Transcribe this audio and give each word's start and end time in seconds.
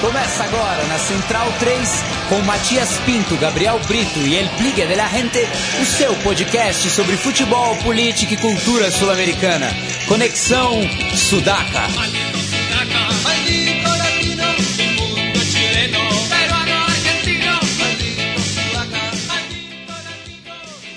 Começa 0.00 0.44
agora 0.44 0.84
na 0.84 0.96
Central 0.96 1.52
3 1.58 2.04
com 2.28 2.38
Matias 2.42 2.98
Pinto, 3.04 3.36
Gabriel 3.36 3.80
Brito 3.88 4.20
e 4.20 4.36
El 4.36 4.48
Pligue 4.50 4.86
de 4.86 4.94
la 4.94 5.08
Gente, 5.08 5.40
o 5.82 5.84
seu 5.84 6.14
podcast 6.22 6.88
sobre 6.90 7.16
futebol, 7.16 7.74
política 7.78 8.34
e 8.34 8.36
cultura 8.36 8.92
sul-americana. 8.92 9.66
Conexão 10.06 10.78
Sudaca. 11.16 11.82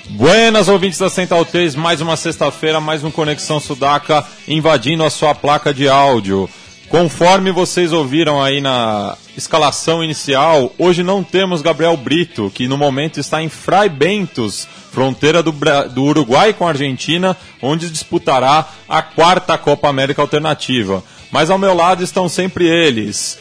Buenas 0.09 0.67
ouvintes 0.67 0.99
da 0.99 1.09
Central 1.09 1.43
3, 1.43 1.73
mais 1.73 2.01
uma 2.01 2.15
sexta-feira, 2.15 2.79
mais 2.79 3.03
um 3.03 3.09
Conexão 3.09 3.59
Sudaca 3.59 4.23
invadindo 4.47 5.03
a 5.03 5.09
sua 5.09 5.33
placa 5.33 5.73
de 5.73 5.89
áudio. 5.89 6.47
Conforme 6.91 7.53
vocês 7.53 7.93
ouviram 7.93 8.43
aí 8.43 8.59
na 8.59 9.17
escalação 9.37 10.03
inicial, 10.03 10.73
hoje 10.77 11.03
não 11.03 11.23
temos 11.23 11.61
Gabriel 11.61 11.95
Brito, 11.95 12.51
que 12.53 12.67
no 12.67 12.77
momento 12.77 13.17
está 13.17 13.41
em 13.41 13.47
Fray 13.47 13.87
Bentos, 13.87 14.67
fronteira 14.91 15.41
do, 15.41 15.53
do 15.93 16.03
Uruguai 16.03 16.53
com 16.53 16.67
a 16.67 16.71
Argentina, 16.71 17.37
onde 17.61 17.89
disputará 17.89 18.67
a 18.89 19.01
quarta 19.01 19.57
Copa 19.57 19.87
América 19.87 20.21
Alternativa. 20.21 21.01
Mas 21.31 21.49
ao 21.49 21.57
meu 21.57 21.73
lado 21.73 22.03
estão 22.03 22.27
sempre 22.27 22.67
eles. 22.67 23.39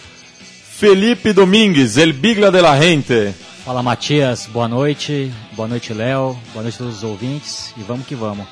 Felipe 0.79 1.33
Domingues, 1.33 1.97
El 1.97 2.13
Bigla 2.13 2.53
de 2.53 2.61
la 2.61 2.81
Gente. 2.81 3.35
Fala 3.65 3.83
Matias, 3.83 4.47
boa 4.47 4.69
noite, 4.69 5.33
boa 5.57 5.67
noite 5.67 5.93
Léo, 5.93 6.39
boa 6.53 6.63
noite 6.63 6.77
a 6.77 6.79
todos 6.79 6.99
os 6.99 7.03
ouvintes 7.03 7.75
e 7.77 7.83
vamos 7.83 8.07
que 8.07 8.15
vamos. 8.15 8.47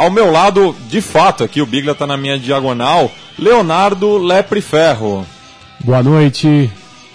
Ao 0.00 0.10
meu 0.10 0.30
lado, 0.30 0.74
de 0.88 1.02
fato, 1.02 1.44
aqui 1.44 1.60
o 1.60 1.66
Bigla 1.66 1.92
está 1.92 2.06
na 2.06 2.16
minha 2.16 2.38
diagonal, 2.38 3.12
Leonardo 3.38 4.16
Lepre 4.16 4.62
Ferro. 4.62 5.26
Boa 5.80 6.02
noite, 6.02 6.70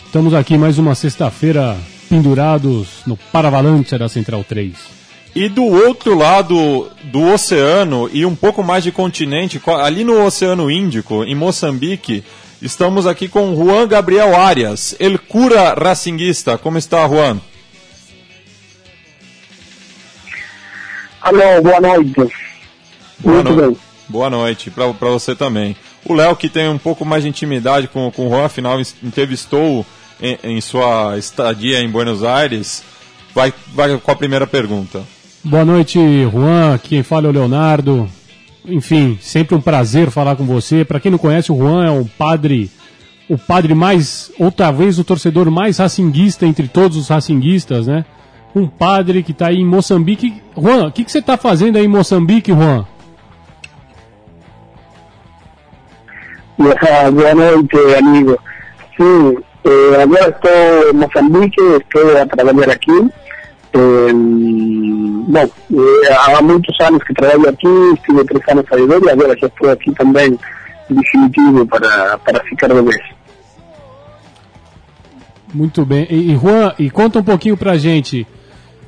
estamos 0.06 0.36
aqui 0.36 0.56
mais 0.56 0.78
uma 0.78 0.94
sexta-feira 0.94 1.76
pendurados 2.08 2.88
no 3.08 3.18
Paravalante 3.18 3.98
da 3.98 4.08
Central 4.08 4.44
3. 4.44 4.76
E 5.34 5.50
do 5.50 5.64
outro 5.64 6.16
lado 6.16 6.88
do 7.06 7.24
oceano 7.34 8.08
e 8.14 8.24
um 8.24 8.36
pouco 8.36 8.64
mais 8.64 8.84
de 8.84 8.92
continente, 8.92 9.60
ali 9.84 10.04
no 10.04 10.24
Oceano 10.24 10.70
Índico, 10.70 11.24
em 11.24 11.34
Moçambique, 11.34 12.24
Estamos 12.62 13.06
aqui 13.08 13.28
com 13.28 13.56
Juan 13.56 13.88
Gabriel 13.88 14.36
Arias, 14.36 14.96
El 15.00 15.20
Cura 15.20 15.74
Racinguista. 15.74 16.58
Como 16.58 16.78
está, 16.78 17.08
Juan? 17.08 17.40
Alô, 21.22 21.62
boa 21.62 21.82
noite. 21.82 22.55
Boa 23.20 23.36
Muito 23.36 23.52
no... 23.54 23.62
bem. 23.62 23.78
Boa 24.08 24.30
noite, 24.30 24.70
para 24.70 25.10
você 25.10 25.36
também. 25.36 25.76
O 26.06 26.14
Léo, 26.14 26.36
que 26.36 26.48
tem 26.48 26.70
um 26.70 26.78
pouco 26.78 27.04
mais 27.04 27.24
de 27.24 27.30
intimidade 27.30 27.88
com, 27.88 28.12
com 28.12 28.28
o 28.28 28.30
Juan, 28.30 28.46
afinal 28.46 28.80
entrevistou 29.02 29.84
em, 30.22 30.38
em 30.44 30.62
sua 30.62 31.18
estadia 31.18 31.80
em 31.80 31.90
Buenos 31.90 32.24
Aires, 32.24 32.84
vai, 33.34 33.52
vai 33.74 33.98
com 33.98 34.12
a 34.12 34.16
primeira 34.16 34.46
pergunta. 34.46 35.02
Boa 35.44 35.66
noite, 35.66 36.00
Juan. 36.32 36.78
Quem 36.78 37.02
fala 37.02 37.26
é 37.26 37.30
o 37.30 37.34
Leonardo 37.34 38.08
enfim, 38.68 39.18
sempre 39.22 39.56
um 39.56 39.62
prazer 39.62 40.10
falar 40.10 40.36
com 40.36 40.46
você. 40.46 40.84
Para 40.84 41.00
quem 41.00 41.12
não 41.12 41.18
conhece, 41.18 41.52
o 41.52 41.58
Juan 41.58 41.86
é 41.86 41.92
um 41.92 42.06
padre, 42.06 42.70
o 43.30 43.38
padre 43.38 43.74
mais, 43.74 44.32
ou 44.40 44.52
talvez 44.52 44.98
o 45.00 45.04
torcedor 45.04 45.50
mais 45.52 45.78
racinguista 45.78 46.46
entre 46.46 46.68
todos 46.68 46.98
os 46.98 47.08
racinguistas, 47.08 47.88
né? 47.88 48.06
Um 48.56 48.68
padre 48.68 49.22
que 49.22 49.32
está 49.32 49.48
aí 49.48 49.58
em 49.58 49.66
Moçambique. 49.66 50.42
Juan, 50.58 50.88
o 50.88 50.92
que, 50.92 51.04
que 51.04 51.12
você 51.12 51.20
está 51.20 51.38
fazendo 51.38 51.78
aí 51.78 51.86
em 51.86 51.90
Moçambique, 51.90 52.52
Juan? 52.52 52.86
Boa 56.58 57.36
noite, 57.36 57.78
amigo. 57.98 58.40
Sim, 58.96 59.38
eh, 59.66 60.30
estou 60.30 60.90
em 60.90 60.94
Moçambique, 60.94 61.62
estou 61.62 62.18
a 62.18 62.26
trabalhar 62.26 62.70
aqui. 62.72 62.98
Eh, 63.74 64.14
bom, 65.28 65.50
eh, 65.74 66.14
há 66.14 66.42
muitos 66.42 66.80
anos 66.80 67.04
que 67.04 67.14
trabalho 67.14 67.50
aqui, 67.50 67.68
estive 67.96 68.24
três 68.24 68.48
anos 68.48 68.66
a 68.72 68.76
viver 68.76 69.04
e 69.04 69.10
agora 69.10 69.38
já 69.38 69.48
estou 69.48 69.70
aqui 69.70 69.94
também 69.96 70.40
definitivo 70.90 71.66
para, 71.68 72.18
para 72.20 72.44
ficar 72.46 72.68
de 72.70 72.82
vez. 72.82 73.04
Muito 75.54 75.86
bem. 75.86 76.08
E, 76.10 76.32
e 76.32 76.38
Juan, 76.38 76.74
e 76.80 76.90
conta 76.90 77.20
um 77.20 77.24
pouquinho 77.24 77.58
pra 77.58 77.78
gente, 77.78 78.26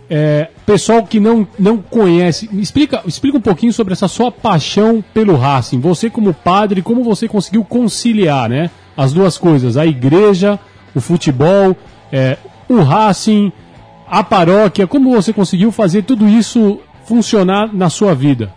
é, 0.09 0.49
pessoal 0.65 1.03
que 1.03 1.19
não, 1.19 1.47
não 1.59 1.77
conhece, 1.77 2.49
explica, 2.53 3.01
explica 3.05 3.37
um 3.37 3.41
pouquinho 3.41 3.73
sobre 3.73 3.93
essa 3.93 4.07
sua 4.07 4.31
paixão 4.31 5.03
pelo 5.13 5.35
Racing. 5.35 5.79
Você 5.79 6.09
como 6.09 6.33
padre, 6.33 6.81
como 6.81 7.03
você 7.03 7.27
conseguiu 7.27 7.63
conciliar, 7.63 8.49
né? 8.49 8.69
As 8.95 9.13
duas 9.13 9.37
coisas, 9.37 9.77
a 9.77 9.85
igreja, 9.85 10.59
o 10.95 11.01
futebol, 11.01 11.75
é, 12.11 12.37
o 12.69 12.81
Racing, 12.81 13.51
a 14.09 14.23
paróquia, 14.23 14.87
como 14.87 15.11
você 15.11 15.33
conseguiu 15.33 15.71
fazer 15.71 16.03
tudo 16.03 16.27
isso 16.27 16.79
funcionar 17.05 17.73
na 17.73 17.89
sua 17.89 18.15
vida? 18.15 18.51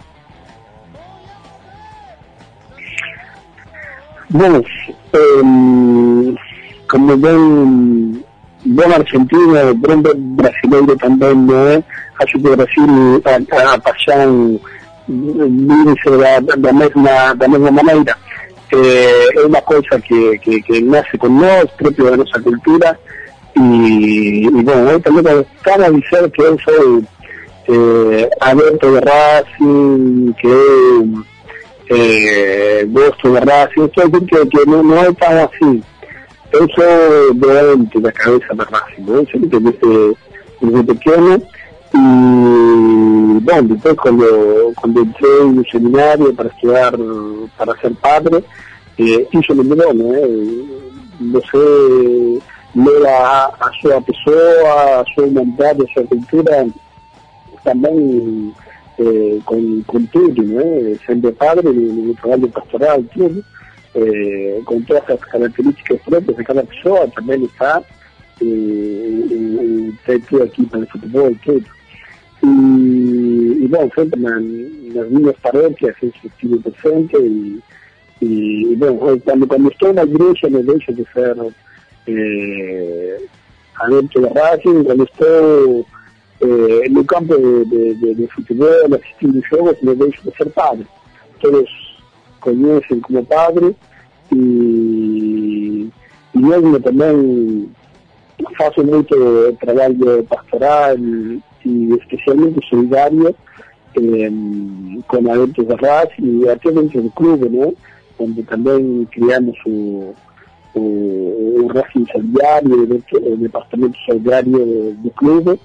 Bom, 4.28 4.62
um, 5.42 6.36
como 6.88 7.16
bem, 7.16 8.24
bom 8.65 8.93
argentino, 8.93 9.75
bom 9.75 10.03
brasileiro 10.37 10.97
também, 10.97 11.34
né? 11.34 11.82
acho 12.22 12.38
que 12.38 12.48
o 12.48 12.56
Brasil, 12.56 13.22
a, 13.25 13.75
a 13.75 13.78
paixão 13.78 14.60
vive 15.09 16.19
da, 16.19 16.56
da, 16.56 16.72
mesma, 16.72 17.34
da 17.34 17.48
mesma 17.48 17.71
maneira. 17.71 18.16
É, 18.72 19.41
é 19.41 19.47
uma 19.47 19.60
coisa 19.62 20.00
que, 20.00 20.38
que, 20.38 20.62
que 20.62 20.81
nasce 20.82 21.19
com 21.19 21.28
nós, 21.28 21.69
próprio 21.76 22.10
da 22.10 22.16
nossa 22.16 22.41
cultura, 22.41 22.97
y, 23.56 24.47
y 24.47 24.62
bueno, 24.62 24.91
hoy 24.91 25.00
también 25.00 25.47
para 25.65 25.87
avisar 25.87 26.31
que 26.31 26.42
yo 26.42 26.56
soy 26.65 27.04
eh, 27.66 28.31
abierto 28.41 28.92
de 28.92 29.00
Racing, 29.00 30.32
que 30.34 31.04
eh, 31.88 32.84
gusto 32.88 33.32
de 33.32 33.41
Racing, 33.41 33.82
esto 33.82 34.10
que, 34.12 34.48
que 34.48 34.66
no, 34.66 34.82
no 34.82 35.03
es 35.03 35.16
tan 35.16 35.38
así. 35.38 35.82
Yo 36.52 36.66
soy 36.74 37.38
de 37.38 38.00
la 38.00 38.12
cabeza 38.12 38.54
de 38.54 38.64
Racing, 38.64 39.06
¿no? 39.06 39.24
Siempre 39.26 39.60
desde, 39.60 40.16
desde 40.60 40.84
pequeño. 40.84 41.42
Y 41.92 43.44
bueno, 43.44 43.68
después 43.68 43.94
cuando, 43.96 44.72
cuando 44.80 45.00
entré 45.00 45.28
en 45.40 45.58
un 45.58 45.66
seminario 45.70 46.34
para 46.34 46.48
estudiar, 46.48 46.96
para 47.56 47.80
ser 47.80 47.94
padre, 47.94 48.44
eh, 48.98 49.28
hizo 49.32 49.54
lo 49.54 49.64
mismo, 49.64 49.92
¿no? 49.94 50.12
No 51.20 51.40
sé 51.40 52.40
ler 52.74 53.06
a, 53.06 53.46
a 53.46 53.70
sua 53.80 54.00
pessoa, 54.00 55.00
a 55.00 55.04
sua 55.14 55.24
humanidade, 55.24 55.84
a 55.84 55.92
sua 55.92 56.04
cultura, 56.04 56.66
também 57.64 58.52
eh, 58.98 59.38
com, 59.44 59.82
com 59.86 60.06
tudo, 60.06 60.42
né? 60.42 60.96
sendo 61.06 61.32
padre 61.32 61.68
no, 61.68 61.72
no 61.72 62.14
trabalho 62.14 62.48
pastoral, 62.48 63.02
tudo, 63.14 63.44
eh, 63.94 64.60
com 64.64 64.80
todas 64.82 65.08
as 65.10 65.20
características 65.20 66.00
próprias 66.02 66.36
de 66.36 66.44
cada 66.44 66.64
pessoa, 66.64 67.08
também 67.08 67.44
está, 67.44 67.82
e, 68.40 68.44
e, 68.44 69.94
tem 70.06 70.20
tudo 70.20 70.44
aqui 70.44 70.64
para 70.66 70.80
o 70.80 70.86
futebol, 70.86 71.34
tudo. 71.44 71.66
E, 72.42 73.64
e 73.64 73.68
bom, 73.68 73.90
sempre 73.94 74.20
na, 74.20 74.40
nas 74.40 75.10
minhas 75.10 75.36
paróquias 75.38 75.94
eu 76.02 76.12
estive 76.24 76.58
presente 76.58 77.16
e, 77.16 77.60
e, 78.22 78.76
bom, 78.76 78.96
quando, 78.96 79.46
quando 79.46 79.70
estou 79.70 79.92
na 79.92 80.04
igreja 80.04 80.48
não 80.48 80.62
deixo 80.62 80.92
de 80.92 81.04
ser 81.12 81.36
eh, 82.06 83.18
adentro 83.76 84.22
de 84.22 84.38
Racing, 84.38 84.84
cuando 84.84 85.04
estoy 85.04 85.84
eh, 86.40 86.86
el 86.86 87.06
campo 87.06 87.36
de, 87.36 87.64
de, 87.66 87.94
de, 87.94 88.14
de 88.14 88.26
fútbol, 88.28 88.94
asistindo 88.94 89.42
jogos, 89.50 89.76
me 89.82 89.94
deixo 89.94 90.22
de 90.22 90.36
ser 90.36 90.48
padre. 90.50 90.86
Todos 91.40 91.89
conhecem 92.40 93.00
como 93.00 93.24
padre 93.24 93.76
e, 94.32 95.88
e 96.34 96.38
mesmo 96.38 96.80
também 96.80 97.70
faço 98.56 98.84
muito 98.84 99.15
trabalho 99.60 100.24
pastoral 100.24 100.97
e 100.98 101.94
especialmente 101.94 102.66
solidário 102.68 103.34
eh, 103.97 104.30
com 105.09 105.30
adentros 105.30 105.66
da 105.66 105.76
Racing 105.76 106.42
e 106.42 106.48
dentro 106.72 107.03
do 107.03 107.10
clube, 107.10 107.48
né? 107.48 107.72
onde 108.18 108.42
também 108.44 109.06
criamos 109.10 109.56
o 109.66 110.15
o, 110.74 111.66
o 111.66 113.36
Departamento 113.36 113.98
Solidário 114.06 114.94
do 114.98 115.10
clube, 115.10 115.60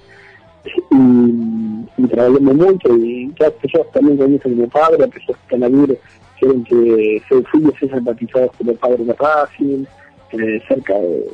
e, 0.66 2.02
e 2.02 2.08
trabalhamos 2.08 2.56
muito, 2.56 2.96
e 2.96 3.32
que 3.36 3.44
as 3.44 3.54
pessoas 3.54 3.86
também 3.92 4.16
conhecem 4.16 4.52
meu 4.52 4.68
padre, 4.68 5.04
as 5.04 5.10
pessoas 5.10 5.38
que 5.38 5.54
estão 5.54 5.66
a 5.66 5.70
vir 5.70 5.98
querem 6.38 6.62
que 6.62 7.22
seus 7.28 7.48
filhos 7.50 7.78
sejam 7.78 8.02
batizados 8.02 8.56
pelo 8.56 8.76
padre 8.76 9.04
da 9.04 9.14
Racing, 9.14 9.86
eh, 10.32 10.60
cerca, 10.68 10.92
eh, 10.92 11.28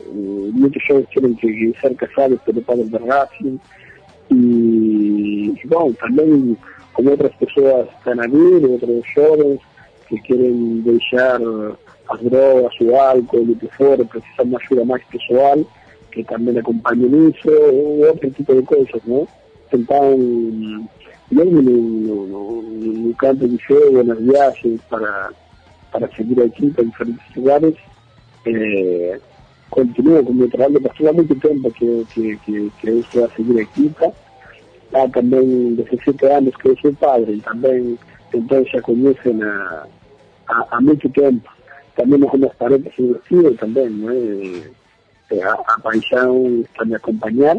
muitos 0.52 0.82
jovens 0.84 1.08
querem 1.10 1.34
que 1.34 1.74
ser 1.80 1.94
casados 1.94 2.40
pelo 2.42 2.62
padre 2.62 2.84
da 2.84 2.98
Racing, 2.98 3.58
e, 4.30 5.54
bom, 5.66 5.92
também 5.94 6.56
como 6.94 7.10
outras 7.10 7.34
pessoas 7.36 7.88
estão 7.98 8.20
a 8.20 8.26
vir, 8.26 8.64
outros 8.66 9.02
jovens 9.14 9.60
que 10.08 10.20
querem 10.22 10.80
deixar 10.82 11.40
as 12.10 12.20
drogas, 12.20 12.74
o 12.80 12.94
álcool, 12.94 13.42
o 13.42 13.56
que 13.56 13.68
for, 13.76 13.96
precisa 14.06 14.42
de 14.42 14.48
uma 14.48 14.58
ajuda 14.58 14.84
mais 14.84 15.02
pessoal, 15.04 15.58
que 16.10 16.22
também 16.24 16.58
acompanhe 16.58 17.08
nisso, 17.08 17.50
ou 17.50 18.06
outro 18.06 18.30
tipo 18.30 18.54
de 18.54 18.62
coisas, 18.62 19.02
né? 19.04 19.26
Então, 19.72 20.18
mesmo 21.32 21.62
no, 21.62 22.26
no, 22.26 22.62
no 22.62 23.14
campo 23.14 23.48
de 23.48 23.56
jogo, 23.68 24.02
nas 24.02 24.18
viagens 24.18 24.80
para, 24.88 25.30
para 25.90 26.08
seguir 26.16 26.40
a 26.40 26.46
equipe 26.46 26.82
em 26.82 26.88
diferentes 26.88 27.36
lugares, 27.36 27.74
eh, 28.46 29.20
continuo 29.70 30.24
com 30.24 30.32
o 30.32 30.34
meu 30.34 30.50
trabalho, 30.50 30.80
passou 30.80 31.08
há 31.08 31.12
muito 31.12 31.34
tempo 31.36 31.70
que, 31.72 32.06
que, 32.12 32.36
que, 32.38 32.72
que 32.80 32.88
eu 32.88 33.00
estou 33.00 33.24
a 33.24 33.30
seguir 33.30 33.58
a 33.58 33.62
equipe, 33.62 34.12
há 34.92 35.08
também 35.08 35.74
17 35.74 36.26
anos 36.26 36.56
que 36.56 36.68
eu 36.68 36.76
sou 36.78 36.92
padre, 36.94 37.40
também 37.40 37.98
então 38.34 38.64
já 38.64 38.80
conhecem 38.80 39.42
há, 39.42 39.86
há, 40.48 40.66
há 40.70 40.80
muito 40.80 41.08
tempo. 41.10 41.48
Também 41.94 42.18
nos 42.18 42.32
meus 42.32 42.54
parentes 42.54 42.92
divertidos 42.96 43.58
também, 43.58 43.90
não 43.90 44.10
é? 44.10 45.42
A, 45.44 45.52
a 45.52 45.80
paixão 45.80 46.60
está 46.60 46.84
me 46.84 46.94
acompanhar 46.94 47.56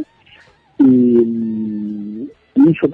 e, 0.80 2.30
e 2.56 2.72
isso 2.72 2.88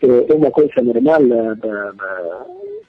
também 0.00 0.26
é 0.28 0.34
uma 0.34 0.50
coisa 0.50 0.82
normal 0.82 1.20
da, 1.26 1.54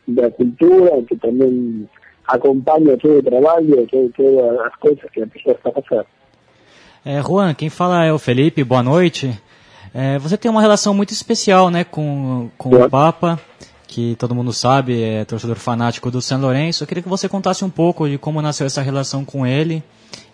da 0.07 0.31
cultura 0.31 1.03
que 1.03 1.15
também 1.17 1.87
acompanha 2.27 2.97
todo 2.97 3.19
o 3.19 3.23
trabalho, 3.23 3.87
todo, 3.87 4.09
todas 4.15 4.59
as 4.61 4.75
coisas 4.75 5.03
que 5.11 5.21
a 5.21 5.27
pessoa 5.27 5.55
está 5.55 5.71
fazendo. 5.71 6.07
É, 7.05 7.21
Juan, 7.21 7.53
quem 7.53 7.69
fala 7.69 8.03
é 8.03 8.11
o 8.11 8.19
Felipe, 8.19 8.63
boa 8.63 8.83
noite. 8.83 9.31
É, 9.93 10.19
você 10.19 10.37
tem 10.37 10.51
uma 10.51 10.61
relação 10.61 10.93
muito 10.93 11.11
especial 11.11 11.69
né, 11.69 11.83
com, 11.83 12.49
com 12.57 12.69
o 12.69 12.89
Papa, 12.89 13.39
que 13.87 14.15
todo 14.17 14.35
mundo 14.35 14.51
sabe, 14.51 15.01
é 15.01 15.23
torcedor 15.23 15.55
fanático 15.55 16.11
do 16.11 16.21
São 16.21 16.39
Lourenço. 16.39 16.83
Eu 16.83 16.87
queria 16.87 17.01
que 17.01 17.09
você 17.09 17.29
contasse 17.29 17.63
um 17.63 17.69
pouco 17.69 18.07
de 18.07 18.17
como 18.17 18.41
nasceu 18.41 18.67
essa 18.67 18.81
relação 18.81 19.23
com 19.23 19.47
ele. 19.47 19.81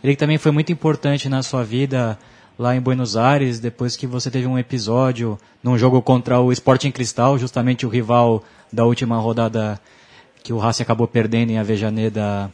Ele 0.04 0.16
também 0.16 0.38
foi 0.38 0.52
muito 0.52 0.72
importante 0.72 1.30
na 1.30 1.44
sua 1.44 1.64
vida 1.64 2.18
lá 2.58 2.76
em 2.76 2.82
Buenos 2.82 3.18
Aires, 3.18 3.60
depois 3.60 3.96
que 3.98 4.06
você 4.06 4.30
teve 4.30 4.48
um 4.48 4.58
episódio 4.58 5.38
num 5.64 5.78
jogo 5.78 6.02
contra 6.02 6.40
o 6.40 6.52
Sporting 6.52 6.92
Cristal, 6.92 7.38
justamente 7.38 7.86
o 7.86 7.90
rival 7.90 8.44
da 8.72 8.86
última 8.86 9.18
rodada 9.18 9.80
que 10.44 10.52
o 10.52 10.58
Racing 10.58 10.84
acabou 10.84 11.08
perdendo 11.08 11.52
em 11.52 11.58
Avejaneda 11.58 12.52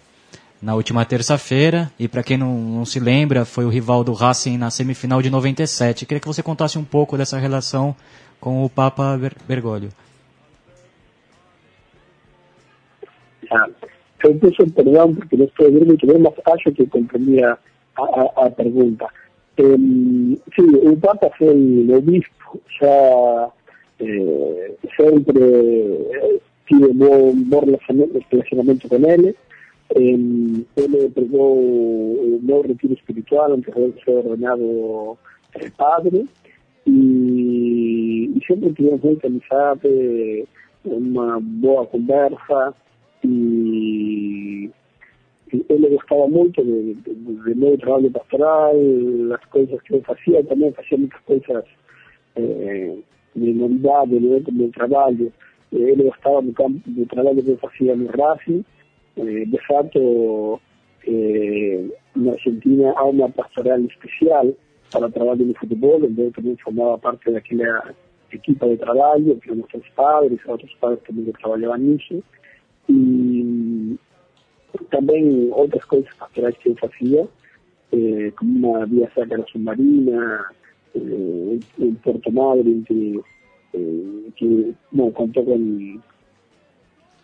na 0.61 0.75
última 0.75 1.05
terça-feira. 1.05 1.91
E 1.97 2.07
para 2.07 2.23
quem 2.23 2.37
não, 2.37 2.55
não, 2.55 2.85
se 2.85 2.99
lembra, 2.99 3.45
foi 3.45 3.65
o 3.65 3.69
rival 3.69 4.03
do 4.03 4.13
Racing 4.13 4.57
na 4.57 4.69
semifinal 4.69 5.21
de 5.21 5.29
97. 5.29 6.05
Queria 6.05 6.19
que 6.19 6.27
você 6.27 6.43
contasse 6.43 6.77
um 6.77 6.83
pouco 6.83 7.17
dessa 7.17 7.37
relação 7.37 7.95
com 8.39 8.63
o 8.63 8.69
Papa 8.69 9.17
Ber 9.17 9.35
Bergoglio. 9.47 9.89
Ah, 13.51 13.67
eu 14.23 14.35
peço 14.35 14.69
perdão 14.71 15.15
porque 15.15 15.35
não 15.35 15.45
estou 15.45 15.65
ouvindo 15.65 15.87
muito 15.87 16.05
bem, 16.05 16.19
mas 16.19 16.33
acho 16.53 16.71
que 16.71 16.85
compreendi 16.85 17.43
a, 17.43 17.57
a, 17.97 18.45
a 18.45 18.49
pergunta. 18.51 19.07
Um, 19.59 20.37
sim, 20.55 20.75
o 20.87 20.95
Papa 20.97 21.29
foi 21.37 21.87
obispo, 21.93 22.61
já 22.79 23.51
eh, 23.99 24.71
sempre 24.95 25.39
eh, 25.39 26.39
tive 26.65 26.93
bom, 26.93 27.33
bom 27.35 27.59
relacionamento 28.31 28.87
com 28.87 28.95
ele. 28.95 29.35
Eh, 29.95 29.99
ele 30.77 31.09
pegou 31.13 31.57
o 31.57 32.39
meu 32.41 32.61
retiro 32.61 32.93
espiritual 32.93 33.51
antes 33.51 33.73
de 33.73 34.03
ser 34.05 34.11
ordenado 34.11 35.17
eh, 35.55 35.69
padre 35.77 36.25
e, 36.87 38.31
e 38.33 38.45
sempre 38.47 38.73
tivemos 38.73 39.01
muita 39.01 39.27
amizade, 39.27 40.47
uma 40.85 41.39
boa 41.41 41.85
conversa 41.85 42.73
e, 43.25 44.69
e 45.51 45.65
ele 45.69 45.89
gostava 45.89 46.27
muito 46.27 46.63
de, 46.63 46.93
de, 46.95 47.13
de 47.13 47.55
meu 47.55 47.77
trabalho 47.77 48.11
pastoral, 48.11 48.75
as 49.33 49.45
coisas 49.45 49.81
que 49.81 49.95
eu 49.95 50.01
fazia, 50.03 50.43
também 50.43 50.71
fazia 50.73 50.97
muitas 50.97 51.21
coisas 51.21 51.65
eh, 52.35 52.95
de 53.35 53.53
novidade 53.53 54.19
né, 54.19 54.39
do 54.39 54.51
meu 54.51 54.71
trabalho. 54.71 55.31
Ele 55.71 56.03
gostava 56.03 56.41
do, 56.41 56.53
campo, 56.53 56.79
do 56.87 57.05
trabalho 57.07 57.43
que 57.43 57.51
eu 57.51 57.57
fazia 57.57 57.95
no 57.95 58.07
Racing, 58.07 58.63
eh, 59.17 59.45
de 59.45 59.67
fato, 59.67 60.59
eh, 61.07 61.85
na 62.15 62.31
Argentina 62.33 62.93
há 62.95 63.05
uma 63.05 63.29
pastoral 63.29 63.79
especial 63.81 64.53
para 64.91 65.09
trabalho 65.09 65.45
no 65.45 65.53
futebol, 65.55 66.03
onde 66.03 66.21
eu 66.21 66.31
também 66.31 66.57
formava 66.57 66.97
parte 66.97 67.31
daquela 67.31 67.93
equipa 68.31 68.67
de 68.67 68.77
trabalho, 68.77 69.39
que 69.39 69.49
eram 69.49 69.63
os 69.73 69.89
padres, 69.89 70.39
outros 70.45 70.73
padres 70.75 71.01
também 71.03 71.25
que 71.25 71.33
trabalhavam 71.33 71.77
nisso, 71.77 72.23
e 72.87 73.97
também 74.89 75.49
outras 75.51 75.83
coisas 75.85 76.13
pastorais 76.15 76.57
que 76.57 76.69
eu 76.69 76.75
fazia, 76.75 77.27
eh, 77.91 78.31
como 78.37 78.69
uma 78.69 78.85
via 78.85 79.09
sacra 79.15 79.43
submarina, 79.51 80.45
eh, 80.95 81.59
em 81.79 81.93
Porto 81.95 82.31
Madre, 82.31 82.83
que, 82.87 83.19
eh, 83.73 84.31
que 84.35 84.75
bom, 84.91 85.11
contou 85.11 85.43
com 85.45 85.99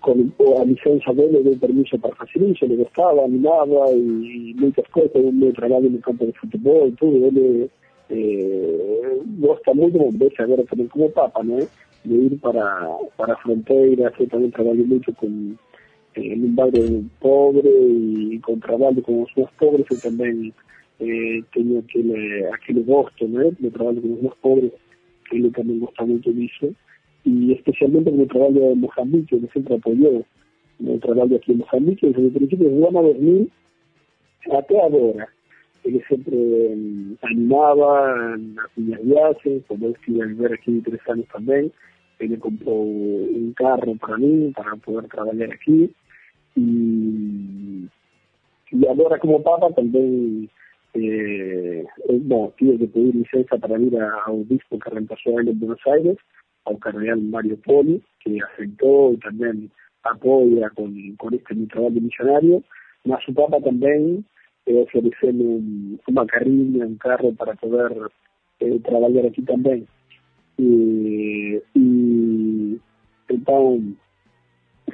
con 0.05 0.31
a 0.61 0.63
licença 0.63 1.11
dele 1.15 1.41
deu 1.41 1.57
permiso 1.57 1.97
para 1.97 2.15
fazer 2.15 2.39
isso, 2.47 2.63
ele 2.63 2.75
gostava, 2.75 3.25
animava 3.25 3.91
e, 3.91 4.51
e 4.51 4.53
muitas 4.53 4.85
coisas, 4.89 5.15
o 5.15 5.31
meu 5.31 5.51
trabalho 5.53 5.89
no 5.89 5.97
campo 5.99 6.27
de 6.27 6.33
futebol, 6.33 6.91
tudo, 6.99 7.25
ele 7.25 7.71
eh, 8.11 9.19
gosta 9.39 9.73
muito, 9.73 9.97
bom, 9.97 10.09
deixa 10.13 10.43
agora 10.43 10.63
também 10.65 10.87
como 10.87 11.09
Papa, 11.09 11.43
né? 11.43 11.67
De 12.05 12.13
ir 12.13 12.37
para, 12.39 12.87
para 13.17 13.33
a 13.33 13.37
fronteira, 13.37 14.13
eu 14.19 14.27
também 14.27 14.51
trabalho 14.51 14.85
muito 14.85 15.11
com, 15.13 15.55
eh, 16.15 16.35
num 16.35 16.53
bairro 16.55 17.05
pobre 17.19 17.67
e, 17.67 18.35
e 18.35 18.39
com 18.39 18.59
trabalho 18.59 19.01
com 19.01 19.23
os 19.23 19.33
mais 19.35 19.49
pobres, 19.51 19.85
eu 19.91 19.99
também 20.01 20.53
eh, 20.99 21.41
tenho 21.53 21.79
aquele, 21.79 22.45
aquele 22.47 22.83
gosto? 22.83 23.27
De 23.27 23.71
trabalho 23.71 24.01
com 24.01 24.13
os 24.13 24.21
mais 24.21 24.35
pobres, 24.37 24.71
ele 25.31 25.49
também 25.51 25.79
gosta 25.79 26.05
muito 26.05 26.33
disso 26.33 26.75
y 27.25 27.53
especialmente 27.53 28.11
con 28.11 28.21
el 28.21 28.27
trabajo 28.27 28.53
de 28.53 28.75
Mozambique, 28.75 29.39
que 29.39 29.47
siempre 29.47 29.75
apoyó 29.75 30.23
el 30.79 30.99
trabajo 30.99 31.35
aquí 31.35 31.51
en 31.51 31.57
Mozambique, 31.57 32.07
desde 32.07 32.27
el 32.27 32.31
principio 32.31 32.69
del 32.69 32.85
año 32.85 33.01
2000 33.01 33.51
hasta 34.51 34.73
ahora. 34.75 35.27
Ele 35.83 36.03
sempre 36.07 36.35
um, 36.35 37.15
animava 37.21 38.37
nas 38.37 38.69
minhas 38.75 39.01
viagens, 39.03 39.63
como 39.67 39.85
eu 39.85 39.91
estive 39.91 40.21
a 40.21 40.25
viver 40.25 40.53
aqui 40.53 40.81
três 40.81 41.01
anos 41.07 41.27
também, 41.27 41.71
ele 42.19 42.37
comprou 42.37 42.85
um 42.85 43.53
carro 43.55 43.95
para 43.97 44.17
mim, 44.17 44.51
para 44.55 44.75
poder 44.77 45.07
trabalhar 45.07 45.51
aqui. 45.51 45.91
E, 46.57 47.87
e 48.73 48.87
agora, 48.87 49.19
como 49.19 49.41
Papa, 49.41 49.71
também 49.73 50.49
eh, 50.95 51.85
bom, 52.21 52.51
tive 52.57 52.77
que 52.77 52.87
pedir 52.87 53.15
licença 53.15 53.59
para 53.59 53.79
ir 53.79 53.95
ao 54.25 54.37
bispo 54.45 54.79
que 54.79 54.89
reemplazou 54.89 55.39
ele 55.39 55.51
em 55.51 55.55
Buenos 55.55 55.87
Aires, 55.87 56.17
ao 56.65 56.77
cardeal 56.77 57.19
Mario 57.19 57.57
Poli, 57.57 58.01
que 58.21 58.41
aceptó 58.41 59.11
y 59.13 59.17
también 59.17 59.71
apoya 60.03 60.69
con, 60.71 60.93
con 61.17 61.33
este 61.33 61.55
mi 61.55 61.67
trabajo 61.67 61.99
misionario, 61.99 62.63
mas 63.05 63.23
su 63.23 63.33
papa 63.33 63.59
también 63.59 64.25
eh, 64.65 64.81
ofrecerme 64.83 65.43
un, 65.43 65.99
una 66.07 66.25
carrilla, 66.25 66.85
un 66.85 66.97
carro 66.97 67.33
para 67.33 67.53
poder 67.55 67.91
eh, 68.61 68.79
trabalhar 68.83 69.25
aqui 69.25 69.41
também. 69.41 69.85
E, 70.57 71.61
e 71.75 72.79
então, 73.29 73.83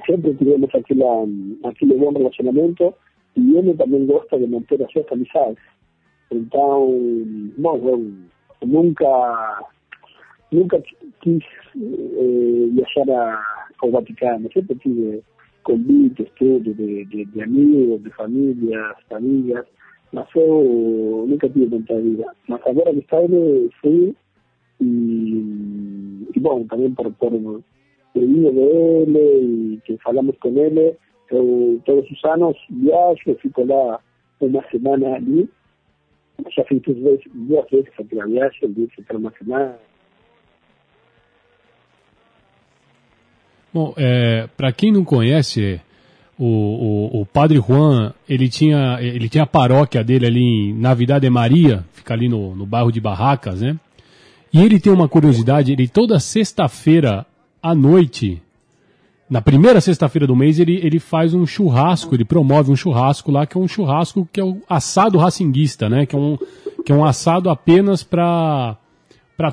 sempre 0.06 0.34
tivemos 0.36 0.70
aquele, 0.74 1.04
aquele 1.64 1.96
bom 1.96 2.12
relacionamento 2.12 2.94
e 3.36 3.58
ele 3.58 3.74
também 3.76 4.06
gosta 4.06 4.38
de 4.38 4.48
manter 4.48 4.84
as 4.84 4.92
suas 4.92 5.12
amizades. 5.12 5.64
Então, 6.32 6.90
bom, 7.58 7.78
eu 8.62 8.68
nunca 8.68 9.64
nunca 10.52 10.82
quis 11.22 11.44
eh, 11.76 12.68
viajar 12.72 13.10
a, 13.10 13.88
Vaticano, 13.92 14.50
sempre 14.54 14.76
tive 14.76 15.24
convites, 15.64 16.28
tudo, 16.38 16.74
de, 16.74 17.06
de, 17.06 17.42
amigos, 17.42 18.04
de 18.04 18.10
famílias, 18.12 18.96
amigas, 19.12 19.66
mas 20.12 20.28
nunca 21.28 21.50
tive 21.50 21.68
vontade 21.68 22.02
de 22.02 22.22
ir. 22.22 22.26
Mas 22.48 22.62
que 22.64 22.70
está 23.00 23.22
ele, 23.24 23.70
fui 23.82 24.16
e, 24.82 26.28
e 26.36 26.40
bom, 26.40 26.66
também 26.68 26.92
por, 26.94 27.12
por 27.14 27.64
o 28.14 28.20
vinho 28.20 28.52
dele 28.52 29.76
e 29.76 29.82
que 29.86 29.98
falamos 29.98 30.36
com 30.40 30.50
ele, 30.58 30.96
eu 31.30 31.82
todos 31.86 32.10
os 32.10 32.26
anos 32.26 32.58
viajo, 32.70 33.36
fico 33.42 33.66
lá 33.66 34.00
uma 34.40 34.64
semana 34.70 35.16
ali, 35.16 35.50
já 36.56 36.64
fiz 36.66 36.82
duas 36.82 36.98
vezes, 36.98 37.24
duas 37.34 37.70
vezes 37.70 37.90
aquela 37.98 38.26
viagem, 38.26 38.72
de 38.72 38.88
ficar 38.88 39.16
uma 39.16 39.32
semana, 39.38 39.78
Bom, 43.74 43.94
é, 43.96 44.48
para 44.58 44.74
quem 44.74 44.92
não 44.92 45.06
conhece, 45.06 45.80
o, 46.38 46.46
o, 46.46 47.22
o, 47.22 47.26
Padre 47.26 47.58
Juan, 47.58 48.14
ele 48.28 48.50
tinha, 48.50 48.98
ele 49.00 49.30
tinha 49.30 49.46
a 49.46 49.48
paróquia 49.48 50.04
dele 50.04 50.26
ali 50.26 50.42
em 50.42 50.74
Navidade 50.74 51.30
Maria, 51.30 51.86
fica 51.94 52.14
ali 52.14 52.28
no, 52.28 52.54
no 52.54 52.66
bairro 52.66 52.92
de 52.92 53.00
Barracas, 53.00 53.62
né? 53.62 53.80
E 54.54 54.62
ele 54.62 54.78
tem 54.78 54.92
uma 54.92 55.08
curiosidade, 55.08 55.72
ele 55.72 55.88
toda 55.88 56.20
sexta-feira 56.20 57.26
à 57.62 57.76
noite, 57.76 58.42
na 59.30 59.42
primeira 59.42 59.80
sexta-feira 59.80 60.28
do 60.28 60.36
mês, 60.36 60.60
ele, 60.60 60.76
ele 60.84 61.00
faz 61.00 61.34
um 61.34 61.46
churrasco, 61.46 62.14
ele 62.14 62.26
promove 62.26 62.72
um 62.72 62.76
churrasco 62.76 63.32
lá, 63.32 63.46
que 63.46 63.58
é 63.58 63.62
um 63.62 63.68
churrasco 63.68 64.28
que 64.32 64.42
é 64.42 64.44
o 64.44 64.62
assado 64.68 65.18
racinguista, 65.18 65.90
né? 65.90 66.06
Que 66.06 66.16
é 66.16 66.20
um, 66.20 66.38
que 66.86 66.92
é 66.92 66.96
um 66.96 67.06
assado 67.06 67.50
apenas 67.50 68.04
para 68.04 68.78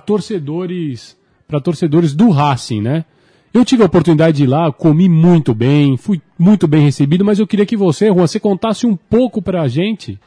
torcedores 0.05 1.17
para 1.47 1.61
torcedores 1.61 2.15
do 2.15 2.29
Racing, 2.29 2.83
né? 2.83 3.07
Eu 3.55 3.65
tive 3.65 3.83
a 3.83 3.87
oportunidade 3.87 4.37
de 4.37 4.45
ir 4.45 4.47
lá, 4.47 4.71
comi 4.71 5.09
muito 5.09 5.55
bem, 5.55 5.97
fui 5.97 6.21
muito 6.39 6.69
bem 6.69 6.83
recebido, 6.83 7.25
mas 7.25 7.39
eu 7.39 7.47
queria 7.47 7.65
que 7.65 7.77
você, 7.77 8.09
Juan, 8.09 8.27
você 8.27 8.39
contasse 8.39 8.87
um 8.87 8.95
pouco 8.95 9.41
para 9.41 9.63
a 9.63 9.69
gente 9.69 10.21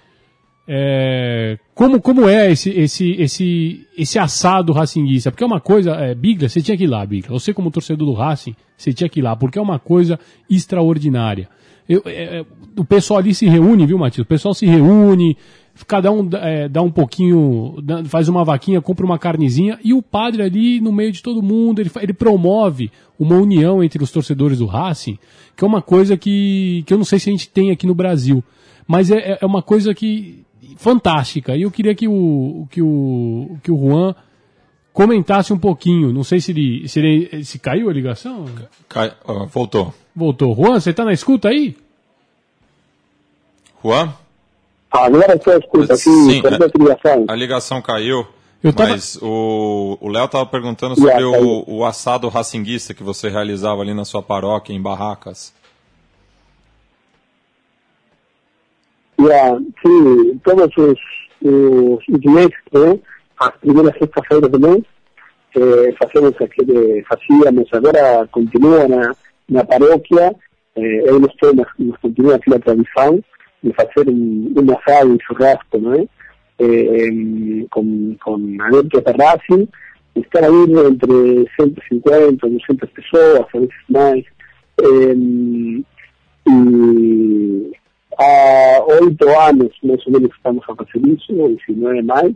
é, 0.67 1.59
como, 1.81 1.99
como 1.99 2.29
é 2.29 2.51
esse, 2.51 2.69
esse, 2.69 3.11
esse, 3.13 3.87
esse 3.97 4.19
assado 4.19 4.71
racinguista? 4.71 5.31
Porque 5.31 5.43
é 5.43 5.47
uma 5.47 5.59
coisa, 5.59 5.93
é, 5.93 6.13
Bigla, 6.13 6.47
você 6.47 6.61
tinha 6.61 6.77
que 6.77 6.83
ir 6.83 6.87
lá, 6.87 7.03
Bigla. 7.03 7.31
Você 7.31 7.55
como 7.55 7.71
torcedor 7.71 8.05
do 8.07 8.13
Racing, 8.13 8.55
você 8.77 8.93
tinha 8.93 9.09
que 9.09 9.19
ir 9.19 9.23
lá, 9.23 9.35
porque 9.35 9.57
é 9.57 9.61
uma 9.61 9.79
coisa 9.79 10.19
extraordinária. 10.47 11.49
Eu, 11.89 12.03
é, 12.05 12.41
é 12.41 12.45
o 12.77 12.85
pessoal 12.85 13.19
ali 13.19 13.33
se 13.33 13.47
reúne, 13.47 13.87
viu, 13.87 13.97
Matheus? 13.97 14.23
O 14.23 14.27
pessoal 14.27 14.53
se 14.53 14.67
reúne, 14.67 15.35
cada 15.87 16.11
um 16.11 16.29
é, 16.33 16.69
dá 16.69 16.83
um 16.83 16.91
pouquinho, 16.91 17.77
faz 18.05 18.29
uma 18.29 18.45
vaquinha, 18.45 18.79
compra 18.79 19.03
uma 19.03 19.17
carnezinha, 19.17 19.79
e 19.83 19.91
o 19.91 20.03
padre 20.03 20.43
ali 20.43 20.79
no 20.79 20.91
meio 20.91 21.11
de 21.11 21.23
todo 21.23 21.41
mundo, 21.41 21.81
ele, 21.81 21.89
ele 21.99 22.13
promove 22.13 22.91
uma 23.17 23.37
união 23.37 23.83
entre 23.83 24.03
os 24.03 24.11
torcedores 24.11 24.59
do 24.59 24.67
Racing, 24.67 25.17
que 25.57 25.63
é 25.63 25.67
uma 25.67 25.81
coisa 25.81 26.15
que, 26.15 26.83
que 26.85 26.93
eu 26.93 26.97
não 26.99 27.05
sei 27.05 27.17
se 27.17 27.27
a 27.27 27.31
gente 27.31 27.49
tem 27.49 27.71
aqui 27.71 27.87
no 27.87 27.95
Brasil, 27.95 28.43
mas 28.87 29.09
é, 29.09 29.39
é 29.41 29.45
uma 29.47 29.63
coisa 29.63 29.95
que 29.95 30.43
fantástica. 30.77 31.55
E 31.55 31.63
eu 31.63 31.71
queria 31.71 31.95
que 31.95 32.07
o, 32.07 32.67
que 32.69 32.81
o, 32.81 33.57
que 33.63 33.71
o 33.71 33.77
Juan 33.77 34.15
comentasse 34.93 35.53
um 35.53 35.57
pouquinho. 35.57 36.11
Não 36.11 36.23
sei 36.23 36.39
se 36.39 36.51
ele. 36.51 36.87
Se, 36.87 36.99
ele, 36.99 37.43
se 37.43 37.59
caiu 37.59 37.89
a 37.89 37.93
ligação? 37.93 38.45
Cai, 38.87 39.13
uh, 39.27 39.45
voltou. 39.47 39.93
Voltou. 40.15 40.55
Juan, 40.55 40.79
você 40.79 40.91
está 40.91 41.05
na 41.05 41.13
escuta 41.13 41.49
aí? 41.49 41.77
Juan? 43.83 44.13
Agora 44.91 45.35
estou 45.35 45.57
escuta. 45.57 45.95
Sim, 45.95 46.41
a 46.45 46.77
ligação. 46.77 47.25
a 47.27 47.35
ligação 47.35 47.81
caiu. 47.81 48.27
Tava... 48.75 48.89
Mas 48.89 49.17
o 49.19 49.97
Léo 50.03 50.25
estava 50.25 50.45
perguntando 50.45 50.95
sobre 50.95 51.23
yeah, 51.23 51.39
o, 51.39 51.77
o 51.77 51.85
assado 51.85 52.29
racinguista 52.29 52.93
que 52.93 53.01
você 53.01 53.27
realizava 53.27 53.81
ali 53.81 53.93
na 53.93 54.05
sua 54.05 54.21
paróquia, 54.21 54.73
em 54.73 54.81
Barracas. 54.81 55.51
Ya, 59.27 59.57
sí, 59.83 60.39
todos 60.43 60.71
sus, 60.73 60.99
sus 61.41 62.25
meses, 62.25 62.53
¿no? 62.71 62.99
a 63.41 63.51
primera 63.51 63.91
sexta-feira 63.97 64.47
do 64.47 64.59
mês, 64.59 64.83
eh, 65.55 65.95
fazemos 65.99 66.33
aquele, 66.39 67.03
fazíamos, 67.03 67.67
agora 67.73 68.27
continua 68.31 68.87
na, 68.87 69.15
na 69.49 69.63
paróquia, 69.63 70.35
eh, 70.75 71.03
eu 71.05 71.19
estou, 71.25 71.53
mas, 71.55 71.67
mas 71.79 71.97
continua 71.99 72.35
tradição 72.59 73.19
de 73.63 73.73
fazer 73.73 74.09
um, 74.09 74.53
um 74.55 74.77
assado, 74.77 75.11
um 75.11 75.17
churrasco, 75.19 75.79
não 75.79 75.95
é? 75.95 76.07
Eh, 76.59 77.65
estar 80.15 80.43
aí 80.43 80.87
entre 80.87 81.49
150, 81.59 82.47
200 82.47 82.89
pessoas, 82.91 83.39
a 83.39 83.57
vezes 83.57 83.73
mais, 83.89 84.25
eh, 84.81 85.15
e 86.47 87.71
há 88.21 88.85
oito 89.01 89.27
anos, 89.29 89.73
menos, 89.83 90.05
estamos 90.35 90.63
fazer 90.65 91.07
isso, 91.07 91.33
não 91.69 91.91
é 91.91 92.01
mais, 92.01 92.35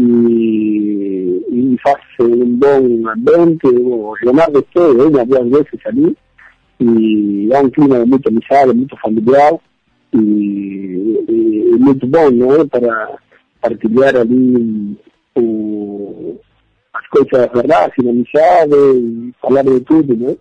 e, 0.00 1.44
e 1.50 1.76
faz 1.82 2.02
um 2.20 2.56
bom 2.56 3.08
ambiente, 3.08 3.66
o 3.66 4.14
Leonardo 4.22 4.58
esteve 4.58 5.02
uma 5.02 5.24
duas 5.24 5.48
vezes 5.48 5.86
ali, 5.86 6.16
e 6.80 7.48
há 7.54 7.60
um 7.60 7.70
clima 7.70 8.04
muito 8.04 8.28
amizade, 8.28 8.74
muito 8.74 8.96
familiar, 8.98 9.54
e, 10.12 11.24
e, 11.28 11.70
e 11.72 11.78
muito 11.78 12.06
bom, 12.06 12.30
não 12.30 12.60
é? 12.60 12.64
Para 12.66 13.18
partilhar 13.60 14.16
ali 14.16 14.96
o, 15.34 16.38
as 16.94 17.06
coisas 17.08 17.50
verdade, 17.52 17.94
na 18.02 18.10
amizade, 18.10 19.32
falar 19.40 19.62
de 19.62 19.80
tudo, 19.80 20.16
não 20.16 20.30
é? 20.30 20.36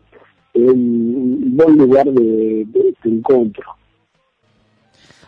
É 0.57 0.71
um 0.71 1.51
bom 1.53 1.69
lugar 1.71 2.05
de, 2.05 2.65
de, 2.65 2.95
de 3.03 3.09
encontro. 3.09 3.65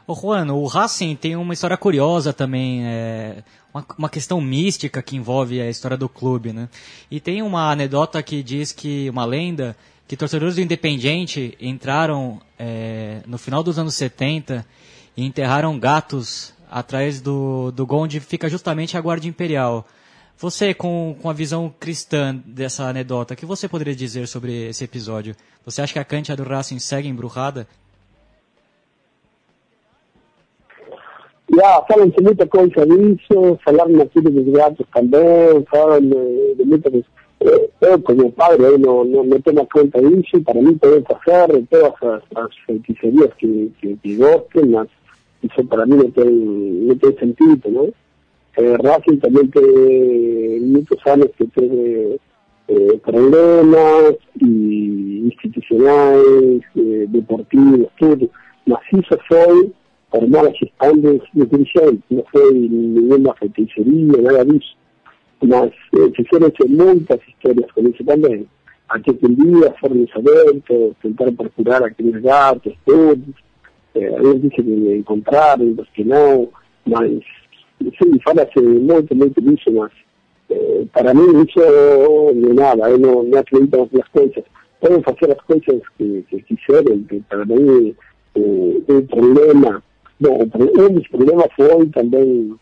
Ô 0.09 0.15
Juan, 0.15 0.53
o 0.53 0.65
Racing 0.67 1.17
tem 1.17 1.35
uma 1.35 1.53
história 1.53 1.75
curiosa 1.75 2.31
também, 2.31 2.81
é, 2.85 3.43
uma, 3.73 3.85
uma, 3.97 4.09
questão 4.09 4.39
mística 4.39 5.01
que 5.01 5.17
envolve 5.17 5.59
a 5.59 5.69
história 5.69 5.97
do 5.97 6.07
clube, 6.07 6.53
né? 6.53 6.69
E 7.11 7.19
tem 7.19 7.41
uma 7.41 7.69
anedota 7.69 8.23
que 8.23 8.41
diz 8.41 8.71
que, 8.71 9.09
uma 9.09 9.25
lenda, 9.25 9.75
que 10.07 10.15
torcedores 10.15 10.55
do 10.55 10.61
Independiente 10.61 11.57
entraram 11.59 12.39
é, 12.57 13.19
no 13.27 13.37
final 13.37 13.61
dos 13.61 13.77
anos 13.77 13.95
70 13.95 14.65
e 15.17 15.25
enterraram 15.25 15.77
gatos 15.77 16.53
atrás 16.71 17.19
do, 17.19 17.69
do 17.71 17.85
gol 17.85 18.03
onde 18.03 18.21
fica 18.21 18.47
justamente 18.47 18.95
a 18.95 19.01
Guarda 19.01 19.27
Imperial. 19.27 19.85
Você, 20.37 20.73
com, 20.73 21.17
com 21.21 21.29
a 21.29 21.33
visão 21.33 21.73
cristã 21.77 22.33
dessa 22.45 22.85
anedota, 22.85 23.33
o 23.33 23.37
que 23.37 23.45
você 23.45 23.67
poderia 23.67 23.93
dizer 23.93 24.25
sobre 24.29 24.69
esse 24.69 24.85
episódio? 24.85 25.35
Você 25.65 25.81
acha 25.81 25.91
que 25.91 25.99
a 25.99 26.05
cancha 26.05 26.33
do 26.33 26.43
Racing 26.43 26.79
segue 26.79 27.09
embrujada? 31.49 31.55
Já, 31.55 31.81
falam-se 31.87 32.21
muita 32.21 32.47
coisa 32.47 32.85
disso, 32.85 33.59
falaram 33.63 34.01
aqui 34.01 34.21
dos 34.21 34.53
gatos 34.53 34.85
também, 34.93 35.65
falam 35.71 36.01
de, 36.01 36.55
de 36.55 36.63
muita 36.65 36.91
coisa. 36.91 37.05
Eu, 37.81 38.01
como 38.01 38.31
padre, 38.31 38.77
não, 38.79 39.03
não, 39.05 39.23
não 39.23 39.41
tomo 39.41 39.67
conta 39.71 40.01
disso, 40.01 40.41
para 40.43 40.61
mim 40.61 40.77
podem 40.77 41.03
fazer 41.03 41.63
todas 41.69 41.93
as, 42.01 42.23
as 42.35 42.55
feitiçarias 42.65 43.31
que, 43.37 43.71
que, 43.79 43.95
que 43.97 44.15
gostem, 44.15 44.71
para 45.69 45.85
mim 45.85 45.97
não 45.97 46.11
tem, 46.11 46.25
não 46.25 46.95
tem 46.97 47.17
sentido, 47.17 47.69
não? 47.69 47.93
Eh, 48.57 48.75
Racing 48.83 49.17
também 49.17 49.47
tem 49.47 50.59
muitos 50.61 50.97
anos 51.05 51.29
que 51.37 51.45
teve 51.47 52.19
eh, 52.69 52.97
problemas 53.03 54.15
e 54.41 55.31
institucionais, 55.31 56.61
eh, 56.75 57.05
deportivos, 57.07 57.87
tudo, 57.99 58.31
mas 58.65 58.79
isso 58.91 59.15
foi 59.27 59.71
por 60.09 60.27
malas 60.29 60.53
de 60.53 61.45
dirigentes, 61.45 62.03
no 62.09 62.23
fue 62.31 62.53
ninguna 62.53 63.33
feiticería, 63.33 64.21
nada 64.21 64.45
de 64.45 64.57
eso. 64.57 64.75
Mas 65.41 65.71
eh, 65.93 66.11
fixeron 66.15 66.51
muitas 66.69 67.19
historias 67.27 67.71
con 67.73 67.87
eso 67.87 68.03
también. 68.03 68.47
Aquel 68.87 69.17
día 69.35 69.73
fueron 69.79 70.07
abertos, 70.15 70.95
tentaron 71.01 71.35
procurar 71.35 71.83
aqueles 71.83 72.23
gatos, 72.23 72.73
todos. 72.85 73.19
Eh, 73.93 74.15
a 74.17 74.21
veces 74.21 74.41
dicen 74.43 74.65
que 74.65 74.95
encontraron, 74.97 75.75
los 75.75 75.87
que 75.89 76.05
no, 76.05 76.49
mas 76.85 77.09
sim, 77.79 78.19
fala-se 78.23 78.61
muito, 78.61 79.13
muito 79.13 79.41
disso, 79.41 79.71
mas 79.73 79.91
eh, 80.49 80.87
para 80.93 81.13
mim 81.13 81.43
isso 81.43 81.59
não 81.59 82.51
é 82.51 82.53
nada, 82.53 82.89
eu 82.89 82.97
não, 82.97 83.23
não 83.23 83.39
acredito 83.39 83.89
nas 83.91 84.07
coisas. 84.09 84.43
Podem 84.79 85.03
fazer 85.03 85.31
as 85.31 85.41
coisas 85.41 85.81
que, 85.97 86.23
que 86.29 86.41
quiserem, 86.43 87.03
que 87.03 87.19
para 87.21 87.45
mim 87.45 87.95
o, 88.35 88.83
o 88.87 89.01
problema 89.07 89.83
Bom, 90.19 90.39
um 90.41 90.93
dos 90.93 91.07
problemas 91.09 91.47
foi 91.55 91.85
também 91.89 92.55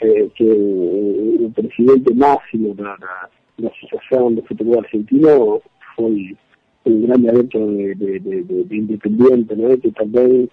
eh, 0.00 0.28
que 0.34 0.44
o, 0.44 1.46
o, 1.46 1.52
presidente 1.54 2.12
máximo 2.14 2.74
da, 2.74 2.96
da, 2.96 3.28
da, 3.58 3.68
Associação 3.68 4.34
de 4.34 4.42
Futebol 4.42 4.78
Argentino 4.80 5.62
foi 5.96 6.36
um 6.84 7.00
grande 7.02 7.28
adepto 7.30 7.58
de, 7.58 7.94
de, 7.94 8.18
de, 8.20 8.64
de 8.64 8.76
Independiente, 8.76 9.54
né, 9.56 9.76
que 9.78 9.90
também 9.92 10.50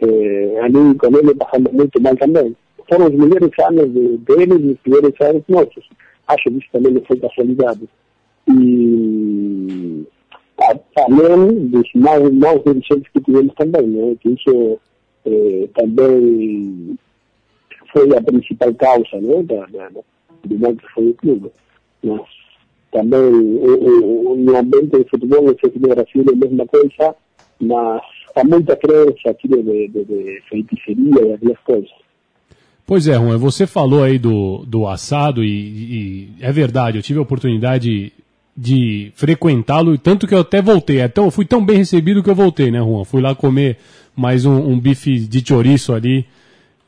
eh, 0.00 0.60
ali 0.62 0.94
com 0.94 1.18
ele 1.18 1.34
passamos 1.34 1.72
muito 1.72 2.00
mal 2.00 2.16
também. 2.16 2.56
Foram 2.88 3.06
os 3.06 3.14
melhores 3.14 3.50
anos 3.68 3.92
de, 3.92 4.16
dele 4.18 4.54
e 4.64 4.72
os 4.72 4.78
piores 4.78 5.20
anos 5.20 5.42
nossos. 5.48 5.88
Acho 6.28 6.44
que 6.44 6.58
isso 6.58 6.68
também 6.70 6.92
não 6.92 7.02
foi 7.02 7.18
casualidade. 7.18 7.88
E 8.48 10.06
além 10.96 11.66
dos 11.66 11.88
maus, 11.96 12.32
maus 12.32 12.62
dirigentes 12.64 13.10
que 13.12 13.20
tivemos 13.20 13.54
também, 13.56 13.88
né, 13.88 14.16
que 14.20 14.28
isso 14.28 14.78
eh, 15.26 15.68
também 15.74 16.96
foi 17.92 18.16
a 18.16 18.20
principal 18.20 18.74
causa 18.74 19.20
né, 19.20 19.42
da, 19.42 19.66
da, 19.66 19.88
do 20.44 20.58
mal 20.58 20.74
que 20.74 20.86
foi 20.92 21.08
o 21.08 21.14
clube. 21.14 21.50
Mas 22.02 22.22
também 22.92 23.20
o, 23.20 24.32
o, 24.32 24.36
no 24.36 24.56
ambiente 24.56 24.98
de 24.98 25.10
futebol, 25.10 25.42
no 25.42 25.54
Brasil 25.88 26.24
é 26.28 26.32
a 26.32 26.36
mesma 26.36 26.66
coisa, 26.66 27.16
mas 27.60 28.02
há 28.34 28.44
muita 28.44 28.76
crença 28.76 29.30
aqui 29.30 29.48
de, 29.48 29.62
de, 29.62 30.04
de 30.04 30.42
feiticeria 30.48 31.26
e 31.26 31.32
algumas 31.32 31.58
coisas. 31.60 31.90
Pois 32.86 33.08
é, 33.08 33.14
Juan, 33.14 33.36
você 33.36 33.66
falou 33.66 34.04
aí 34.04 34.18
do, 34.18 34.64
do 34.64 34.86
assado 34.86 35.42
e, 35.42 35.48
e, 35.48 36.28
é 36.40 36.52
verdade, 36.52 36.98
eu 36.98 37.02
tive 37.02 37.18
a 37.18 37.22
oportunidade 37.22 38.12
de 38.56 39.12
frequentá-lo, 39.14 39.98
tanto 39.98 40.26
que 40.26 40.34
eu 40.34 40.40
até 40.40 40.62
voltei, 40.62 41.00
é 41.00 41.08
tão, 41.08 41.30
fui 41.30 41.44
tão 41.44 41.64
bem 41.64 41.78
recebido 41.78 42.22
que 42.22 42.30
eu 42.30 42.34
voltei, 42.34 42.70
né, 42.70 42.78
Juan? 42.78 43.04
Fui 43.04 43.20
lá 43.20 43.34
comer 43.34 43.76
mais 44.16 44.46
um, 44.46 44.56
um 44.56 44.80
bife 44.80 45.18
de 45.20 45.46
chouriço 45.46 45.92
ali, 45.92 46.26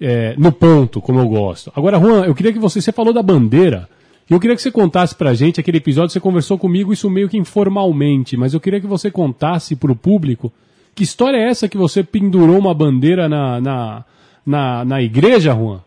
é, 0.00 0.34
no 0.38 0.50
ponto, 0.50 1.00
como 1.00 1.20
eu 1.20 1.28
gosto. 1.28 1.70
Agora, 1.76 1.98
Juan, 1.98 2.24
eu 2.24 2.34
queria 2.34 2.52
que 2.52 2.58
você, 2.58 2.80
você 2.80 2.92
falou 2.92 3.12
da 3.12 3.22
bandeira, 3.22 3.88
E 4.30 4.32
eu 4.32 4.40
queria 4.40 4.54
que 4.54 4.62
você 4.62 4.70
contasse 4.70 5.14
pra 5.14 5.34
gente 5.34 5.58
aquele 5.58 5.78
episódio, 5.78 6.10
você 6.10 6.20
conversou 6.20 6.58
comigo 6.58 6.92
isso 6.92 7.08
meio 7.08 7.28
que 7.28 7.38
informalmente, 7.38 8.36
mas 8.36 8.52
eu 8.52 8.60
queria 8.60 8.80
que 8.80 8.86
você 8.86 9.10
contasse 9.10 9.74
pro 9.74 9.96
público 9.96 10.52
que 10.94 11.04
história 11.04 11.36
é 11.38 11.48
essa 11.48 11.68
que 11.68 11.76
você 11.78 12.02
pendurou 12.02 12.58
uma 12.58 12.74
bandeira 12.74 13.28
na, 13.28 13.60
na, 13.60 14.04
na, 14.44 14.84
na 14.84 15.00
igreja, 15.00 15.54
Juan? 15.54 15.80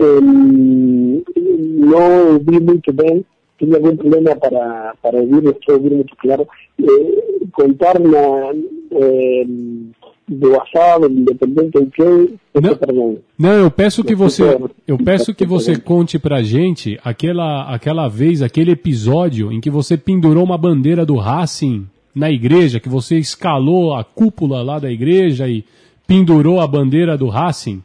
Um, 0.00 1.22
não 1.76 2.32
ouvi 2.32 2.58
muito 2.58 2.90
bem, 2.90 3.22
tinha 3.60 3.76
algum 3.76 3.94
problema 3.94 4.34
para, 4.36 4.94
para 5.02 5.22
estou 5.22 5.74
ouvindo 5.74 5.96
muito 5.96 6.16
claro. 6.16 6.48
Eh, 6.80 7.46
contar 7.52 8.00
na, 8.00 8.52
eh, 8.92 9.46
do 10.26 10.60
assado, 10.60 11.06
independente 11.06 11.78
em 11.78 11.90
quem, 11.90 12.40
Não. 12.54 13.18
Não, 13.38 13.52
eu 13.52 13.70
peço 13.70 14.02
que 14.02 14.14
você, 14.14 14.44
eu 14.86 14.96
peço 14.96 15.34
que 15.34 15.44
você 15.44 15.76
conte 15.76 16.18
pra 16.18 16.42
gente 16.42 16.98
aquela, 17.04 17.74
aquela 17.74 18.08
vez, 18.08 18.40
aquele 18.40 18.70
episódio 18.70 19.52
em 19.52 19.60
que 19.60 19.68
você 19.68 19.96
pendurou 19.96 20.44
uma 20.44 20.56
bandeira 20.56 21.04
do 21.04 21.16
Racing 21.16 21.86
na 22.14 22.30
igreja, 22.30 22.80
que 22.80 22.88
você 22.88 23.18
escalou 23.18 23.94
a 23.94 24.04
cúpula 24.04 24.62
lá 24.62 24.78
da 24.78 24.90
igreja 24.90 25.48
e 25.48 25.64
pendurou 26.06 26.60
a 26.60 26.66
bandeira 26.66 27.18
do 27.18 27.28
Racing. 27.28 27.82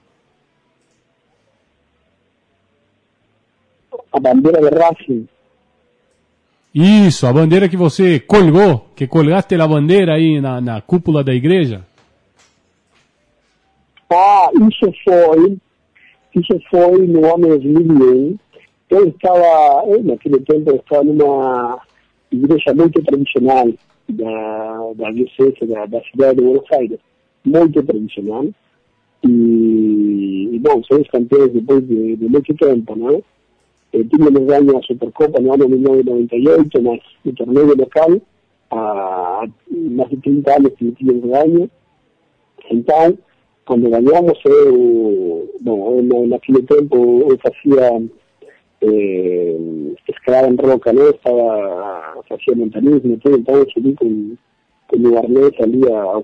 A 4.14 4.20
bandeira 4.20 4.62
de 4.62 4.78
Racing. 4.78 5.28
Isso, 6.78 7.26
a 7.26 7.32
bandeira 7.32 7.70
que 7.70 7.78
você 7.78 8.20
colgou, 8.20 8.88
que 8.98 9.08
colgaste 9.08 9.56
a 9.56 9.66
bandeira 9.66 10.16
aí 10.16 10.42
na, 10.42 10.60
na 10.60 10.82
cúpula 10.82 11.24
da 11.24 11.34
igreja. 11.34 11.86
Ah, 14.12 14.50
isso 14.54 14.94
foi, 15.06 15.58
isso 16.36 16.60
foi 16.70 17.08
no 17.08 17.34
ano 17.34 17.58
2001. 17.60 18.38
Eu 18.90 19.08
estava, 19.08 19.86
eu, 19.88 20.04
naquele 20.04 20.42
tempo, 20.42 20.70
eu 20.70 20.76
estava 20.76 21.06
numa 21.06 21.80
igreja 22.30 22.74
muito 22.74 23.02
tradicional 23.04 23.68
da, 24.10 24.92
da 24.98 25.12
diocese 25.12 25.66
da, 25.66 25.86
da 25.86 26.02
cidade 26.12 26.36
de 26.36 26.44
Buenos 26.44 26.72
Aires. 26.74 27.00
Muito 27.46 27.82
tradicional. 27.84 28.48
E, 29.24 30.50
e 30.52 30.60
bom, 30.60 30.84
somos 30.84 31.08
campeões 31.08 31.54
depois 31.54 31.88
de, 31.88 32.18
de 32.18 32.28
muito 32.28 32.54
tempo, 32.54 32.98
né? 33.96 34.02
Eh, 34.02 34.04
tínhamos 34.04 34.46
ganho 34.46 34.78
a 34.78 34.82
Supercopa 34.84 35.40
no 35.40 35.54
ano 35.54 35.70
1998, 35.70 36.82
mas 36.82 37.00
no 37.24 37.34
torneio 37.34 37.76
local, 37.78 38.22
há 38.72 39.48
mais 39.72 40.10
de 40.10 40.18
30 40.18 40.58
anos 40.58 40.74
que 40.74 40.86
não 40.86 40.92
tínhamos 40.94 41.30
ganho. 41.30 41.70
Então, 42.72 43.18
quando 43.66 43.90
ganhamos, 43.90 44.40
eu, 44.46 45.50
bom, 45.62 45.98
eu, 45.98 46.04
na- 46.04 46.28
naquele 46.28 46.62
tempo 46.64 47.28
eu 47.30 47.38
fazia 47.40 48.02
eh, 48.82 49.58
escalada 50.10 50.48
em 50.50 50.56
roca, 50.56 50.94
né? 50.94 51.10
Estava, 51.10 52.24
fazia 52.28 52.56
montanismo, 52.56 53.18
tudo, 53.18 53.38
então 53.38 53.56
eu 53.56 53.70
subi 53.72 53.94
com, 53.94 54.36
com 54.88 54.98
o 54.98 55.18
arnês 55.18 55.52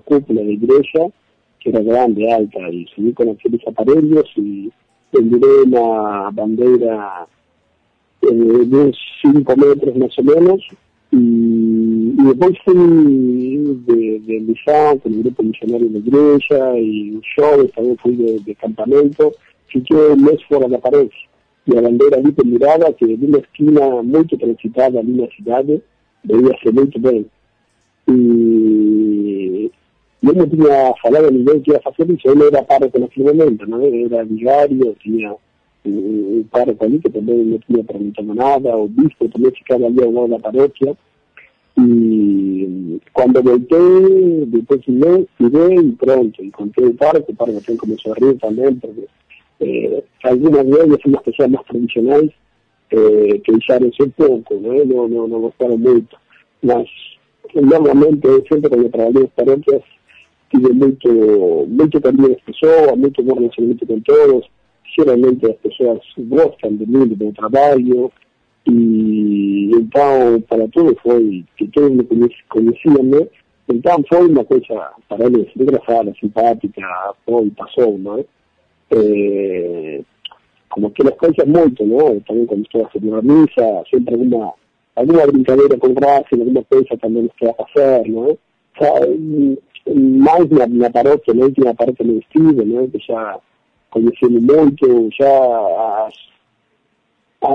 cúpula 0.04 0.44
da 0.44 0.50
igreja, 0.50 1.12
que 1.60 1.68
era 1.68 1.82
grande, 1.82 2.30
alta, 2.30 2.58
e 2.70 2.86
subi 2.94 3.12
com 3.12 3.30
aqueles 3.30 3.60
aparelhos 3.66 4.30
e 4.36 4.70
pendurei 5.10 5.62
uma 5.64 6.30
bandeira 6.32 7.26
eh, 7.26 7.41
de 8.22 8.76
uns 8.76 8.96
5 9.20 9.60
metros 9.60 9.96
mais 9.96 10.16
ou 10.18 10.24
menos, 10.24 10.68
e, 11.12 12.14
e 12.18 12.24
depois 12.24 12.56
fui 12.64 12.74
de, 13.86 14.18
de 14.20 14.40
missão 14.40 14.98
com 14.98 15.08
o 15.08 15.22
grupo 15.22 15.42
missionário 15.42 15.88
da 15.90 15.98
igreja 15.98 16.78
e 16.78 17.10
os 17.16 17.26
jovens 17.36 17.70
também 17.72 17.96
fui 18.00 18.16
de, 18.16 18.40
de 18.40 18.54
campamento, 18.54 19.32
fiquei 19.68 19.96
um 19.96 20.16
mês 20.16 20.42
fora 20.44 20.68
da 20.68 20.78
parede. 20.78 21.12
E 21.66 21.76
a 21.76 21.82
bandeira 21.82 22.16
ali 22.16 22.32
pendurada, 22.32 22.92
que 22.94 23.16
de 23.16 23.26
uma 23.26 23.38
esquina 23.38 24.02
muito 24.02 24.36
transitada 24.38 24.98
ali 24.98 25.12
na 25.12 25.28
cidade, 25.28 25.82
veio 26.24 26.58
ser 26.60 26.72
muito 26.72 26.98
bem. 26.98 27.26
E 28.08 29.70
eu 30.22 30.34
não 30.34 30.48
tinha 30.48 30.94
falado 31.02 31.26
a 31.26 31.30
ninguém 31.30 31.60
que 31.60 31.72
ia 31.72 31.80
fazer 31.80 32.10
isso, 32.10 32.26
eu 32.26 32.34
não 32.34 32.46
era 32.46 32.62
pároco 32.62 32.98
naquele 32.98 33.32
momento, 33.32 33.66
não 33.66 33.80
é? 33.80 34.02
era 34.02 34.24
vigário, 34.24 34.96
tinha 35.00 35.34
o 35.84 36.44
pároco 36.50 36.84
ali 36.84 36.98
que 36.98 37.10
também 37.10 37.44
não 37.44 37.58
tinha 37.58 37.84
perguntado 37.84 38.34
nada, 38.34 38.76
o 38.76 38.88
bispo 38.88 39.28
também 39.28 39.50
ficava 39.52 39.86
ali 39.86 40.02
ao 40.02 40.12
lado 40.12 40.30
da 40.30 40.38
paróquia. 40.38 40.96
E 41.78 43.00
quando 43.12 43.42
voltei, 43.42 44.46
depois 44.46 44.80
de 44.82 44.90
um 44.90 44.94
mês, 44.94 45.26
tirei 45.38 45.78
e 45.78 45.92
pronto, 45.92 46.44
encontrei 46.44 46.88
o 46.88 46.94
pároco, 46.94 47.32
o 47.32 47.34
pároco 47.34 47.60
também 47.62 47.78
começou 47.78 48.12
a 48.12 48.16
rir 48.16 48.38
também, 48.38 48.74
porque 48.74 49.08
eh, 49.60 50.02
algumas 50.24 50.66
vezes, 50.66 51.04
umas 51.06 51.22
pessoas 51.22 51.50
mais 51.50 51.66
tradicionais, 51.66 52.30
eh, 52.90 53.38
queixaram-se 53.44 54.02
um 54.02 54.10
pouco, 54.10 54.54
né? 54.54 54.84
não, 54.84 55.08
não, 55.08 55.26
não 55.26 55.40
gostaram 55.40 55.78
muito, 55.78 56.14
mas 56.62 56.86
normalmente, 57.54 58.28
sempre 58.48 58.68
quando 58.68 58.84
eu 58.84 58.90
trabalhei 58.90 59.22
nas 59.22 59.30
paróquias, 59.32 59.82
tive 60.50 60.72
muito, 60.74 61.08
muito 61.68 62.00
carinho 62.00 62.28
das 62.28 62.40
pessoas, 62.42 62.98
muito 62.98 63.22
bom 63.22 63.34
relacionamento 63.34 63.86
com 63.86 64.00
todos, 64.00 64.46
geralmente 64.96 65.46
as 65.46 65.56
pessoas 65.56 66.00
gostam 66.18 66.76
de 66.76 66.86
mim, 66.86 67.06
do 67.08 67.32
trabalho, 67.32 68.10
e 68.66 69.70
então 69.74 70.40
para 70.48 70.68
tudo 70.68 70.96
foi 71.02 71.44
que 71.56 71.66
todos 71.68 71.90
me 71.90 72.04
conheci- 72.04 72.44
conheciam, 72.48 73.02
né? 73.02 73.26
Então 73.68 74.02
foi 74.08 74.28
uma 74.28 74.44
coisa 74.44 74.90
para 75.08 75.26
eles 75.26 75.48
engraçada, 75.56 76.12
simpática, 76.20 76.82
foi, 77.24 77.50
passou, 77.50 77.98
não 77.98 78.18
é? 78.18 78.24
Eh, 78.90 80.02
como 80.68 80.86
aquelas 80.88 81.14
coisas 81.16 81.46
muito, 81.46 81.84
não? 81.86 82.20
Também 82.20 82.46
quando 82.46 82.62
estou 82.62 82.84
a 82.84 82.88
fazer 82.90 83.08
uma 83.08 83.22
missa, 83.22 83.84
sempre 83.90 84.14
alguma, 84.14 84.52
alguma 84.96 85.26
brincadeira 85.26 85.76
com 85.78 85.94
graça, 85.94 86.26
alguma 86.32 86.64
coisa 86.64 86.96
também 87.00 87.28
que 87.38 87.46
a 87.46 87.54
fazer, 87.54 88.08
não 88.08 88.30
é? 88.30 88.36
Sa- 88.78 89.06
mais 89.94 90.48
na, 90.50 90.66
na 90.66 90.90
paróquia, 90.90 91.34
última 91.34 91.74
paróquia 91.74 92.06
no 92.06 92.18
estive? 92.18 92.88
Que 92.88 92.98
já 93.06 93.38
conhecendo 93.92 94.40
muito, 94.40 95.08
já 95.16 96.06
as, 96.06 96.14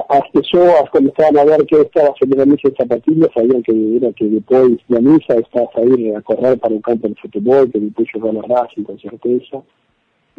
as 0.10 0.32
pessoas 0.32 0.89
começaram 0.89 1.41
a 1.41 1.45
ver 1.45 1.65
que 1.65 1.76
eu 1.76 1.82
estava 1.82 2.13
fazendo 2.19 2.41
a 2.41 2.45
missa 2.45 2.69
em 2.69 2.76
sapatilhas, 2.76 3.34
sabiam 3.34 3.62
que 3.62 4.00
era 4.02 4.13
que 4.13 4.28
depois 4.28 4.78
da 4.89 5.02
missa 5.02 5.34
eu 5.34 5.39
a 5.39 6.17
a 6.17 6.21
correr 6.21 6.58
para 6.58 6.73
o 6.73 6.82
campo 6.82 7.10
de 7.10 7.21
futebol, 7.21 7.67
que 7.67 7.80
depois 7.80 8.08
jogar 8.13 8.34
na 8.34 8.41
Racing, 8.41 8.84
com 8.84 8.97
certeza. 9.00 9.63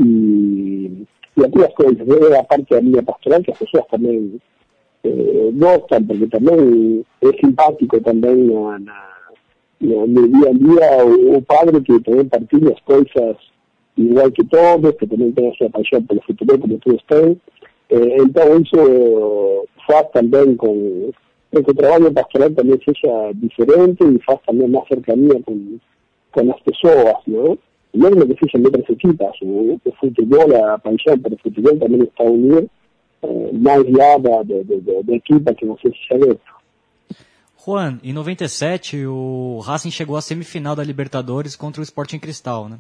E, 0.01 1.05
e 1.37 1.45
aquelas 1.45 1.75
coisas, 1.75 2.09
é 2.33 2.39
a 2.39 2.45
parte 2.45 2.75
pastoral 3.03 3.43
que 3.43 3.51
as 3.51 3.59
pessoas 3.59 3.87
também 3.91 4.41
eh, 5.05 5.51
porque 6.07 6.27
também 6.27 7.05
é 7.23 7.33
simpático 7.39 8.01
também 8.01 8.37
na, 8.37 8.79
na, 8.79 9.09
no, 9.81 10.07
no 10.07 10.29
dia 10.29 10.51
a 10.51 10.53
dia 10.53 11.05
o, 11.37 11.43
padre 11.43 11.81
que 11.83 12.01
também 12.01 12.25
partilha 12.27 12.73
as 12.73 12.81
coisas 12.81 13.37
igual 13.99 14.31
que 14.31 14.45
todos, 14.45 14.95
que 14.97 15.07
também 15.07 15.33
tem 15.33 15.49
a 15.49 15.55
sua 15.55 15.71
paixão 15.71 16.03
pelo 16.03 16.23
futebol, 16.23 16.59
como 16.59 16.79
todos 16.79 17.03
têm. 17.09 17.41
Eh, 17.91 18.17
então 18.21 18.61
isso 18.61 19.67
faz 19.87 20.09
também 20.13 20.57
com, 20.57 21.11
com 21.53 21.65
que 21.65 21.71
o 21.71 21.75
trabalho 21.75 22.13
pastoral 22.13 22.51
também 22.51 22.79
seja 22.85 23.33
diferente 23.35 24.05
e 24.05 24.25
faz 24.25 24.39
também 24.47 24.69
mais 24.69 24.87
cercania 24.87 25.43
com, 25.45 25.79
com 26.33 26.53
as 26.53 26.61
pessoas, 26.61 27.17
não 27.27 27.59
Mesmo 27.95 28.27
que 28.27 28.45
sejam 28.45 28.65
outras 28.65 28.89
equipas, 28.89 29.35
o, 29.43 29.81
o 29.85 29.93
futebol, 29.99 30.65
a 30.65 30.79
paixão 30.79 31.19
pelo 31.19 31.39
futebol 31.39 31.77
também 31.79 32.03
está 32.03 32.25
unido 32.25 32.71
eh, 33.23 33.51
mais 33.53 33.83
lá 33.93 34.19
da, 34.19 34.43
da 34.43 35.15
equipa 35.15 35.55
que 35.55 35.67
você 35.67 35.91
seja 35.91 36.25
dentro. 36.25 36.59
Juan, 37.65 37.99
em 38.05 38.13
97 38.13 39.05
o 39.07 39.59
Racing 39.59 39.91
chegou 39.91 40.17
à 40.17 40.23
semifinal 40.23 40.77
da 40.77 40.85
Libertadores 40.85 41.57
contra 41.57 41.81
o 41.81 41.85
Sporting 41.85 42.19
Cristal, 42.19 42.69
né? 42.69 42.79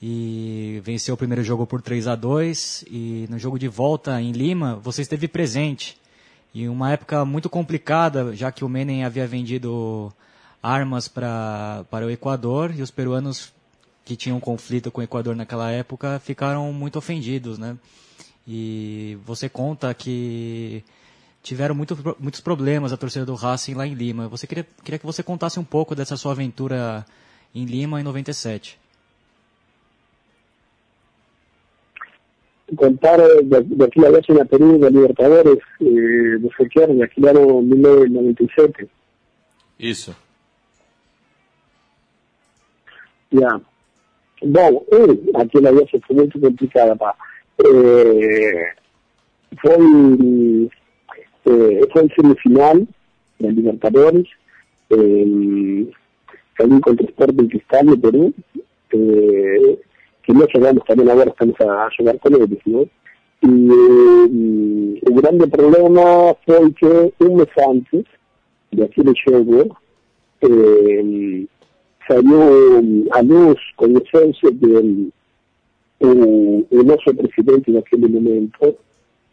E 0.00 0.80
venceu 0.84 1.14
o 1.14 1.18
primeiro 1.18 1.42
jogo 1.42 1.66
por 1.66 1.82
3 1.82 2.06
a 2.06 2.14
2 2.14 2.84
e 2.88 3.26
no 3.28 3.38
jogo 3.38 3.58
de 3.58 3.66
volta 3.66 4.20
em 4.22 4.30
Lima 4.30 4.76
você 4.76 5.02
esteve 5.02 5.26
presente. 5.26 5.96
E 6.54 6.68
uma 6.68 6.92
época 6.92 7.24
muito 7.24 7.50
complicada, 7.50 8.34
já 8.34 8.50
que 8.52 8.64
o 8.64 8.68
Menem 8.68 9.04
havia 9.04 9.26
vendido 9.26 10.12
armas 10.62 11.08
pra, 11.08 11.84
para 11.90 12.06
o 12.06 12.10
Equador 12.10 12.72
e 12.76 12.82
os 12.82 12.90
peruanos 12.90 13.52
que 14.04 14.16
tinham 14.16 14.40
conflito 14.40 14.90
com 14.90 15.00
o 15.00 15.04
Equador 15.04 15.36
naquela 15.36 15.70
época 15.70 16.18
ficaram 16.20 16.72
muito 16.72 16.96
ofendidos, 16.96 17.58
né? 17.58 17.76
E 18.46 19.18
você 19.26 19.48
conta 19.48 19.92
que 19.92 20.82
tiveram 21.42 21.74
muito, 21.74 22.16
muitos 22.18 22.40
problemas 22.40 22.92
a 22.92 22.96
torcida 22.96 23.26
do 23.26 23.34
Racing 23.34 23.74
lá 23.74 23.86
em 23.86 23.94
Lima. 23.94 24.28
Você 24.28 24.46
queria, 24.46 24.66
queria 24.82 24.98
que 24.98 25.04
você 25.04 25.22
contasse 25.22 25.60
um 25.60 25.64
pouco 25.64 25.94
dessa 25.94 26.16
sua 26.16 26.32
aventura 26.32 27.04
em 27.54 27.64
Lima 27.66 28.00
em 28.00 28.04
97. 28.04 28.78
Contar 32.76 33.20
de, 33.20 33.60
de 33.62 33.84
aquella 33.84 34.10
vez 34.10 34.28
en 34.28 34.36
la 34.36 34.44
Perú 34.44 34.78
de 34.78 34.90
Libertadores, 34.90 35.58
eh, 35.80 36.38
de 36.38 36.48
Sequer, 36.56 36.88
de 36.94 37.04
aquel 37.04 37.28
año 37.28 37.62
1997. 37.62 38.88
Isso. 39.78 40.14
Ya. 43.30 43.60
Bom, 44.42 44.84
eh, 44.92 45.40
aquela 45.40 45.72
vez 45.72 45.90
foi 45.90 46.16
muito 46.16 46.40
complicada, 46.40 46.94
pá. 46.96 47.14
eh, 47.64 48.72
foi, 49.60 50.68
eh, 51.46 51.80
foi 51.92 52.08
semifinal 52.14 52.86
da 53.40 53.48
Libertadores, 53.48 54.28
eh, 54.90 55.86
ali 56.60 56.80
contra 56.80 57.06
Cristal 57.06 57.84
de 57.84 57.96
Perú, 57.98 58.34
eh, 58.92 59.78
que 60.28 60.34
nós 60.34 60.46
jogamos 60.54 60.84
também 60.84 61.10
agora, 61.10 61.30
estamos 61.30 61.56
a 61.58 61.88
jogar 61.96 62.18
com 62.18 62.28
eles, 62.28 62.58
não? 62.66 62.82
E 63.42 63.46
eh, 63.46 65.10
o 65.10 65.14
grande 65.14 65.46
problema 65.46 66.36
foi 66.44 66.70
que 66.72 67.24
um 67.24 67.36
mês 67.36 67.48
antes 67.66 68.04
daquele 68.70 69.14
jogo, 69.26 69.74
eh, 70.42 71.46
saiu 72.06 73.06
a 73.10 73.20
luz, 73.22 73.58
conhecência 73.76 74.52
de 74.52 75.10
o, 76.00 76.66
o 76.70 76.82
nosso 76.82 77.14
presidente 77.14 77.70
naquele 77.70 78.08
momento 78.08 78.76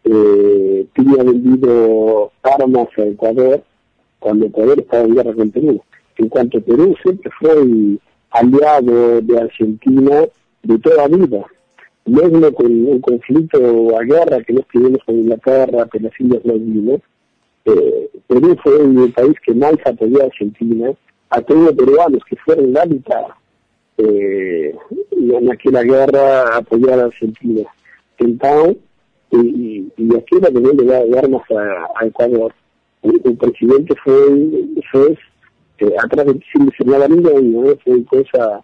eh, 0.06 0.86
tinha 0.96 1.24
vendido 1.26 2.32
armas 2.42 2.88
a 2.98 3.06
Equador 3.06 3.62
quando 4.22 4.46
Equador 4.46 4.80
estava 4.80 5.08
em 5.10 5.14
guerra 5.14 5.34
com 5.34 5.50
Perú. 5.50 5.82
Enquanto 6.22 6.62
Perú 6.62 6.96
sempre 7.06 7.30
foi 7.38 8.00
aliado 8.32 9.22
de 9.24 9.38
Argentina 9.38 10.30
de 10.66 10.78
toda 10.80 11.04
a 11.04 11.08
vida. 11.08 11.44
Mesmo 12.08 12.52
com 12.52 12.66
o 12.66 13.00
conflito, 13.00 13.96
a 13.96 14.04
guerra 14.04 14.44
que 14.44 14.54
nós 14.54 14.66
tivemos 14.72 15.02
com 15.04 15.14
Inglaterra 15.14 15.88
pelas 15.88 16.12
Ilhas 16.20 16.44
Malvinas, 16.44 17.02
eh, 17.68 18.10
Perú 18.28 18.56
foi 18.62 18.86
o 18.86 19.12
país 19.12 19.40
que 19.40 19.54
mais 19.54 19.78
apoiou 19.86 20.22
a 20.22 20.26
Argentina. 20.26 20.96
Até 21.32 21.54
houve 21.54 21.74
peruanos 21.74 22.24
que 22.26 22.36
foram 22.38 22.72
lá 22.72 22.84
lutar 22.84 23.38
eh, 23.98 24.76
naquela 25.42 25.84
guerra 25.84 26.44
a 26.54 26.58
apoiar 26.58 27.00
a 27.00 27.06
Argentina. 27.06 27.66
Então, 28.20 28.76
e, 29.34 29.38
e, 29.38 29.92
e 29.98 30.16
aquilo 30.16 30.42
também 30.42 30.76
de 30.76 30.86
dar 30.86 31.18
armas 31.18 31.42
a, 31.52 31.88
a 31.96 32.06
Equador. 32.06 32.54
O, 33.02 33.30
o 33.30 33.36
presidente 33.36 33.94
foi, 34.04 34.84
fez, 34.92 35.18
eh, 35.82 35.98
atrás 36.00 36.32
de 36.32 36.46
sem 36.52 36.66
mencionar 36.66 37.02
a 37.02 37.08
ninguém, 37.08 37.42
não 37.42 37.76
foi 37.84 38.04
coisa 38.04 38.64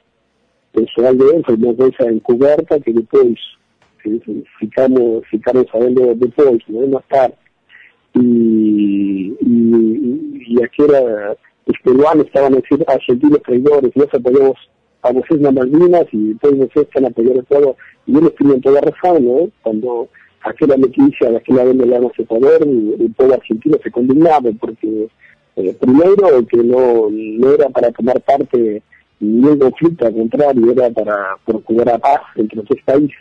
pessoal 0.74 1.16
dele, 1.16 1.44
foi 1.46 1.56
uma 1.56 1.74
coisa 1.74 2.12
encoberta 2.12 2.80
que 2.80 2.94
depois 2.94 3.40
ficamos, 4.60 5.26
ficaram 5.30 5.66
sabendo 5.72 6.16
depois, 6.16 6.60
não 6.68 6.88
mais 6.88 7.06
tarde. 7.08 7.36
E, 8.16 9.34
e, 9.42 10.44
e 10.50 10.64
aquela, 10.64 11.38
os 11.66 11.80
peruanos 11.82 12.26
estavam 12.26 12.58
a 12.58 12.92
argentinos 12.92 13.40
traidores, 13.44 13.92
nós 13.96 14.10
apoiamos 14.14 14.58
a 15.04 15.12
vocês 15.12 15.40
na 15.42 15.52
Malvinas 15.52 16.08
y 16.12 16.36
todos 16.36 16.58
vocês 16.58 16.86
están 16.86 17.06
apoyando 17.06 17.44
todo. 17.44 17.76
Y 18.06 18.18
ellos 18.18 18.36
tienen 18.36 18.62
toda 18.62 18.82
razón, 18.82 19.26
¿no? 19.26 19.50
Cuando 19.64 20.10
aquella 20.44 20.78
noticia 20.78 21.30
de 21.30 21.38
aquella 21.38 21.64
vez 21.64 21.76
le 21.76 21.88
damos 21.88 22.12
Ecuador, 22.18 22.62
el, 22.62 22.96
el 23.00 23.14
pueblo 23.14 23.36
argentino 23.36 23.78
se 23.84 23.92
condignaba 23.92 24.50
porque 24.60 25.08
eh, 25.56 25.76
primero 25.80 26.46
que 26.48 26.58
no, 26.58 27.10
no 27.10 27.54
era 27.54 27.70
para 27.70 27.92
tomar 27.92 28.20
parte 28.22 28.82
ni 29.22 29.48
un 29.48 29.60
conflicto, 29.60 30.08
al 30.08 30.14
contrario, 30.14 30.72
era 30.72 30.90
para 30.90 31.38
procurar 31.46 32.00
paz 32.02 32.22
entre 32.36 32.58
los 32.58 32.68
dos 32.68 32.80
países. 32.84 33.18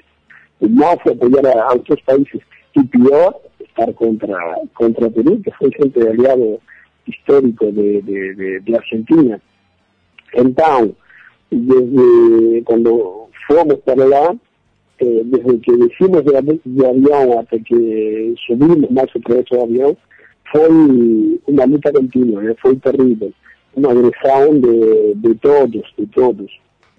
Y 0.60 0.68
más 0.68 0.96
apoyar 1.06 1.46
a, 1.46 1.74
otros 1.74 2.00
países. 2.02 2.40
Y 2.74 2.82
peor, 2.84 3.36
estar 3.58 3.94
contra, 3.94 4.36
contra 4.72 5.10
Perú, 5.10 5.40
que 5.44 5.50
fue 5.52 5.70
gente 5.72 6.00
aliado 6.08 6.58
histórico 7.06 7.66
de, 7.66 8.02
de, 8.02 8.34
de, 8.34 8.60
de 8.60 8.76
Argentina. 8.76 9.40
Entonces, 10.32 10.96
desde 11.50 12.64
cuando 12.64 13.28
fuimos 13.46 13.78
para 13.80 14.04
allá, 14.04 14.34
eh, 14.98 15.22
desde 15.24 15.60
que 15.60 15.72
decimos 15.72 16.24
de, 16.24 16.60
de, 16.64 16.86
avión 16.86 17.38
hasta 17.38 17.58
que 17.58 18.34
subimos 18.46 18.90
más 18.90 19.06
otra 19.14 19.36
vez 19.36 19.46
de 19.50 19.62
avión, 19.62 19.96
fue 20.52 20.68
una 21.46 21.66
lucha 21.66 21.92
continua, 21.92 22.44
eh, 22.44 22.54
fue 22.60 22.76
terrible, 22.76 23.32
una 23.74 23.90
agresión 23.90 24.61
de, 24.61 25.12
de 25.16 25.35
todos, 25.37 25.85
de 25.96 26.06
todos. 26.06 26.50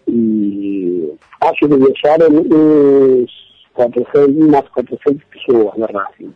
Y 0.07 1.03
hace 1.39 1.67
que 1.67 1.75
viajaron 1.75 2.37
unos 2.37 3.31
400, 3.73 4.29
unas 4.35 4.69
400 4.69 5.23
personas 5.25 5.77
na 5.77 5.87
Racing. 5.87 6.33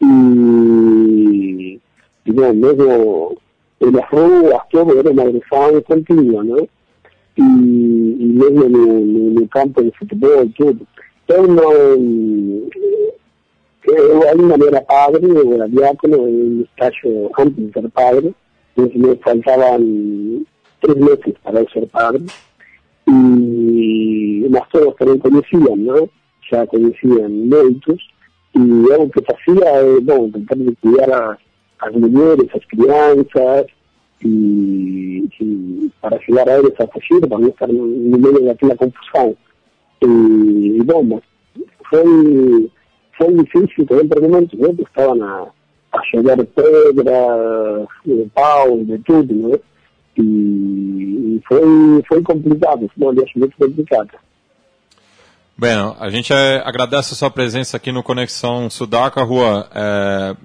Y, 0.00 1.80
y 2.24 2.30
no, 2.32 2.52
luego 2.52 3.36
en 3.80 3.92
las 3.96 4.10
ruas, 4.10 4.68
todo 4.70 4.98
era 4.98 5.10
una 5.10 5.22
agresión 5.22 5.82
continua, 5.82 6.44
¿no? 6.44 6.68
e, 7.36 7.42
e 7.42 8.26
mesmo 8.26 8.68
no, 8.68 9.00
no, 9.00 9.30
no, 9.40 9.48
campo 9.48 9.82
de 9.82 9.90
futebol 9.92 10.42
e 10.42 10.48
tudo. 10.50 10.86
Então, 11.24 11.46
não, 11.46 11.72
eu 13.84 14.28
ainda 14.28 14.58
não 14.58 14.66
era 14.66 14.80
padre, 14.82 15.26
eu 15.26 15.54
era 15.54 15.68
diácono, 15.68 16.28
eu 16.28 16.62
estágio 16.62 17.30
antes 17.38 17.56
de 17.56 17.72
ser 17.72 17.88
padre, 17.90 18.34
me 18.76 19.16
faltavam 19.16 20.46
três 20.80 20.98
meses 20.98 21.34
para 21.42 21.60
eu 21.60 21.70
ser 21.70 21.86
padre, 21.88 22.24
e 23.08 24.46
mas 24.50 24.68
todos 24.70 24.94
também 24.96 25.18
conheciam, 25.18 25.76
não? 25.76 26.08
já 26.50 26.66
conheciam 26.66 27.28
muitos, 27.28 28.08
e 28.54 28.58
eu 28.58 29.02
o 29.02 29.10
que 29.10 29.20
fazia 29.22 29.64
é, 29.66 30.00
bom, 30.00 30.30
tentar 30.30 30.56
cuidar 30.80 31.38
as 31.80 31.92
mulheres, 31.94 32.48
as 32.54 32.64
crianças, 32.66 33.66
y, 34.22 35.28
y, 35.38 35.92
para 36.00 36.16
ayudar 36.16 36.48
a 36.48 36.58
ellos 36.58 36.74
a 36.78 36.86
fugir, 36.88 37.20
para 37.28 37.40
no 37.40 37.48
estar 37.48 37.70
en 37.70 38.10
medio 38.10 38.40
de 38.40 38.50
aquella 38.50 38.76
confusión. 38.76 39.36
Y, 40.00 40.76
y 40.76 40.80
bueno, 40.80 41.22
fue, 41.88 42.02
fue 43.16 43.32
difícil 43.32 43.86
también 43.86 44.08
por 44.08 44.22
momentos, 44.22 44.58
¿no? 44.58 44.76
que 44.76 44.82
estaban 44.82 45.22
a, 45.22 45.46
a 45.92 46.00
llover 46.12 46.46
pedras, 46.46 47.88
de 48.04 48.30
pau, 48.34 48.84
de 48.84 48.98
todo, 48.98 49.32
¿no? 49.32 49.58
Y, 50.16 51.36
y 51.36 51.40
foi, 51.46 52.02
foi 52.06 52.22
complicado, 52.22 52.90
foi 52.96 53.14
muito 53.36 53.56
complicada. 53.56 54.10
Bueno, 55.56 55.94
a 56.00 56.08
gente 56.08 56.32
é, 56.32 56.62
agradece 56.64 57.12
a 57.12 57.16
sua 57.16 57.30
presença 57.30 57.76
aqui 57.76 57.92
no 57.92 58.02
Conexão 58.02 58.70
Sudaca, 58.70 59.22
Rua. 59.22 59.68
É, 59.74 60.36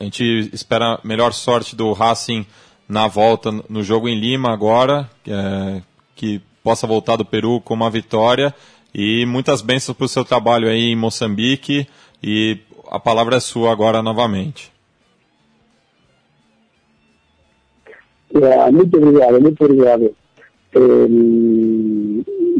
a 0.00 0.04
gente 0.04 0.50
espera 0.52 0.98
melhor 1.04 1.32
sorte 1.32 1.76
do 1.76 1.92
Racing 1.92 2.44
na 2.88 3.06
volta 3.06 3.52
no 3.68 3.82
jogo 3.82 4.08
em 4.08 4.18
Lima 4.18 4.52
agora, 4.52 5.08
é, 5.26 5.82
que 6.16 6.40
possa 6.64 6.86
voltar 6.86 7.16
do 7.16 7.24
Peru 7.24 7.60
com 7.60 7.74
uma 7.74 7.90
vitória 7.90 8.54
e 8.94 9.24
muitas 9.26 9.62
bênçãos 9.62 9.96
para 9.96 10.06
o 10.06 10.08
seu 10.08 10.24
trabalho 10.24 10.68
aí 10.68 10.90
em 10.90 10.96
Moçambique 10.96 11.86
e 12.22 12.58
a 12.90 12.98
palavra 12.98 13.36
é 13.36 13.40
sua 13.40 13.72
agora 13.72 14.02
novamente. 14.02 14.72
Yeah, 18.34 18.70
muito 18.70 18.96
obrigado, 18.98 19.40
muito 19.40 19.64
obrigado. 19.64 20.14
Eh, 20.74 21.08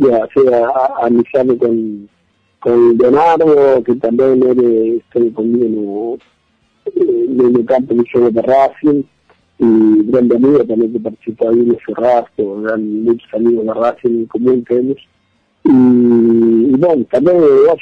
yeah, 0.01 0.27
sea, 0.33 1.07
amizade 1.07 1.57
com, 1.57 2.07
com 2.61 2.97
Leonardo, 2.99 3.83
que 3.85 3.95
também 3.97 4.41
ele 4.43 4.97
esteve 4.97 5.31
comigo 5.31 6.19
no, 6.97 7.51
no 7.51 7.65
campo 7.65 7.95
de 7.95 8.11
jogo 8.11 8.31
de 8.31 8.41
Racing. 8.41 9.05
y 9.61 10.03
grande 10.05 10.37
amigo 10.37 10.65
también 10.65 10.93
que 10.93 11.01
participó 11.01 11.49
ahí 11.49 11.59
en 11.59 11.73
ese 11.73 12.79
muchos 12.79 13.35
amigos 13.35 13.67
de 13.67 13.75
Racing 13.75 14.09
en 14.09 14.27
común 14.27 14.65
que 14.65 14.75
ellos. 14.75 15.09
Y, 15.65 15.71
y 15.71 16.77
bueno, 16.79 17.05
también 17.11 17.39
yo 17.41 17.77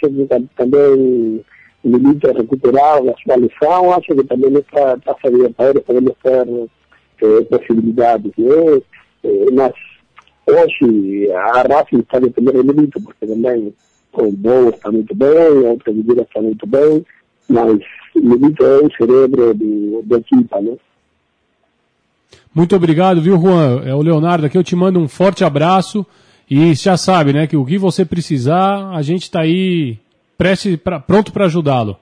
milita 1.87 2.33
recuperar 2.33 2.99
a 2.99 3.14
sua 3.22 3.37
lição, 3.37 3.92
acho 3.92 4.14
que 4.14 4.25
também 4.25 4.51
nessa 4.51 4.99
taça 5.05 5.31
de 5.31 5.37
Libertadores 5.37 5.83
podemos 5.85 6.12
ter 6.22 6.49
eh, 7.22 7.42
possibilidades, 7.44 8.33
né? 8.37 8.83
Eh, 9.25 9.46
mas 9.53 9.72
hoje 10.46 11.31
a 11.33 11.62
Racing 11.62 12.01
está 12.01 12.18
dependendo 12.18 12.62
do 12.62 12.75
Milito, 12.75 13.01
porque 13.01 13.27
também 13.27 13.72
o 14.12 14.33
Boa 14.33 14.70
está 14.70 14.90
muito 14.90 15.14
bem, 15.14 15.66
a 15.66 15.70
outra 15.70 15.92
medida 15.92 16.22
está 16.22 16.40
muito 16.40 16.66
bem, 16.66 17.05
mas 17.49 17.79
o 18.14 18.20
Milito 18.20 18.64
é 18.64 18.79
o 18.79 18.90
cerebro 18.92 19.55
da 20.05 20.16
equipa, 20.16 20.61
né? 20.61 20.77
Muito 22.55 22.75
obrigado, 22.75 23.20
viu, 23.20 23.38
Juan? 23.38 23.83
É 23.85 23.94
o 23.94 24.01
Leonardo 24.01 24.46
aqui, 24.46 24.57
eu 24.57 24.64
te 24.64 24.75
mando 24.75 24.99
um 24.99 25.07
forte 25.07 25.44
abraço. 25.44 26.07
E 26.49 26.75
já 26.75 26.96
sabe, 26.96 27.33
né, 27.33 27.46
que 27.46 27.57
o 27.57 27.64
que 27.64 27.77
você 27.77 28.05
precisar, 28.05 28.90
a 28.90 29.03
gente 29.03 29.25
está 29.25 29.40
aí 29.40 29.99
preste 30.37 30.77
pra, 30.77 31.01
pronto 31.01 31.33
para 31.33 31.46
ajudá-lo. 31.46 31.99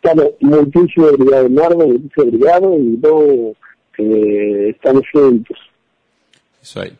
Tá 0.00 0.14
bom, 0.14 0.34
muitíssimo 0.40 1.06
obrigado, 1.06 1.48
muitíssimo 1.76 2.26
obrigado 2.26 2.74
e 2.74 2.96
bom, 2.96 3.54
eh, 4.00 4.70
estamos 4.70 5.06
juntos. 5.14 5.58
Isso 6.60 6.80
aí. 6.80 6.92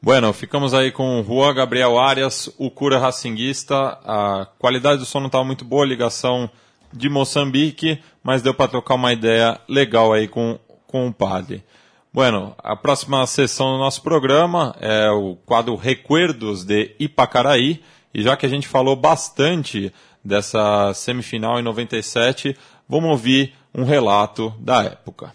Bueno, 0.00 0.32
ficamos 0.32 0.74
aí 0.74 0.92
com 0.92 1.20
o 1.20 1.24
Juan 1.24 1.52
Gabriel 1.52 1.98
Arias, 1.98 2.54
o 2.56 2.70
cura 2.70 3.00
racinguista. 3.00 3.98
A 4.04 4.46
qualidade 4.58 5.00
do 5.00 5.04
som 5.04 5.18
não 5.18 5.26
estava 5.26 5.44
muito 5.44 5.64
boa, 5.64 5.84
ligação 5.84 6.48
de 6.92 7.08
Moçambique, 7.08 7.98
mas 8.22 8.40
deu 8.40 8.54
para 8.54 8.70
trocar 8.70 8.94
uma 8.94 9.12
ideia 9.12 9.60
legal 9.68 10.12
aí 10.12 10.28
com, 10.28 10.58
com 10.86 11.08
o 11.08 11.12
padre. 11.12 11.64
Bueno, 12.12 12.54
a 12.58 12.74
próxima 12.74 13.26
sessão 13.26 13.72
do 13.72 13.78
nosso 13.78 14.02
programa 14.02 14.74
é 14.80 15.10
o 15.10 15.36
quadro 15.44 15.76
Recuerdos 15.76 16.64
de 16.64 16.96
Ipacaraí. 16.98 17.82
E 18.14 18.22
já 18.22 18.36
que 18.36 18.46
a 18.46 18.48
gente 18.48 18.66
falou 18.66 18.96
bastante 18.96 19.92
dessa 20.24 20.92
semifinal 20.94 21.60
em 21.60 21.62
97, 21.62 22.56
vamos 22.88 23.10
ouvir 23.10 23.52
um 23.74 23.84
relato 23.84 24.52
da 24.58 24.82
época. 24.82 25.32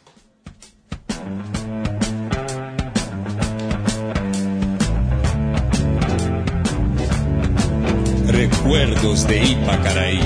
Recuerdos 8.32 9.24
de 9.26 9.38
Ipacaraí. 9.38 10.20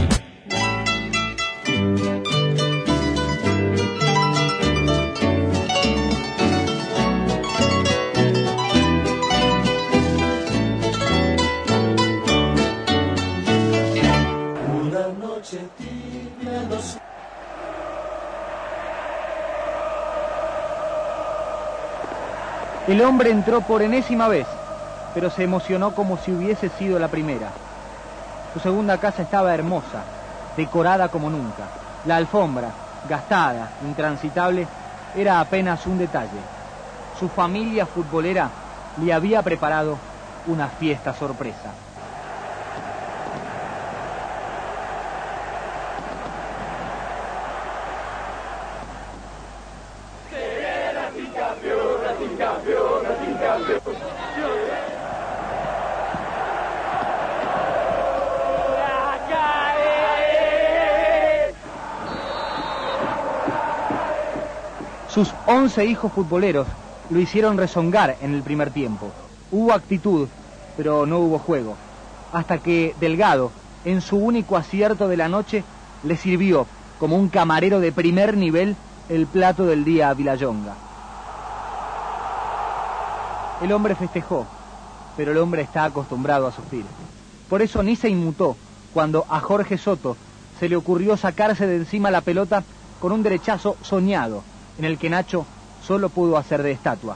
El 22.87 23.01
hombre 23.01 23.31
entró 23.31 23.59
por 23.59 23.81
enésima 23.81 24.29
vez, 24.29 24.47
pero 25.13 25.29
se 25.29 25.43
emocionó 25.43 25.93
como 25.93 26.17
si 26.17 26.31
hubiese 26.31 26.69
sido 26.69 26.97
la 26.97 27.09
primera. 27.09 27.49
Su 28.53 28.61
segunda 28.61 28.97
casa 28.97 29.23
estaba 29.23 29.53
hermosa, 29.53 30.03
decorada 30.55 31.09
como 31.09 31.29
nunca. 31.29 31.67
La 32.05 32.15
alfombra, 32.15 32.71
gastada, 33.09 33.71
intransitable, 33.85 34.65
era 35.17 35.41
apenas 35.41 35.85
un 35.85 35.97
detalle. 35.97 36.39
Su 37.19 37.27
familia 37.27 37.85
futbolera 37.85 38.49
le 39.03 39.11
había 39.11 39.41
preparado 39.41 39.97
una 40.47 40.69
fiesta 40.69 41.13
sorpresa. 41.13 41.86
Sus 65.17 65.33
11 65.47 65.83
hijos 65.85 66.13
futboleros 66.13 66.67
lo 67.09 67.19
hicieron 67.19 67.57
rezongar 67.57 68.17
en 68.21 68.35
el 68.35 68.43
primer 68.43 68.69
tiempo. 68.69 69.09
Hubo 69.51 69.73
actitud, 69.73 70.27
pero 70.77 71.07
no 71.07 71.17
hubo 71.17 71.39
juego. 71.39 71.75
Hasta 72.31 72.59
que 72.59 72.93
Delgado, 72.99 73.49
en 73.83 74.01
su 74.01 74.17
único 74.17 74.57
acierto 74.57 75.07
de 75.07 75.17
la 75.17 75.27
noche, 75.27 75.63
le 76.03 76.17
sirvió, 76.17 76.67
como 76.99 77.15
un 77.15 77.29
camarero 77.29 77.79
de 77.79 77.91
primer 77.91 78.37
nivel, 78.37 78.75
el 79.09 79.25
plato 79.25 79.65
del 79.65 79.83
día 79.83 80.11
a 80.11 80.13
Vilayonga. 80.13 80.75
El 83.63 83.71
hombre 83.71 83.95
festejó, 83.95 84.45
pero 85.17 85.31
el 85.31 85.39
hombre 85.39 85.63
está 85.63 85.85
acostumbrado 85.85 86.45
a 86.45 86.51
sufrir. 86.51 86.85
Por 87.49 87.63
eso 87.63 87.81
ni 87.81 87.95
se 87.95 88.07
inmutó 88.07 88.55
cuando 88.93 89.25
a 89.29 89.39
Jorge 89.39 89.79
Soto 89.79 90.15
se 90.59 90.69
le 90.69 90.75
ocurrió 90.75 91.17
sacarse 91.17 91.65
de 91.65 91.77
encima 91.77 92.11
la 92.11 92.21
pelota 92.21 92.63
con 92.99 93.11
un 93.11 93.23
derechazo 93.23 93.77
soñado 93.81 94.43
en 94.77 94.85
el 94.85 94.97
que 94.97 95.09
Nacho 95.09 95.45
solo 95.81 96.09
pudo 96.09 96.37
hacer 96.37 96.63
de 96.63 96.71
estatua. 96.71 97.15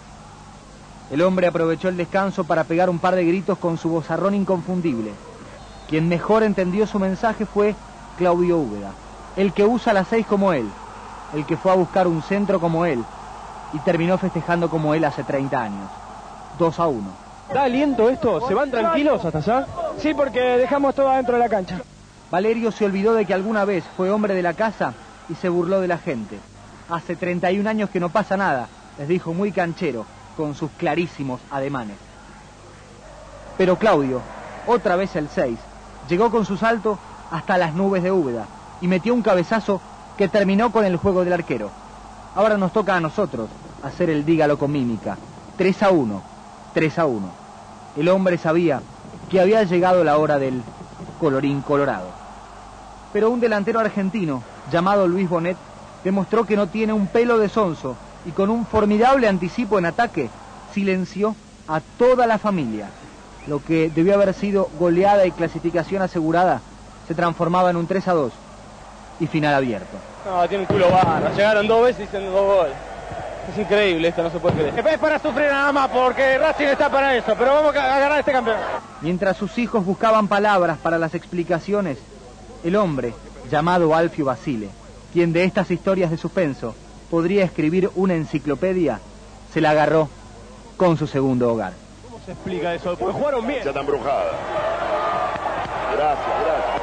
El 1.12 1.22
hombre 1.22 1.48
aprovechó 1.48 1.90
el 1.90 1.98
descanso 1.98 2.46
para 2.46 2.64
pegar 2.64 2.90
un 2.90 3.00
par 3.00 3.16
de 3.16 3.26
gritos 3.26 3.58
con 3.58 3.78
su 3.78 3.90
vozarrón 3.90 4.34
inconfundible. 4.34 5.12
Quien 5.90 6.08
mejor 6.08 6.44
entendió 6.44 6.88
su 6.88 7.00
mensaje 7.00 7.46
fue 7.46 7.76
Claudio 8.18 8.58
Úbeda, 8.58 8.92
el 9.36 9.52
que 9.52 9.66
usa 9.66 9.92
las 9.92 10.08
seis 10.08 10.26
como 10.26 10.54
él, 10.54 10.70
el 11.34 11.46
que 11.46 11.58
fue 11.58 11.72
a 11.72 11.76
buscar 11.76 12.08
un 12.08 12.22
centro 12.22 12.60
como 12.60 12.86
él 12.86 13.04
y 13.74 13.80
terminó 13.80 14.18
festejando 14.18 14.70
como 14.70 14.94
él 14.94 15.04
hace 15.04 15.24
30 15.24 15.62
años. 15.62 15.90
2 16.58 16.80
a 16.80 16.88
1. 16.88 17.02
¿Da 17.54 17.64
aliento 17.64 18.10
esto? 18.10 18.48
¿Se 18.48 18.54
van 18.54 18.72
tranquilos 18.72 19.26
hasta 19.26 19.40
allá? 19.40 19.68
Sí, 19.98 20.14
porque 20.14 20.40
dejamos 20.40 20.96
todo 20.96 21.10
adentro 21.10 21.34
de 21.34 21.40
la 21.40 21.50
cancha. 21.50 21.82
Valerio 22.30 22.72
se 22.72 22.86
olvidó 22.86 23.14
de 23.14 23.26
que 23.26 23.34
alguna 23.34 23.66
vez 23.66 23.84
fue 23.98 24.10
hombre 24.10 24.34
de 24.34 24.42
la 24.42 24.54
casa 24.54 24.94
y 25.28 25.36
se 25.36 25.50
burló 25.50 25.82
de 25.82 25.90
la 25.90 25.98
gente. 25.98 26.40
Hace 26.92 27.16
31 27.16 27.70
años 27.70 27.90
que 27.90 28.02
no 28.02 28.10
pasa 28.10 28.36
nada, 28.36 28.68
les 28.98 29.08
dijo 29.08 29.34
muy 29.34 29.54
canchero, 29.54 30.06
con 30.36 30.56
sus 30.56 30.70
clarísimos 30.72 31.40
ademanes. 31.50 31.96
Pero 33.58 33.78
Claudio, 33.78 34.20
otra 34.68 34.98
vez 34.98 35.16
el 35.16 35.30
6, 35.30 35.58
llegó 36.10 36.30
con 36.30 36.46
su 36.46 36.58
salto 36.58 37.00
hasta 37.32 37.58
las 37.58 37.74
nubes 37.76 38.04
de 38.04 38.12
Úbeda 38.12 38.46
y 38.82 38.90
metió 38.90 39.14
un 39.14 39.22
cabezazo 39.22 39.80
que 40.18 40.28
terminó 40.28 40.74
con 40.74 40.84
el 40.84 40.98
juego 40.98 41.24
del 41.24 41.32
arquero. 41.32 41.72
Ahora 42.36 42.58
nos 42.58 42.74
toca 42.74 42.98
a 42.98 43.00
nosotros 43.00 43.48
hacer 43.84 44.10
el 44.10 44.26
dígalo 44.26 44.60
con 44.60 44.74
mímica. 44.74 45.18
3 45.58 45.84
a 45.84 45.92
1, 45.92 46.22
3 46.74 47.00
a 47.00 47.06
1. 47.06 47.32
El 47.96 48.10
hombre 48.10 48.38
sabía 48.38 48.82
que 49.30 49.40
había 49.40 49.64
llegado 49.64 50.04
la 50.04 50.18
hora 50.18 50.40
del 50.40 50.62
colorín 51.22 51.62
colorado. 51.62 52.10
Pero 53.14 53.30
un 53.30 53.40
delantero 53.40 53.80
argentino 53.80 54.44
llamado 54.70 55.08
Luis 55.08 55.30
Bonet 55.30 55.56
demostró 56.04 56.46
que 56.46 56.56
no 56.56 56.68
tiene 56.68 56.94
un 56.94 57.08
pelo 57.08 57.38
de 57.38 57.50
sonso 57.50 57.96
y 58.26 58.32
con 58.32 58.50
un 58.50 58.66
formidable 58.66 59.28
anticipo 59.28 59.80
en 59.80 59.86
ataque 59.86 60.30
silenció 60.74 61.36
a 61.68 61.82
toda 61.98 62.28
la 62.28 62.38
familia. 62.38 62.90
Lo 63.48 63.64
que 63.64 63.90
debió 63.90 64.14
haber 64.14 64.34
sido 64.34 64.70
goleada 64.80 65.26
y 65.26 65.32
clasificación 65.32 66.02
asegurada 66.02 66.62
se 67.08 67.16
transformaba 67.16 67.70
en 67.70 67.78
un 67.78 67.88
3 67.88 68.08
a 68.08 68.14
2 68.14 68.34
y 69.20 69.28
final 69.28 69.54
abierto. 69.54 69.98
No, 70.26 70.48
tiene 70.48 70.64
un 70.64 70.68
culo 70.68 70.90
barro. 70.92 71.30
Llegaron 71.36 71.68
dos 71.68 71.84
veces 71.84 72.02
y 72.02 72.04
hicieron 72.04 72.32
dos 72.32 72.46
goles. 72.46 72.74
Es 73.52 73.58
increíble 73.58 74.08
esto, 74.08 74.22
no 74.22 74.30
se 74.30 74.40
puede 74.40 74.56
creer. 74.56 74.88
Es 74.88 75.00
para 75.00 75.18
sufrir 75.18 75.48
nada 75.50 75.72
más 75.72 75.90
porque 75.90 76.38
Racing 76.38 76.66
está 76.66 76.90
para 76.90 77.16
eso, 77.16 77.34
pero 77.38 77.54
vamos 77.56 77.76
a 77.76 78.00
ganar 78.00 78.20
este 78.20 78.32
campeonato. 78.32 78.66
Mientras 79.02 79.36
sus 79.36 79.58
hijos 79.58 79.84
buscaban 79.84 80.28
palabras 80.28 80.78
para 80.78 81.00
las 81.00 81.16
explicaciones, 81.16 81.98
el 82.64 82.76
hombre, 82.76 83.16
llamado 83.50 83.96
Alfio 83.96 84.26
Basile, 84.26 84.70
quien 85.14 85.34
de 85.34 85.44
estas 85.44 85.72
historias 85.72 86.12
de 86.12 86.18
suspenso 86.18 86.76
podría 87.10 87.44
escribir 87.44 87.90
una 87.96 88.16
enciclopedia, 88.16 89.00
se 89.54 89.62
la 89.62 89.72
agarró 89.72 90.10
con 90.78 90.98
su 90.98 91.08
segundo 91.08 91.52
hogar. 91.52 91.74
¿Cómo 92.04 92.20
se 92.26 92.32
explica 92.32 92.74
eso? 92.74 92.96
Porque 92.98 93.14
jugaron 93.14 93.46
bien. 93.46 93.62
Ya 93.64 93.70
está 93.70 93.82
embrujada. 93.82 94.32
Gracias, 95.94 96.28
gracias. 96.44 96.82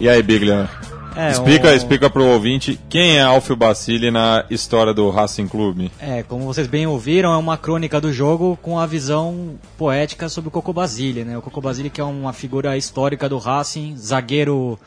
E 0.00 0.08
aí, 0.08 0.20
Biglia? 0.20 0.68
É, 1.16 1.30
explica, 1.30 1.68
um- 1.70 1.74
explica 1.74 2.10
pro 2.10 2.24
ouvinte 2.26 2.78
quem 2.88 3.16
é 3.18 3.22
Alfio 3.22 3.54
Basile 3.56 4.10
na 4.10 4.44
história 4.50 4.94
do 4.94 5.08
Racing 5.10 5.46
Clube. 5.48 5.90
É, 6.00 6.22
como 6.22 6.44
vocês 6.44 6.66
bem 6.66 6.86
ouviram, 6.86 7.32
é 7.32 7.36
uma 7.36 7.56
crônica 7.56 8.00
do 8.00 8.12
jogo 8.12 8.58
com 8.62 8.78
a 8.78 8.86
visão 8.86 9.58
poética 9.76 10.28
sobre 10.28 10.48
o 10.48 10.50
Coco 10.50 10.72
Basile, 10.72 11.24
né? 11.24 11.36
O 11.36 11.42
Coco 11.42 11.60
Basile 11.60 11.90
que 11.90 12.00
é 12.00 12.04
uma 12.04 12.32
figura 12.32 12.76
histórica 12.76 13.28
do 13.28 13.38
Racing, 13.38 13.96
zagueiro 13.96 14.78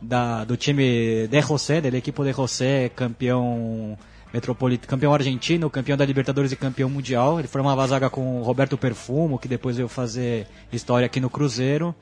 da, 0.00 0.44
do 0.44 0.56
time 0.56 1.26
de 1.28 1.40
José, 1.40 1.80
da 1.80 1.96
equipe 1.96 2.22
de 2.22 2.32
José, 2.32 2.88
campeão 2.94 3.96
metropolitano, 4.32 4.88
campeão 4.88 5.12
argentino, 5.12 5.68
campeão 5.68 5.96
da 5.96 6.04
Libertadores 6.04 6.52
e 6.52 6.56
campeão 6.56 6.88
mundial. 6.88 7.38
Ele 7.38 7.48
formava 7.48 7.82
a 7.82 7.86
zaga 7.86 8.08
com 8.08 8.40
o 8.40 8.42
Roberto 8.42 8.78
Perfumo, 8.78 9.38
que 9.38 9.48
depois 9.48 9.76
veio 9.76 9.88
fazer 9.88 10.46
história 10.72 11.06
aqui 11.06 11.20
no 11.20 11.28
Cruzeiro. 11.28 11.94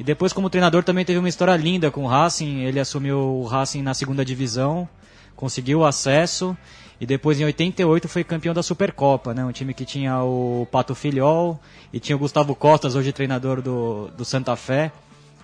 E 0.00 0.02
depois, 0.02 0.32
como 0.32 0.48
treinador, 0.48 0.82
também 0.82 1.04
teve 1.04 1.18
uma 1.18 1.28
história 1.28 1.54
linda 1.54 1.90
com 1.90 2.04
o 2.04 2.06
Racing. 2.06 2.60
Ele 2.60 2.80
assumiu 2.80 3.18
o 3.18 3.44
Racing 3.44 3.82
na 3.82 3.92
segunda 3.92 4.24
divisão, 4.24 4.88
conseguiu 5.36 5.80
o 5.80 5.84
acesso 5.84 6.56
e 6.98 7.04
depois, 7.04 7.38
em 7.38 7.44
88, 7.44 8.08
foi 8.08 8.24
campeão 8.24 8.54
da 8.54 8.62
Supercopa. 8.62 9.34
Né? 9.34 9.44
Um 9.44 9.52
time 9.52 9.74
que 9.74 9.84
tinha 9.84 10.22
o 10.22 10.66
Pato 10.72 10.94
Filhol 10.94 11.60
e 11.92 12.00
tinha 12.00 12.16
o 12.16 12.18
Gustavo 12.18 12.54
Costas, 12.54 12.94
hoje 12.94 13.12
treinador 13.12 13.60
do, 13.60 14.08
do 14.16 14.24
Santa 14.24 14.56
Fé, 14.56 14.90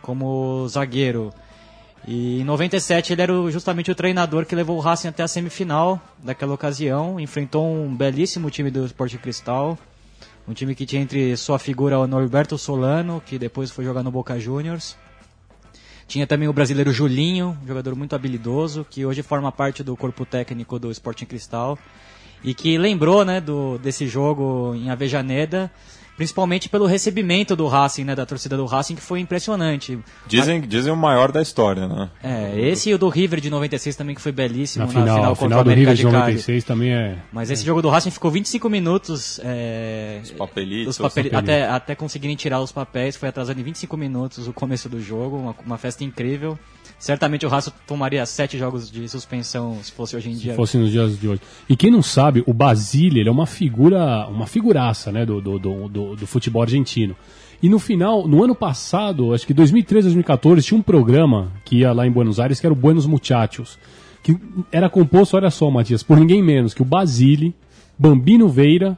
como 0.01 0.67
zagueiro. 0.69 1.35
E 2.09 2.41
em 2.41 2.45
97 2.45 3.13
ele 3.13 3.21
era 3.21 3.51
justamente 3.51 3.91
o 3.91 3.95
treinador 3.95 4.47
que 4.47 4.55
levou 4.55 4.79
o 4.79 4.81
Racing 4.81 5.09
até 5.09 5.23
a 5.23 5.29
semifinal 5.29 6.01
daquela 6.25 6.55
ocasião. 6.55 7.21
Enfrentou 7.21 7.71
um 7.71 7.95
belíssimo 7.95 8.51
time 8.51 8.71
do 8.71 8.87
Sport 8.87 9.17
Cristal. 9.17 9.79
Um 10.49 10.53
time 10.53 10.77
que 10.77 10.87
tinha 10.87 11.03
entre 11.03 11.37
sua 11.37 11.59
figura 11.59 11.99
o 11.99 12.07
Norberto 12.07 12.57
Solano, 12.57 13.21
que 13.25 13.37
depois 13.37 13.71
foi 13.71 13.85
jogar 13.85 14.05
no 14.05 14.13
Boca 14.13 14.39
Juniors. 14.39 14.97
Tinha 16.07 16.25
também 16.25 16.47
o 16.47 16.53
brasileiro 16.53 16.93
Julinho, 16.93 17.59
um 17.65 17.67
jogador 17.67 17.97
muito 17.97 18.15
habilidoso, 18.15 18.87
que 18.89 19.05
hoje 19.05 19.23
forma 19.23 19.51
parte 19.51 19.83
do 19.83 19.97
corpo 19.97 20.25
técnico 20.25 20.79
do 20.79 20.89
Sporting 20.93 21.25
Cristal. 21.25 21.77
E 22.45 22.55
que 22.55 22.79
lembrou 22.79 23.25
né, 23.25 23.41
do, 23.41 23.77
desse 23.79 24.07
jogo 24.07 24.73
em 24.77 24.89
Avejaneda, 24.89 25.69
principalmente 26.17 26.69
pelo 26.69 26.87
recebimento 26.87 27.55
do 27.55 27.67
Racing, 27.67 28.05
né, 28.05 28.15
da 28.15 28.25
torcida 28.25 28.57
do 28.57 28.65
Racing, 28.65 28.95
que 28.95 29.03
foi 29.03 29.21
impressionante. 29.21 29.99
Dizem, 30.27 30.61
dizem 30.61 30.93
o 30.93 30.97
maior 30.97 31.31
da 31.31 31.43
história, 31.43 31.87
né? 31.87 32.09
É, 32.23 32.59
esse 32.59 32.91
e 32.91 32.95
o 32.95 32.99
do 32.99 33.09
River 33.09 33.41
de 33.41 33.51
96 33.51 33.95
também, 33.97 34.15
que 34.15 34.21
foi 34.21 34.33
belíssimo 34.33 34.87
Na 34.87 34.93
na 34.93 35.01
final, 35.01 35.17
final, 35.17 35.31
contra 35.37 35.47
final 35.47 35.61
o 35.61 35.65
do 35.65 35.71
América 35.71 35.91
River 35.91 35.97
de 35.97 36.03
de 36.03 36.11
Cali. 36.11 36.33
96 36.33 36.65
também 36.65 36.93
é. 36.95 37.17
Mas 37.33 37.51
esse 37.51 37.65
jogo 37.65 37.83
do 37.83 37.89
Racing 37.89 38.11
ficou 38.11 38.31
25 38.31 38.69
minutos 38.71 39.41
é, 39.45 40.21
Os 40.23 40.31
papelitos. 40.31 40.89
os 40.89 40.99
papel- 40.99 41.11
papelitos. 41.25 41.39
até, 41.39 41.69
até 41.69 41.95
conseguirem 41.95 42.35
tirar 42.37 42.61
os 42.61 42.73
papéis, 42.73 43.17
foi 43.17 43.29
atrasado 43.29 43.59
em 43.61 43.63
25 43.63 43.97
minutos 43.97 44.49
o 44.49 44.53
começo 44.53 44.89
do 44.89 45.01
jogo, 45.01 45.37
uma, 45.37 45.55
uma 45.65 45.79
festa 45.79 46.03
incrível. 46.05 46.59
Certamente 46.99 47.45
o 47.45 47.49
Racing 47.49 47.73
tomaria 47.87 48.25
sete 48.25 48.57
jogos 48.57 48.91
de 48.91 49.07
suspensão 49.09 49.79
se 49.83 49.93
fosse 49.93 50.17
hoje 50.17 50.31
em 50.31 50.35
dia. 50.35 50.53
Se 50.53 50.57
fosse 50.57 50.79
nos 50.79 50.91
dias 50.91 51.19
de 51.21 51.29
hoje. 51.29 51.41
E 51.69 51.77
quem 51.77 51.91
não 51.91 52.01
sabe, 52.03 52.43
o 52.47 52.55
Basile 52.55 53.21
ele 53.21 53.29
é 53.29 53.33
uma 53.33 53.47
figura, 53.47 54.27
uma 54.29 54.47
figuraça 54.47 55.13
né, 55.13 55.27
do, 55.27 55.41
do, 55.41 55.59
do, 55.59 55.89
do- 55.89 56.17
do 56.17 56.27
futebol 56.27 56.63
argentino. 56.63 57.15
E 57.63 57.69
no 57.69 57.79
final, 57.79 58.27
no 58.27 58.43
ano 58.43 58.55
passado, 58.55 59.33
acho 59.35 59.47
que 59.47 59.53
2013, 59.55 60.07
2014, 60.09 60.63
tinha 60.63 60.79
um 60.79 60.83
programa 60.83 61.53
que 61.65 61.77
ia 61.81 61.93
lá 61.93 62.07
em 62.07 62.11
Buenos 62.11 62.41
Aires, 62.41 62.61
que 62.61 62.67
era 62.67 62.73
o 62.73 62.77
Buenos 62.77 63.07
Muchachos. 63.07 63.79
Que 64.23 64.37
era 64.73 64.89
composto, 64.91 65.37
olha 65.37 65.51
só, 65.51 65.71
Matias, 65.71 66.03
por 66.03 66.19
ninguém 66.19 66.43
menos 66.43 66.75
que 66.75 66.83
o 66.83 66.85
Basile, 66.85 67.55
Bambino 67.99 68.49
Veira, 68.49 68.97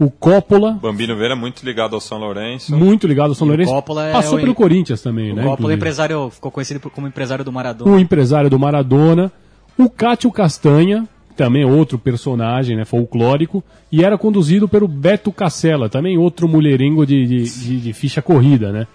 o 0.00 0.10
Coppola, 0.10 0.72
Bambino 0.72 1.14
Veira 1.16 1.34
é 1.34 1.36
muito 1.36 1.64
ligado 1.64 1.94
ao 1.94 2.00
São 2.00 2.18
Lourenço. 2.18 2.74
muito 2.74 3.06
ligado 3.06 3.28
ao 3.28 3.34
São 3.34 3.46
E 3.46 3.50
o 3.50 3.52
Lourenço. 3.52 3.72
Coppola 3.72 4.06
é 4.08 4.12
Passou 4.12 4.38
o- 4.38 4.40
pelo 4.40 4.54
Corinthians 4.54 5.02
também, 5.02 5.26
o 5.32 5.34
né? 5.34 5.42
Coppola 5.42 5.54
inclusive. 5.56 5.76
empresário, 5.76 6.30
ficou 6.30 6.50
conhecido 6.50 6.80
como 6.90 7.06
empresário 7.06 7.44
do 7.44 7.52
Maradona. 7.52 7.90
o 7.90 7.98
empresário 7.98 8.48
do 8.48 8.58
Maradona, 8.58 9.30
o 9.78 9.90
Cátio 9.90 10.30
Castanha, 10.32 11.06
também 11.36 11.64
outro 11.64 11.98
personagem 11.98 12.76
né, 12.76 12.84
folclórico, 12.84 13.62
e 13.92 14.02
era 14.04 14.16
conduzido 14.18 14.68
pelo 14.68 14.88
Beto 14.88 15.30
Cacela, 15.32 15.88
também 15.88 16.18
outro 16.18 16.48
mulherengo 16.48 17.06
de, 17.06 17.26
de, 17.26 17.42
de- 17.44 17.80
de 17.80 17.92
ficha 17.92 18.20
corrida, 18.22 18.72
né? 18.72 18.86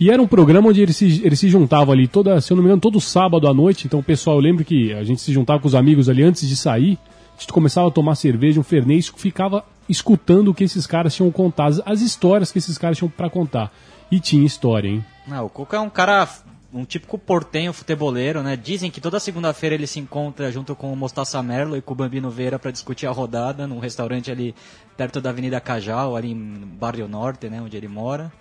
E 0.00 0.10
era 0.10 0.20
um 0.20 0.26
programa 0.26 0.68
onde 0.70 0.82
eles 0.82 0.96
se, 0.96 1.22
eles 1.24 1.38
se 1.38 1.48
juntavam 1.48 1.92
ali, 1.94 2.08
toda, 2.08 2.40
se 2.40 2.52
eu 2.52 2.56
não 2.56 2.62
me 2.62 2.68
engano, 2.68 2.80
todo 2.80 3.00
sábado 3.00 3.46
à 3.46 3.54
noite. 3.54 3.86
Então, 3.86 4.02
pessoal, 4.02 4.36
eu 4.36 4.42
lembro 4.42 4.64
que 4.64 4.92
a 4.92 5.04
gente 5.04 5.20
se 5.20 5.32
juntava 5.32 5.60
com 5.60 5.68
os 5.68 5.74
amigos 5.74 6.08
ali 6.08 6.22
antes 6.22 6.48
de 6.48 6.56
sair, 6.56 6.98
a 7.36 7.40
gente 7.40 7.52
começava 7.52 7.86
a 7.88 7.90
tomar 7.92 8.16
cerveja, 8.16 8.58
um 8.58 8.64
fernês, 8.64 9.10
ficava 9.16 9.64
escutando 9.88 10.48
o 10.48 10.54
que 10.54 10.64
esses 10.64 10.86
caras 10.86 11.14
tinham 11.14 11.30
contado, 11.30 11.68
as- 11.68 11.82
as 11.86 12.00
histórias 12.00 12.50
que 12.52 12.58
esses 12.58 12.76
caras 12.78 12.96
tinham 12.98 13.10
pra 13.10 13.28
contar. 13.30 13.72
E 14.10 14.20
tinha 14.20 14.44
história, 14.46 14.88
hein? 14.88 15.04
Não, 15.26 15.46
o 15.46 15.48
Cuca 15.48 15.76
é 15.76 15.80
um 15.80 15.88
cara, 15.90 16.28
um 16.72 16.84
típico 16.84 17.16
portenho 17.18 17.72
futeboleiro, 17.72 18.42
né? 18.42 18.56
Dizem 18.56 18.90
que 18.90 19.00
toda 19.00 19.18
segunda-feira 19.18 19.74
ele 19.74 19.86
se 19.86 19.98
encontra 19.98 20.52
junto 20.52 20.74
com 20.76 20.92
o 20.92 20.96
Mostaça 20.96 21.42
Merlo 21.42 21.76
e 21.76 21.82
com 21.82 21.92
o 21.92 21.96
Bambino 21.96 22.30
Veira 22.30 22.58
para 22.58 22.70
discutir 22.70 23.06
a 23.06 23.10
rodada 23.10 23.66
num 23.66 23.78
restaurante 23.78 24.30
ali 24.30 24.54
perto 24.96 25.20
da 25.20 25.30
Avenida 25.30 25.60
Cajal, 25.60 26.14
ali 26.16 26.30
em 26.32 26.36
Barrio 26.78 27.08
Norte, 27.08 27.48
né? 27.48 27.60
Onde 27.60 27.76
ele 27.76 27.88
mora. 27.88 28.32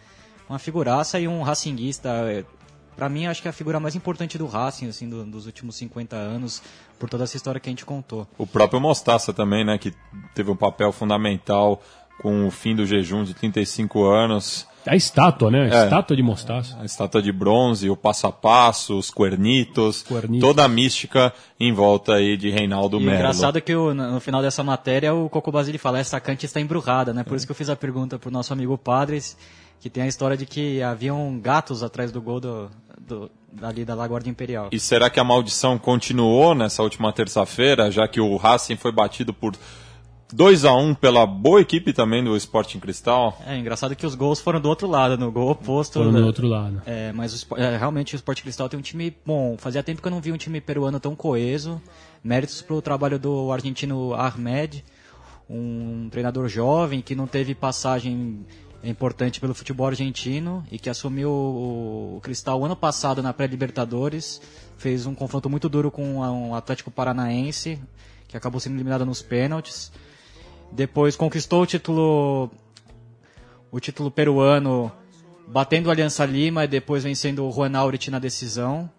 Uma 0.50 0.60
figuraça 0.60 1.20
e 1.20 1.28
um 1.28 1.42
racinguista. 1.42 2.46
É, 2.94 2.96
Pra 2.96 3.10
mim, 3.10 3.26
acho 3.26 3.42
que 3.42 3.48
é 3.48 3.52
a 3.52 3.54
figura 3.54 3.80
mais 3.80 3.96
importante 3.96 4.38
do 4.38 4.46
Racing, 4.46 4.88
assim, 4.88 5.10
do- 5.10 5.26
dos 5.26 5.46
últimos 5.46 5.76
50 5.76 6.16
anos, 6.16 6.62
por 7.00 7.10
toda 7.10 7.24
essa 7.24 7.36
história 7.36 7.60
que 7.60 7.70
a 7.70 7.72
gente 7.72 7.86
contou. 7.86 8.28
O 8.38 8.46
próprio 8.48 8.80
Mostaça 8.80 9.34
também, 9.34 9.64
né? 9.66 9.78
Que 9.78 9.94
teve 10.36 10.50
um 10.52 10.56
papel 10.56 10.92
fundamental 10.92 11.82
com 12.22 12.48
o 12.48 12.52
fim 12.52 12.76
do 12.76 12.86
jejum 12.86 13.24
de 13.24 13.34
35 13.34 14.06
anos. 14.06 14.68
A 14.86 14.96
estátua, 14.98 15.50
né? 15.50 15.62
A 15.72 15.76
É. 15.82 15.84
estátua 15.86 16.16
de 16.16 16.22
mostaça. 16.22 16.78
A 16.80 16.84
estátua 16.86 17.22
de 17.22 17.32
bronze, 17.32 17.90
o 17.90 17.96
passo 17.96 18.28
a 18.28 18.32
passo, 18.34 18.98
os 18.98 19.10
cuernitos, 19.10 20.04
Cuernitos. 20.04 20.42
toda 20.46 20.64
a 20.64 20.68
mística 20.68 21.34
em 21.60 21.72
volta 21.74 22.16
aí 22.16 22.36
de 22.38 22.50
Reinaldo 22.50 22.98
E 22.98 23.02
o 23.02 23.06
Melo. 23.06 23.16
engraçado 23.18 23.58
é 23.58 23.62
que 23.62 23.74
o- 23.74 23.94
no 23.94 24.20
final 24.20 24.42
dessa 24.42 24.62
matéria 24.64 25.14
o 25.14 25.30
Coco 25.30 25.52
Basile 25.52 25.78
fala, 25.78 26.00
essa 26.00 26.20
cante 26.20 26.46
está 26.46 26.60
embrujada, 26.60 27.14
né? 27.14 27.24
Por 27.24 27.36
isso 27.38 27.46
que 27.46 27.52
eu 27.52 27.56
fiz 27.56 27.70
a 27.70 27.76
pergunta 27.78 28.20
pro 28.20 28.30
nosso 28.30 28.52
amigo 28.52 28.78
Padres, 28.78 29.38
que 29.80 29.90
tem 29.90 30.04
a 30.04 30.08
história 30.08 30.36
de 30.38 30.46
que 30.46 30.82
haviam 30.82 31.40
gatos 31.40 31.82
atrás 31.82 32.12
do 32.12 32.22
gol 32.22 32.40
do, 32.42 32.70
do, 33.00 33.30
ali 33.62 33.86
da 33.86 33.96
Laguardia 33.96 34.32
Imperial. 34.32 34.70
E 34.72 34.80
será 34.80 35.10
que 35.10 35.20
a 35.20 35.24
maldição 35.24 35.78
continuou 35.78 36.56
nessa 36.56 36.84
última 36.84 37.12
terça-feira, 37.12 37.92
já 37.92 38.08
que 38.08 38.20
o 38.20 38.36
Racing 38.38 38.76
foi 38.76 38.92
batido 38.92 39.34
por 39.34 39.54
2 40.34 40.66
a 40.66 40.74
1 40.74 40.96
pela 40.96 41.28
boa 41.28 41.62
equipe 41.62 41.94
também 41.94 42.24
do 42.24 42.36
Sporting 42.36 42.80
Cristal? 42.80 43.38
É 43.46 43.56
engraçado 43.56 43.96
que 43.96 44.06
os 44.06 44.16
gols 44.16 44.42
foram 44.42 44.60
do 44.60 44.68
outro 44.68 44.88
lado, 44.88 45.18
no 45.18 45.32
gol 45.32 45.52
oposto. 45.52 46.00
Foram 46.00 46.12
do 46.12 46.20
né? 46.20 46.26
outro 46.26 46.48
lado. 46.48 46.82
É, 46.86 47.12
mas 47.12 47.44
o 47.44 47.56
é, 47.56 47.78
realmente 47.78 48.16
o 48.16 48.18
Sport 48.18 48.42
Cristal 48.42 48.68
tem 48.68 48.80
um 48.80 48.82
time 48.82 49.16
bom. 49.24 49.56
Fazia 49.58 49.84
tempo 49.84 50.02
que 50.02 50.08
eu 50.08 50.12
não 50.12 50.20
vi 50.20 50.32
um 50.32 50.38
time 50.38 50.60
peruano 50.60 51.00
tão 51.00 51.16
coeso. 51.16 51.80
Méritos 52.24 52.62
pro 52.62 52.82
trabalho 52.82 53.20
do 53.20 53.52
argentino 53.52 54.14
Ahmed, 54.16 54.84
um 55.48 56.10
treinador 56.10 56.48
jovem 56.48 57.02
que 57.02 57.14
não 57.14 57.28
teve 57.28 57.54
passagem 57.54 58.46
importante 58.90 59.40
pelo 59.40 59.54
futebol 59.54 59.88
argentino 59.88 60.66
e 60.72 60.78
que 60.78 60.90
assumiu 60.90 61.30
o, 61.30 62.18
o 62.18 62.22
Cristal 62.22 62.64
ano 62.64 62.76
passado 62.76 63.24
na 63.24 63.34
pré-Libertadores. 63.34 64.42
Fez 64.78 65.06
um 65.06 65.16
confronto 65.16 65.50
muito 65.50 65.70
duro 65.70 65.90
com 65.90 66.18
um 66.18 66.54
Atlético 66.54 66.92
Paranaense, 66.92 67.82
que 68.28 68.36
acabou 68.36 68.60
sendo 68.60 68.76
eliminado 68.76 69.06
nos 69.06 69.22
pênaltis. 69.22 69.92
Depois 70.72 71.16
conquistou 71.16 71.64
o 71.64 71.66
título 71.66 72.50
o 73.72 73.80
título 73.80 74.12
peruano 74.12 74.92
batendo 75.48 75.88
o 75.88 75.92
Aliança 75.92 76.26
Lima 76.26 76.64
e 76.66 76.68
depois 76.68 77.04
vencendo 77.04 77.48
o 77.48 77.52
Juan 77.52 77.76
Aurich 77.78 78.10
na 78.12 78.20
decisão. 78.20 78.90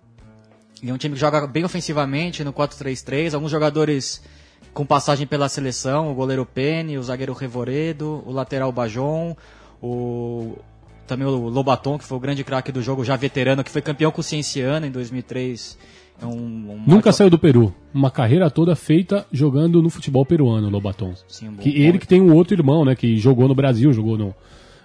E 0.83 0.91
é 0.91 0.93
um 0.93 0.99
time 0.99 1.15
que 1.15 1.21
joga 1.21 1.47
bem 1.47 1.65
ofensivamente 1.65 2.45
no 2.45 2.53
4-3-3, 2.53 3.35
alguns 3.35 3.51
jogadores 3.51 4.23
com 4.73 4.85
passagem 4.85 5.27
pela 5.27 5.49
seleção, 5.49 6.11
o 6.11 6.15
goleiro 6.15 6.45
Penny, 6.45 6.99
o 6.99 7.03
zagueiro 7.03 7.33
Revoredo, 7.33 8.23
o 8.27 8.33
lateral 8.33 8.73
Bajon, 8.73 9.37
o 9.83 10.57
também 11.07 11.27
o 11.27 11.49
Lobaton, 11.49 11.99
que 11.99 12.05
foi 12.05 12.17
o 12.17 12.21
grande 12.21 12.43
craque 12.43 12.73
do 12.73 12.81
jogo, 12.81 13.05
já 13.05 13.15
veterano, 13.15 13.63
que 13.63 13.71
foi 13.71 13.83
campeão 13.83 14.11
com 14.11 14.21
o 14.21 14.25
Cienciano 14.25 14.87
em 14.87 14.91
2003. 14.91 15.79
É 16.23 16.25
um, 16.27 16.31
um 16.31 16.83
Nunca 16.87 17.13
saiu 17.13 17.29
do 17.29 17.39
Peru. 17.39 17.75
Uma 17.93 18.11
carreira 18.11 18.49
toda 18.51 18.75
feita 18.75 19.27
jogando 19.33 19.83
no 19.83 19.91
futebol 19.91 20.25
peruano, 20.25 20.71
Lobaton. 20.71 21.13
Sim, 21.29 21.49
um 21.49 21.53
bom- 21.55 21.63
que 21.63 21.71
ele 21.71 21.99
que 21.99 22.07
tem 22.07 22.21
um 22.23 22.33
outro 22.35 22.55
irmão, 22.55 22.85
né? 22.85 22.95
Que 22.95 23.19
jogou 23.19 23.49
no 23.49 23.55
Brasil, 23.55 23.93
jogou 23.93 24.17
no. 24.17 24.35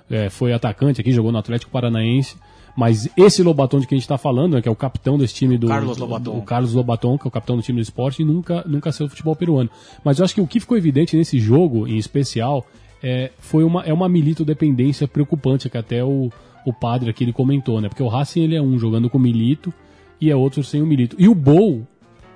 é, 0.10 0.30
foi 0.30 0.52
atacante 0.52 1.00
aqui, 1.00 1.12
jogou 1.12 1.32
no 1.32 1.38
Atlético 1.38 1.72
Paranaense. 1.72 2.36
Mas 2.76 3.10
esse 3.18 3.44
Lobaton 3.44 3.80
de 3.80 3.88
quem 3.88 3.96
a 3.96 4.00
gente 4.00 4.06
está 4.06 4.18
falando, 4.18 4.54
né, 4.54 4.62
que 4.62 4.68
é 4.70 4.72
o 4.72 4.76
capitão 4.76 5.18
desse 5.18 5.34
time 5.34 5.58
do. 5.58 5.68
Carlos 5.68 5.98
Lobaton. 5.98 6.38
O 6.38 6.42
Carlos 6.42 6.74
Lobaton, 6.74 7.18
que 7.18 7.28
é 7.28 7.30
o 7.30 7.32
capitão 7.32 7.56
do 7.58 7.62
time 7.62 7.80
do 7.80 7.84
esporte, 7.84 8.24
nunca, 8.24 8.64
nunca 8.66 8.92
saiu 8.92 9.08
do 9.08 9.12
futebol 9.12 9.36
peruano. 9.36 9.70
Mas 10.04 10.20
eu 10.20 10.26
acho 10.26 10.34
que 10.34 10.42
o 10.42 10.48
que 10.48 10.60
ficou 10.60 10.78
evidente 10.78 11.16
nesse 11.16 11.40
jogo, 11.40 11.88
em 11.88 11.98
especial, 11.98 12.66
é, 13.02 13.32
foi 13.40 13.64
uma, 13.64 13.84
é 13.84 13.94
uma 13.94 14.10
milito 14.10 14.44
dependência 14.44 15.08
preocupante, 15.08 15.70
que 15.70 15.78
até 15.78 16.04
o, 16.04 16.32
o 16.66 16.74
padre 16.74 17.10
aqui 17.10 17.24
ele 17.24 17.34
comentou, 17.34 17.80
né? 17.82 17.90
Porque 17.90 18.04
o 18.04 18.08
Racing 18.08 18.42
ele 18.42 18.56
é 18.56 18.62
um 18.62 18.78
jogando 18.78 19.10
com 19.10 19.18
milito 19.18 19.74
e 20.20 20.30
é 20.30 20.36
outro 20.36 20.64
sem 20.64 20.82
o 20.82 20.86
milito. 20.86 21.16
E 21.20 21.28
o 21.28 21.36
Bol, 21.36 21.88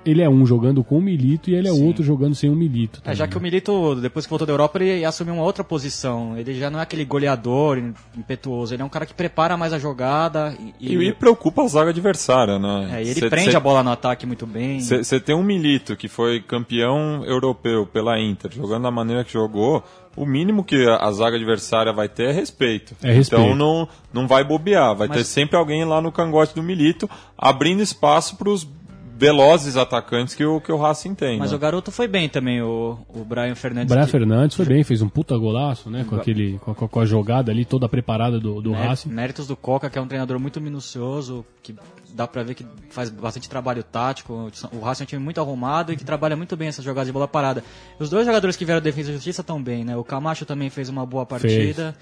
ele 0.04 0.22
é 0.22 0.28
um 0.28 0.44
jogando 0.46 0.82
com 0.84 0.98
o 0.98 1.00
milito 1.00 1.50
e 1.50 1.54
ele 1.54 1.68
é 1.68 1.72
Sim. 1.72 1.86
outro 1.86 2.02
jogando 2.04 2.34
sem 2.34 2.50
o 2.50 2.54
milito. 2.54 3.00
É, 3.04 3.14
já 3.14 3.26
que 3.26 3.36
o 3.36 3.40
né? 3.40 3.44
Milito, 3.44 3.94
depois 3.96 4.26
que 4.26 4.30
voltou 4.30 4.46
da 4.46 4.52
Europa, 4.52 4.82
ele 4.82 5.04
assumiu 5.04 5.34
uma 5.34 5.42
outra 5.42 5.64
posição. 5.64 6.36
Ele 6.36 6.54
já 6.54 6.70
não 6.70 6.78
é 6.78 6.82
aquele 6.82 7.04
goleador 7.04 7.78
impetuoso, 8.16 8.74
ele 8.74 8.82
é 8.82 8.84
um 8.84 8.88
cara 8.88 9.06
que 9.06 9.14
prepara 9.14 9.56
mais 9.56 9.72
a 9.72 9.78
jogada 9.78 10.56
e, 10.80 10.94
E, 10.94 11.08
e 11.08 11.12
preocupa 11.12 11.62
a 11.62 11.68
zaga 11.68 11.90
adversária, 11.90 12.58
né? 12.58 12.90
é, 12.92 13.02
e 13.04 13.08
ele 13.10 13.20
Cê- 13.20 13.28
prende 13.30 13.50
cê- 13.50 13.56
a 13.56 13.60
bola 13.60 13.82
no 13.82 13.90
ataque 13.90 14.26
muito 14.26 14.46
bem. 14.46 14.80
Você 14.80 15.18
tem 15.20 15.34
um 15.34 15.42
Milito 15.42 15.96
que 15.96 16.08
foi 16.08 16.40
campeão 16.40 17.24
europeu 17.24 17.86
pela 17.86 18.18
Inter, 18.20 18.50
jogando 18.52 18.82
da 18.84 18.90
maneira 18.90 19.24
que 19.24 19.32
jogou, 19.32 19.82
o 20.16 20.24
mínimo 20.24 20.62
que 20.64 20.86
a, 20.86 20.96
a 20.96 21.10
zaga 21.12 21.36
adversária 21.36 21.92
vai 21.92 22.08
ter 22.08 22.28
é 22.28 22.32
respeito. 22.32 22.94
É 23.02 23.12
respeito. 23.12 23.42
Então 23.42 23.54
não, 23.56 23.88
não 24.12 24.28
vai 24.28 24.44
bobear, 24.44 24.94
vai 24.94 25.08
Mas- 25.08 25.18
ter 25.18 25.24
sempre 25.24 25.56
alguém 25.56 25.84
lá 25.84 26.00
no 26.00 26.12
cangote 26.12 26.54
do 26.54 26.62
Milito, 26.62 27.08
abrindo 27.36 27.82
espaço 27.82 28.36
para 28.36 28.48
os 28.48 28.66
velozes 29.16 29.76
atacantes 29.76 30.34
que 30.34 30.44
o, 30.44 30.60
que 30.60 30.72
o 30.72 30.76
Racing 30.76 31.14
tem. 31.14 31.38
Mas 31.38 31.50
né? 31.50 31.56
o 31.56 31.60
garoto 31.60 31.90
foi 31.92 32.08
bem 32.08 32.28
também, 32.28 32.60
o, 32.60 32.98
o 33.08 33.24
Brian 33.24 33.54
Fernandes. 33.54 33.92
Brian 33.92 34.04
que- 34.06 34.10
Fernandes 34.10 34.56
foi 34.56 34.66
bem, 34.66 34.82
fez 34.82 35.00
um 35.02 35.08
puta 35.08 35.36
golaço, 35.38 35.88
né? 35.88 36.04
Com, 36.08 36.16
aquele, 36.16 36.58
com, 36.58 36.70
a- 36.72 36.74
com 36.88 37.00
a 37.00 37.06
jogada 37.06 37.52
ali 37.52 37.64
toda 37.64 37.88
preparada 37.88 38.40
do, 38.40 38.60
do 38.60 38.72
Mé- 38.72 38.86
Racing. 38.88 39.08
Méritos 39.10 39.46
do 39.46 39.56
Coca, 39.56 39.88
que 39.88 39.98
é 39.98 40.00
um 40.02 40.06
treinador 40.08 40.38
muito 40.40 40.60
minucioso, 40.60 41.44
que 41.62 41.74
dá 42.12 42.26
pra 42.26 42.42
ver 42.42 42.54
que 42.54 42.66
faz 42.90 43.08
bastante 43.10 43.48
trabalho 43.48 43.82
tático. 43.84 44.50
O 44.72 44.80
Racing 44.80 45.02
é 45.02 45.04
um 45.04 45.06
time 45.06 45.22
muito 45.22 45.40
arrumado 45.40 45.92
e 45.92 45.96
que 45.96 46.04
trabalha 46.04 46.36
muito 46.36 46.56
bem 46.56 46.68
essas 46.68 46.84
jogadas 46.84 47.06
de 47.06 47.12
bola 47.12 47.28
parada. 47.28 47.62
Os 47.98 48.10
dois 48.10 48.26
jogadores 48.26 48.56
que 48.56 48.64
vieram 48.64 48.80
da 48.80 48.84
Defesa 48.84 49.10
e 49.10 49.14
Justiça 49.14 49.40
estão 49.42 49.62
bem, 49.62 49.84
né? 49.84 49.96
O 49.96 50.02
Camacho 50.04 50.44
também 50.44 50.70
fez 50.70 50.88
uma 50.88 51.06
boa 51.06 51.24
partida. 51.24 51.94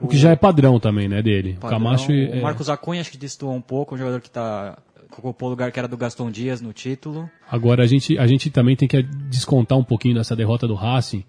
O 0.00 0.06
que 0.08 0.18
já 0.18 0.30
é 0.30 0.36
padrão 0.36 0.78
também, 0.78 1.08
né, 1.08 1.22
dele. 1.22 1.54
O 1.56 1.60
Padrão. 1.60 1.78
Camacho 1.78 2.12
é- 2.12 2.38
O 2.38 2.42
Marcos 2.42 2.68
Acunha 2.68 3.00
acho 3.00 3.10
que 3.10 3.16
destoou 3.16 3.54
um 3.54 3.62
pouco, 3.62 3.94
um 3.94 3.98
jogador 3.98 4.20
que 4.20 4.28
tá 4.28 4.76
que 4.76 4.85
ocupou 5.10 5.48
o 5.48 5.50
lugar 5.50 5.72
que 5.72 5.78
era 5.78 5.88
do 5.88 5.96
Gaston 5.96 6.30
Dias 6.30 6.60
no 6.60 6.72
título. 6.72 7.30
Agora 7.50 7.82
a 7.82 7.86
gente, 7.86 8.18
a 8.18 8.26
gente 8.26 8.50
também 8.50 8.76
tem 8.76 8.88
que 8.88 9.02
descontar 9.02 9.78
um 9.78 9.84
pouquinho 9.84 10.14
dessa 10.14 10.36
derrota 10.36 10.66
do 10.66 10.74
Racing. 10.74 11.24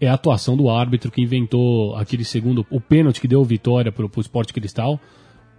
É 0.00 0.08
a 0.08 0.14
atuação 0.14 0.56
do 0.56 0.70
árbitro 0.70 1.10
que 1.10 1.20
inventou 1.20 1.94
aquele 1.96 2.24
segundo, 2.24 2.66
o 2.70 2.80
pênalti 2.80 3.20
que 3.20 3.28
deu 3.28 3.44
vitória 3.44 3.92
pro, 3.92 4.08
pro 4.08 4.20
Sport 4.20 4.52
Cristal. 4.52 4.98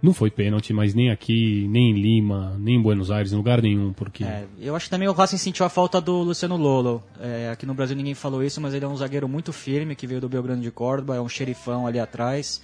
Não 0.02 0.12
foi 0.12 0.32
pênalti, 0.32 0.72
mas 0.72 0.94
nem 0.94 1.12
aqui, 1.12 1.68
nem 1.70 1.92
em 1.92 1.94
Lima, 1.94 2.56
nem 2.58 2.74
em 2.74 2.82
Buenos 2.82 3.08
Aires, 3.08 3.32
em 3.32 3.36
lugar 3.36 3.62
nenhum, 3.62 3.92
porque 3.92 4.24
É, 4.24 4.46
eu 4.58 4.74
acho 4.74 4.86
que 4.86 4.90
também 4.90 5.06
o 5.06 5.12
Racing 5.12 5.38
sentiu 5.38 5.64
a 5.64 5.68
falta 5.68 6.00
do 6.00 6.22
Luciano 6.22 6.56
Lolo. 6.56 7.00
É, 7.20 7.50
aqui 7.52 7.64
no 7.64 7.72
Brasil 7.72 7.96
ninguém 7.96 8.14
falou 8.14 8.42
isso, 8.42 8.60
mas 8.60 8.74
ele 8.74 8.84
é 8.84 8.88
um 8.88 8.96
zagueiro 8.96 9.28
muito 9.28 9.52
firme, 9.52 9.94
que 9.94 10.04
veio 10.04 10.20
do 10.20 10.28
Belgrano 10.28 10.60
de 10.60 10.72
Córdoba, 10.72 11.14
é 11.14 11.20
um 11.20 11.28
xerifão 11.28 11.86
ali 11.86 12.00
atrás. 12.00 12.60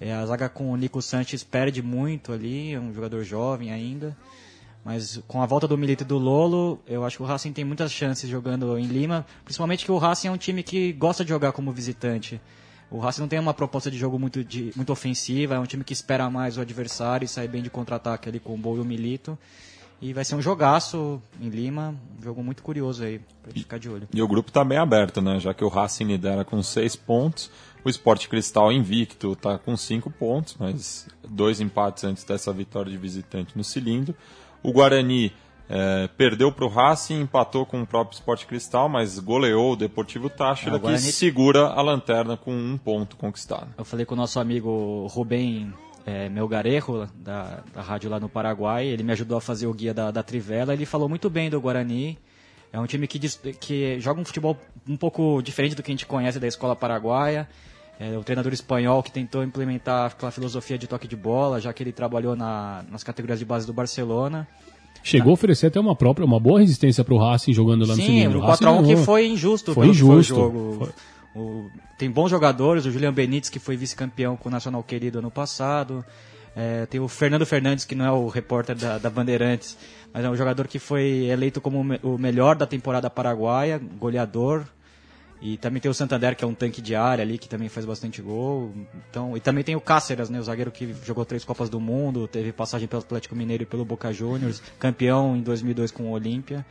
É, 0.00 0.12
a 0.12 0.26
zaga 0.26 0.48
com 0.48 0.72
o 0.72 0.76
Nico 0.76 1.00
Sanches 1.00 1.44
perde 1.44 1.80
muito 1.80 2.32
ali, 2.32 2.72
é 2.72 2.80
um 2.80 2.92
jogador 2.92 3.22
jovem 3.22 3.70
ainda. 3.70 4.16
Mas 4.84 5.22
com 5.28 5.40
a 5.40 5.46
volta 5.46 5.68
do 5.68 5.78
Milito 5.78 6.02
e 6.02 6.06
do 6.06 6.18
Lolo, 6.18 6.80
eu 6.86 7.04
acho 7.04 7.16
que 7.16 7.22
o 7.22 7.26
Racing 7.26 7.52
tem 7.52 7.64
muitas 7.64 7.92
chances 7.92 8.28
jogando 8.28 8.76
em 8.76 8.86
Lima, 8.86 9.24
principalmente 9.44 9.84
que 9.84 9.92
o 9.92 9.98
Racing 9.98 10.28
é 10.28 10.30
um 10.30 10.36
time 10.36 10.62
que 10.62 10.92
gosta 10.92 11.24
de 11.24 11.30
jogar 11.30 11.52
como 11.52 11.70
visitante. 11.70 12.40
O 12.90 12.98
Racing 12.98 13.22
não 13.22 13.28
tem 13.28 13.38
uma 13.38 13.54
proposta 13.54 13.90
de 13.90 13.96
jogo 13.96 14.18
muito, 14.18 14.44
de, 14.44 14.72
muito 14.74 14.92
ofensiva, 14.92 15.54
é 15.54 15.58
um 15.58 15.64
time 15.64 15.84
que 15.84 15.92
espera 15.92 16.28
mais 16.28 16.58
o 16.58 16.60
adversário 16.60 17.24
e 17.24 17.28
sai 17.28 17.46
bem 17.46 17.62
de 17.62 17.70
contra-ataque 17.70 18.28
ali 18.28 18.40
com 18.40 18.54
o 18.54 18.58
Bol 18.58 18.76
e 18.76 18.80
o 18.80 18.84
Milito. 18.84 19.38
E 20.00 20.12
vai 20.12 20.24
ser 20.24 20.34
um 20.34 20.42
jogaço 20.42 21.22
em 21.40 21.48
Lima, 21.48 21.94
um 22.18 22.22
jogo 22.22 22.42
muito 22.42 22.60
curioso 22.60 23.04
aí, 23.04 23.20
pra 23.40 23.52
ficar 23.52 23.78
de 23.78 23.88
olho. 23.88 24.08
E 24.12 24.20
o 24.20 24.26
grupo 24.26 24.50
está 24.50 24.64
bem 24.64 24.76
aberto, 24.76 25.22
né? 25.22 25.38
Já 25.38 25.54
que 25.54 25.62
o 25.64 25.68
Racing 25.68 26.06
lidera 26.06 26.44
com 26.44 26.60
seis 26.60 26.96
pontos, 26.96 27.52
o 27.84 27.88
Sport 27.88 28.26
Cristal 28.26 28.72
invicto 28.72 29.32
está 29.32 29.56
com 29.58 29.76
cinco 29.76 30.10
pontos, 30.10 30.56
mas 30.58 31.06
dois 31.26 31.60
empates 31.60 32.02
antes 32.02 32.24
dessa 32.24 32.52
vitória 32.52 32.90
de 32.90 32.98
visitante 32.98 33.56
no 33.56 33.62
cilindro. 33.62 34.12
O 34.62 34.72
Guarani 34.72 35.32
é, 35.68 36.08
perdeu 36.16 36.52
para 36.52 36.64
o 36.64 36.68
Racing, 36.68 37.20
empatou 37.20 37.64
com 37.66 37.82
o 37.82 37.86
próprio 37.86 38.14
Sport 38.16 38.44
Cristal, 38.46 38.88
mas 38.88 39.18
goleou 39.18 39.72
o 39.72 39.76
Deportivo 39.76 40.28
Táchira, 40.30 40.72
Ah, 40.72 40.76
o 40.76 40.80
Guarani- 40.80 41.02
que 41.02 41.12
segura 41.12 41.66
a 41.68 41.80
lanterna 41.82 42.36
com 42.36 42.52
um 42.54 42.76
ponto 42.78 43.16
conquistado. 43.16 43.68
Eu 43.78 43.84
falei 43.84 44.04
com 44.06 44.14
o 44.14 44.16
nosso 44.18 44.38
amigo 44.38 45.06
Rubem 45.10 45.72
é, 46.06 46.28
Melgarejo, 46.28 47.08
da, 47.16 47.60
da 47.72 47.80
rádio 47.80 48.10
lá 48.10 48.18
no 48.20 48.28
Paraguai, 48.28 48.86
ele 48.86 49.02
me 49.02 49.12
ajudou 49.12 49.38
a 49.38 49.40
fazer 49.40 49.66
o 49.66 49.72
guia 49.74 49.94
da, 49.94 50.10
da 50.10 50.22
Trivela, 50.22 50.72
ele 50.74 50.84
falou 50.86 51.08
muito 51.08 51.30
bem 51.30 51.48
do 51.48 51.60
Guarani. 51.60 52.18
É 52.72 52.80
um 52.80 52.86
time 52.86 53.06
que, 53.06 53.18
que 53.60 54.00
joga 54.00 54.20
um 54.20 54.24
futebol 54.24 54.56
um 54.88 54.96
pouco 54.96 55.42
diferente 55.42 55.74
do 55.74 55.82
que 55.82 55.90
a 55.90 55.94
gente 55.94 56.06
conhece 56.06 56.40
da 56.40 56.46
escola 56.48 56.74
paraguaia. 56.74 57.46
É, 58.00 58.16
o 58.18 58.24
treinador 58.24 58.52
espanhol 58.52 59.02
que 59.02 59.12
tentou 59.12 59.44
implementar 59.44 60.06
aquela 60.10 60.32
filosofia 60.32 60.76
de 60.76 60.86
toque 60.86 61.06
de 61.06 61.14
bola, 61.14 61.60
já 61.60 61.72
que 61.72 61.82
ele 61.82 61.92
trabalhou 61.92 62.34
na- 62.34 62.82
nas 62.90 63.04
categorias 63.04 63.38
de 63.38 63.44
base 63.44 63.66
do 63.66 63.72
Barcelona. 63.72 64.46
Chegou 65.04 65.30
a 65.30 65.34
oferecer 65.34 65.66
até 65.66 65.78
uma 65.80 65.94
própria, 65.96 66.24
uma 66.24 66.38
boa 66.40 66.60
resistência 66.60 67.04
pro 67.04 67.16
Racing 67.18 67.52
jogando 67.52 67.82
lá 67.82 67.88
no 67.94 68.00
Sim, 68.00 68.06
cilindro. 68.06 68.38
o 68.38 68.42
Racing 68.42 68.64
4x1 68.64 68.86
que 68.86 68.96
foi 68.96 69.26
injusto. 69.28 69.74
Foi 69.74 69.88
que 69.88 69.94
foi 69.94 70.08
o 70.08 70.12
injusto. 70.12 70.34
jogo. 70.34 70.76
Foi. 70.78 70.88
O- 71.42 71.70
tem 71.98 72.10
bons 72.10 72.28
jogadores, 72.30 72.84
o 72.86 72.90
Julian 72.90 73.12
Benítez, 73.12 73.48
que 73.50 73.58
foi 73.58 73.76
vice-campeão 73.76 74.36
com 74.36 74.48
o 74.48 74.52
Nacional 74.52 74.82
Querido 74.82 75.18
ano 75.20 75.30
passado. 75.30 76.04
É, 76.54 76.84
tem 76.86 77.00
o 77.00 77.08
Fernando 77.08 77.46
Fernandes, 77.46 77.84
que 77.84 77.94
não 77.94 78.04
é 78.04 78.10
o 78.12 78.28
repórter 78.28 78.76
da, 78.76 78.98
da 78.98 79.08
Bandeirantes, 79.08 79.76
mas 80.12 80.24
é 80.24 80.28
um 80.28 80.36
jogador 80.36 80.66
que 80.68 80.78
foi 80.78 81.26
eleito 81.30 81.60
como 81.60 81.80
o 82.02 82.14
o 82.14 82.18
melhor 82.18 82.54
da 82.56 82.66
temporada 82.66 83.08
paraguaia, 83.08 83.80
goleador. 83.98 84.64
E 85.42 85.56
também 85.56 85.82
tem 85.82 85.90
o 85.90 85.94
Santander, 85.94 86.36
que 86.36 86.44
é 86.44 86.46
um 86.46 86.54
tanque 86.54 86.80
de 86.80 86.94
área 86.94 87.24
ali, 87.24 87.36
que 87.36 87.48
também 87.48 87.68
faz 87.68 87.84
bastante 87.84 88.22
gol. 88.22 88.72
Então, 89.10 89.36
e 89.36 89.40
também 89.40 89.64
tem 89.64 89.74
o 89.74 89.80
Cáceres, 89.80 90.30
né, 90.30 90.38
o 90.38 90.42
zagueiro 90.44 90.70
que 90.70 90.94
jogou 91.04 91.24
três 91.24 91.44
Copas 91.44 91.68
do 91.68 91.80
Mundo, 91.80 92.28
teve 92.28 92.52
passagem 92.52 92.86
pelo 92.86 93.02
Atlético 93.02 93.34
Mineiro 93.34 93.64
e 93.64 93.66
pelo 93.66 93.84
Boca 93.84 94.12
Juniors, 94.12 94.62
campeão 94.78 95.36
em 95.36 95.42
2002 95.42 95.90
com 95.90 96.04
o 96.04 96.10
Olímpia, 96.12 96.64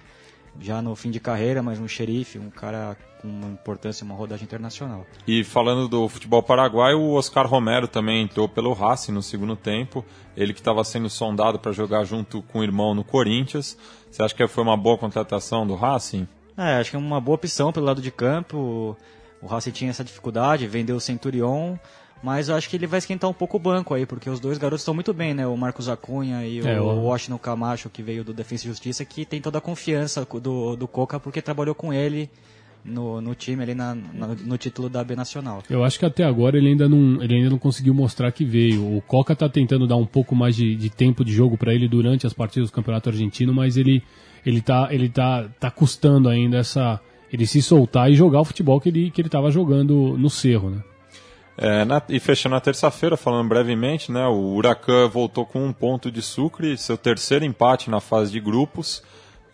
já 0.58 0.82
no 0.82 0.96
fim 0.96 1.12
de 1.12 1.20
carreira, 1.20 1.62
mas 1.62 1.82
um 1.82 1.88
xerife, 1.88 2.40
um 2.40 2.50
cara 2.50 2.96
com 3.22 3.28
uma 3.28 3.50
importância, 3.50 4.06
uma 4.06 4.16
rodagem 4.16 4.46
internacional. 4.46 5.06
E 5.28 5.44
falando 5.44 5.90
do 5.90 6.08
futebol 6.08 6.42
paraguaio, 6.42 6.98
o 6.98 7.14
Oscar 7.16 7.46
Romero 7.46 7.90
também 7.90 8.24
entrou 8.24 8.48
pelo 8.48 8.72
Racing 8.72 9.12
no 9.12 9.22
segundo 9.22 9.56
tempo. 9.58 10.04
Ele 10.36 10.54
que 10.54 10.60
estava 10.60 10.84
sendo 10.84 11.10
sondado 11.10 11.60
para 11.60 11.74
jogar 11.74 12.06
junto 12.06 12.42
com 12.42 12.60
o 12.60 12.64
irmão 12.64 12.96
no 12.96 13.04
Corinthians. 13.04 13.78
Você 14.10 14.24
acha 14.24 14.34
que 14.34 14.48
foi 14.48 14.64
uma 14.64 14.78
boa 14.78 14.98
contratação 14.98 15.68
do 15.68 15.76
Racing? 15.76 16.28
É, 16.58 16.76
acho 16.76 16.90
que 16.90 16.96
é 16.96 17.00
uma 17.00 17.20
boa 17.22 17.36
opção 17.36 17.72
pelo 17.72 17.86
lado 17.86 18.02
de 18.02 18.12
campo. 18.12 18.96
O 19.42 19.48
Racing 19.48 19.72
tinha 19.72 19.90
essa 19.90 20.04
dificuldade, 20.04 20.68
vendeu 20.68 20.96
o 20.96 21.02
Centurion, 21.02 21.76
mas 22.22 22.50
eu 22.50 22.56
acho 22.56 22.70
que 22.70 22.76
ele 22.76 22.86
vai 22.86 23.00
esquentar 23.00 23.28
um 23.30 23.34
pouco 23.34 23.58
o 23.58 23.60
banco 23.60 23.94
aí, 23.94 24.06
porque 24.06 24.30
os 24.30 24.40
dois 24.40 24.58
garotos 24.60 24.82
estão 24.82 24.94
muito 24.94 25.14
bem, 25.14 25.34
né? 25.34 25.48
O 25.48 25.58
Marcos 25.58 25.90
Acunha 25.90 26.46
e 26.46 26.60
É, 26.60 26.80
o 26.80 26.86
o- 26.86 27.04
Washington 27.06 27.40
Camacho, 27.40 27.90
que 27.90 28.04
veio 28.04 28.24
do 28.24 28.34
Defensa 28.34 28.66
e 28.66 28.70
Justiça, 28.70 29.04
que 29.04 29.26
tem 29.26 29.42
toda 29.42 29.58
a 29.58 29.62
confiança 29.62 30.28
do, 30.42 30.76
do 30.76 30.88
Coca, 30.88 31.20
porque 31.20 31.42
trabalhou 31.42 31.74
com 31.74 31.92
ele 31.92 32.30
no, 32.84 33.22
no 33.22 33.36
time 33.36 33.62
ali 33.64 33.74
na, 33.76 33.94
na- 33.96 34.36
no 34.46 34.58
título 34.58 34.90
da 34.90 35.04
B 35.04 35.16
Nacional. 35.16 35.62
Eu 35.70 35.84
acho 35.84 36.00
que 36.00 36.06
até 36.06 36.24
agora 36.24 36.58
ele 36.58 36.70
ainda 36.70 36.88
não, 36.90 37.22
ele 37.22 37.36
ainda 37.36 37.50
não 37.50 37.58
conseguiu 37.58 37.94
mostrar 37.94 38.32
que 38.32 38.44
veio. 38.46 38.98
O 38.98 39.02
Coca 39.02 39.36
tá 39.36 39.48
tentando 39.48 39.86
dar 39.88 39.96
um 39.98 40.06
pouco 40.06 40.36
mais 40.36 40.56
de, 40.56 40.76
de 40.76 40.90
tempo 40.90 41.24
de 41.24 41.32
jogo 41.32 41.58
para 41.58 41.74
ele 41.74 41.88
durante 41.88 42.26
as 42.28 42.34
partidas 42.34 42.70
do 42.70 42.74
Campeonato 42.74 43.10
Argentino, 43.10 43.54
mas 43.54 43.78
ele 43.78 44.04
ele 44.46 44.62
tá 44.62 44.88
ele 44.92 45.08
tá 45.10 45.48
tá 45.60 45.70
custando 45.70 46.28
ainda 46.28 46.58
essa 46.58 47.00
ele 47.32 47.46
se 47.46 47.62
soltar 47.62 48.12
e 48.12 48.16
jogar 48.16 48.42
o 48.42 48.46
futebol 48.46 48.80
que 48.82 48.90
ele 48.90 49.12
que 49.12 49.22
ele 49.22 49.30
tava 49.30 49.52
jogando 49.52 50.18
no 50.18 50.30
Cerro, 50.30 50.70
né? 50.72 50.84
É, 51.58 51.86
na- 51.86 52.02
e 52.10 52.20
fechando 52.20 52.56
na 52.56 52.62
terça-feira, 52.62 53.16
falando 53.16 53.48
brevemente, 53.48 54.12
né, 54.12 54.26
o 54.26 54.56
Huracan 54.56 55.08
voltou 55.08 55.46
com 55.46 55.64
um 55.64 55.72
ponto 55.72 56.10
de 56.10 56.22
Sucre, 56.22 56.76
seu 56.78 56.98
terceiro 56.98 57.46
empate 57.46 57.90
na 57.90 58.00
fase 58.00 58.32
de 58.32 58.40
grupos. 58.40 59.04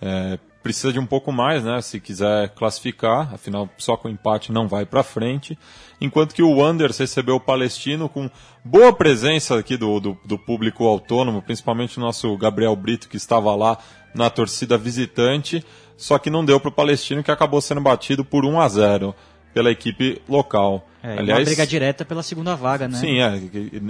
É, 0.01 0.37
precisa 0.67 0.91
de 0.91 0.99
um 0.99 1.05
pouco 1.05 1.31
mais, 1.31 1.63
né, 1.63 1.81
se 1.81 1.97
quiser 1.97 2.49
classificar, 2.49 3.33
afinal 3.33 3.69
só 3.77 3.95
com 3.95 4.09
empate 4.09 4.51
não 4.51 4.67
vai 4.67 4.85
para 4.85 5.01
frente. 5.01 5.57
Enquanto 6.01 6.35
que 6.35 6.43
o 6.43 6.57
Wanderers 6.57 6.97
recebeu 6.97 7.35
o 7.35 7.39
Palestino 7.39 8.09
com 8.09 8.29
boa 8.65 8.91
presença 8.91 9.57
aqui 9.57 9.77
do, 9.77 9.97
do, 10.01 10.17
do 10.25 10.37
público 10.37 10.85
autônomo, 10.85 11.41
principalmente 11.41 11.97
o 11.97 12.01
nosso 12.01 12.35
Gabriel 12.35 12.75
Brito 12.75 13.07
que 13.07 13.15
estava 13.15 13.55
lá 13.55 13.77
na 14.13 14.29
torcida 14.29 14.77
visitante, 14.77 15.63
só 15.95 16.19
que 16.19 16.29
não 16.29 16.43
deu 16.43 16.59
para 16.59 16.67
o 16.67 16.73
Palestino 16.73 17.23
que 17.23 17.31
acabou 17.31 17.61
sendo 17.61 17.79
batido 17.79 18.25
por 18.25 18.43
1 18.43 18.59
a 18.59 18.67
0 18.67 19.15
pela 19.53 19.71
equipe 19.71 20.21
local. 20.27 20.85
É, 21.03 21.21
uma 21.21 21.41
briga 21.41 21.65
direta 21.65 22.03
pela 22.03 22.23
segunda 22.23 22.55
vaga, 22.55 22.87
né? 22.87 22.97
Sim, 22.97 23.19
é. 23.19 23.29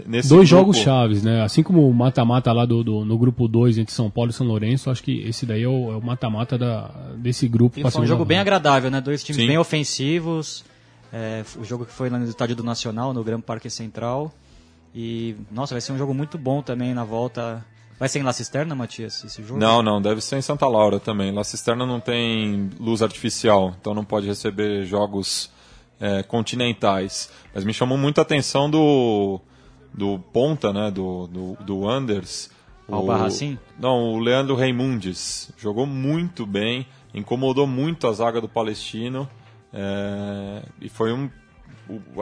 Nesse 0.05 0.27
Dois 0.29 0.47
grupo- 0.49 0.73
jogos 0.73 0.77
chaves, 0.77 1.23
né? 1.23 1.41
Assim 1.41 1.63
como 1.63 1.89
o 1.89 1.93
mata-mata 1.93 2.51
lá 2.51 2.65
do, 2.65 2.83
do- 2.83 3.05
no 3.05 3.17
grupo 3.17 3.47
2 3.47 3.77
entre 3.77 3.93
São 3.93 4.09
Paulo 4.09 4.29
e 4.29 4.33
São 4.33 4.45
Lourenço, 4.45 4.89
acho 4.89 5.01
que 5.01 5.21
esse 5.21 5.45
daí 5.45 5.63
é 5.63 5.67
o, 5.67 5.93
é 5.93 5.95
o 5.97 6.01
mata-mata 6.01 6.57
da- 6.57 6.91
desse 7.17 7.47
grupo. 7.47 7.79
E 7.79 7.89
foi 7.89 8.01
um 8.01 8.05
jogo 8.05 8.25
bem 8.25 8.37
vaga. 8.37 8.49
agradável, 8.49 8.91
né? 8.91 8.99
Dois 9.01 9.23
times 9.23 9.41
Sim. 9.41 9.47
bem 9.47 9.57
ofensivos. 9.57 10.63
É, 11.11 11.43
o 11.57 11.63
jogo 11.63 11.85
que 11.85 11.93
foi 11.93 12.09
lá 12.09 12.19
no 12.19 12.25
estádio 12.25 12.55
do 12.57 12.63
Nacional, 12.63 13.13
no 13.13 13.23
Gran 13.23 13.39
Parque 13.39 13.69
Central. 13.69 14.31
E, 14.93 15.35
nossa, 15.51 15.73
vai 15.73 15.81
ser 15.81 15.93
um 15.93 15.97
jogo 15.97 16.13
muito 16.13 16.37
bom 16.37 16.61
também 16.61 16.93
na 16.93 17.03
volta. 17.05 17.65
Vai 17.99 18.09
ser 18.09 18.19
em 18.19 18.23
La 18.23 18.33
Cisterna, 18.33 18.75
Matias, 18.75 19.23
esse 19.23 19.41
jogo? 19.43 19.59
Não, 19.59 19.81
não, 19.81 20.01
deve 20.01 20.21
ser 20.21 20.37
em 20.37 20.41
Santa 20.41 20.67
Laura 20.67 20.99
também. 20.99 21.31
La 21.31 21.43
Cisterna 21.43 21.85
não 21.85 21.99
tem 21.99 22.69
luz 22.79 23.01
artificial, 23.01 23.73
então 23.79 23.93
não 23.93 24.03
pode 24.03 24.27
receber 24.27 24.85
jogos 24.85 25.49
é, 25.99 26.23
continentais. 26.23 27.29
Mas 27.53 27.63
me 27.63 27.73
chamou 27.73 27.97
muita 27.97 28.21
atenção 28.21 28.69
do, 28.69 29.39
do 29.93 30.19
ponta, 30.31 30.71
né, 30.73 30.91
do, 30.91 31.27
do, 31.27 31.57
do 31.63 31.87
Anders. 31.89 32.49
Albarracin? 32.89 33.59
Não, 33.77 34.13
o 34.13 34.19
Leandro 34.19 34.55
Reimundes. 34.55 35.51
Jogou 35.57 35.85
muito 35.85 36.45
bem, 36.45 36.87
incomodou 37.13 37.67
muito 37.67 38.07
a 38.07 38.13
zaga 38.13 38.39
do 38.39 38.47
Palestino. 38.47 39.27
é, 39.73 40.63
e 40.81 40.87
foi 40.89 41.11
um. 41.11 41.29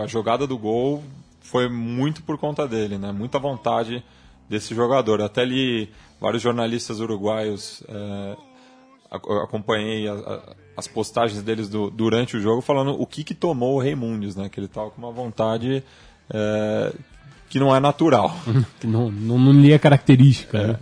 A 0.01 0.07
jogada 0.07 0.45
do 0.47 0.57
gol 0.57 1.03
foi 1.41 1.67
muito 1.69 2.23
por 2.23 2.37
conta 2.37 2.67
dele, 2.67 2.97
né? 2.97 3.11
Muita 3.11 3.37
vontade 3.39 4.03
desse 4.49 4.73
jogador. 4.75 5.21
Até 5.21 5.43
li 5.45 5.89
vários 6.19 6.41
jornalistas 6.41 6.99
uruguaios. 6.99 7.83
é, 7.87 8.35
acompanhei 9.43 10.07
a- 10.07 10.13
a- 10.13 10.55
as 10.77 10.87
postagens 10.87 11.41
deles 11.41 11.69
do- 11.69 11.89
durante 11.89 12.35
o 12.37 12.41
jogo 12.41 12.61
falando 12.61 12.99
o 12.99 13.05
que, 13.05 13.23
que 13.23 13.33
tomou 13.33 13.75
o 13.75 13.79
Reimundes, 13.79 14.35
né? 14.35 14.49
Que 14.49 14.59
ele 14.59 14.67
estava 14.67 14.89
com 14.91 15.01
uma 15.01 15.11
vontade 15.11 15.83
é, 16.33 16.93
que 17.49 17.59
não 17.59 17.75
é 17.75 17.79
natural. 17.79 18.35
Que 18.79 18.87
não, 18.87 19.09
não, 19.11 19.37
não 19.39 19.51
lhe 19.53 19.71
é 19.71 19.79
característica, 19.79 20.57
É. 20.57 20.67
né? 20.67 20.79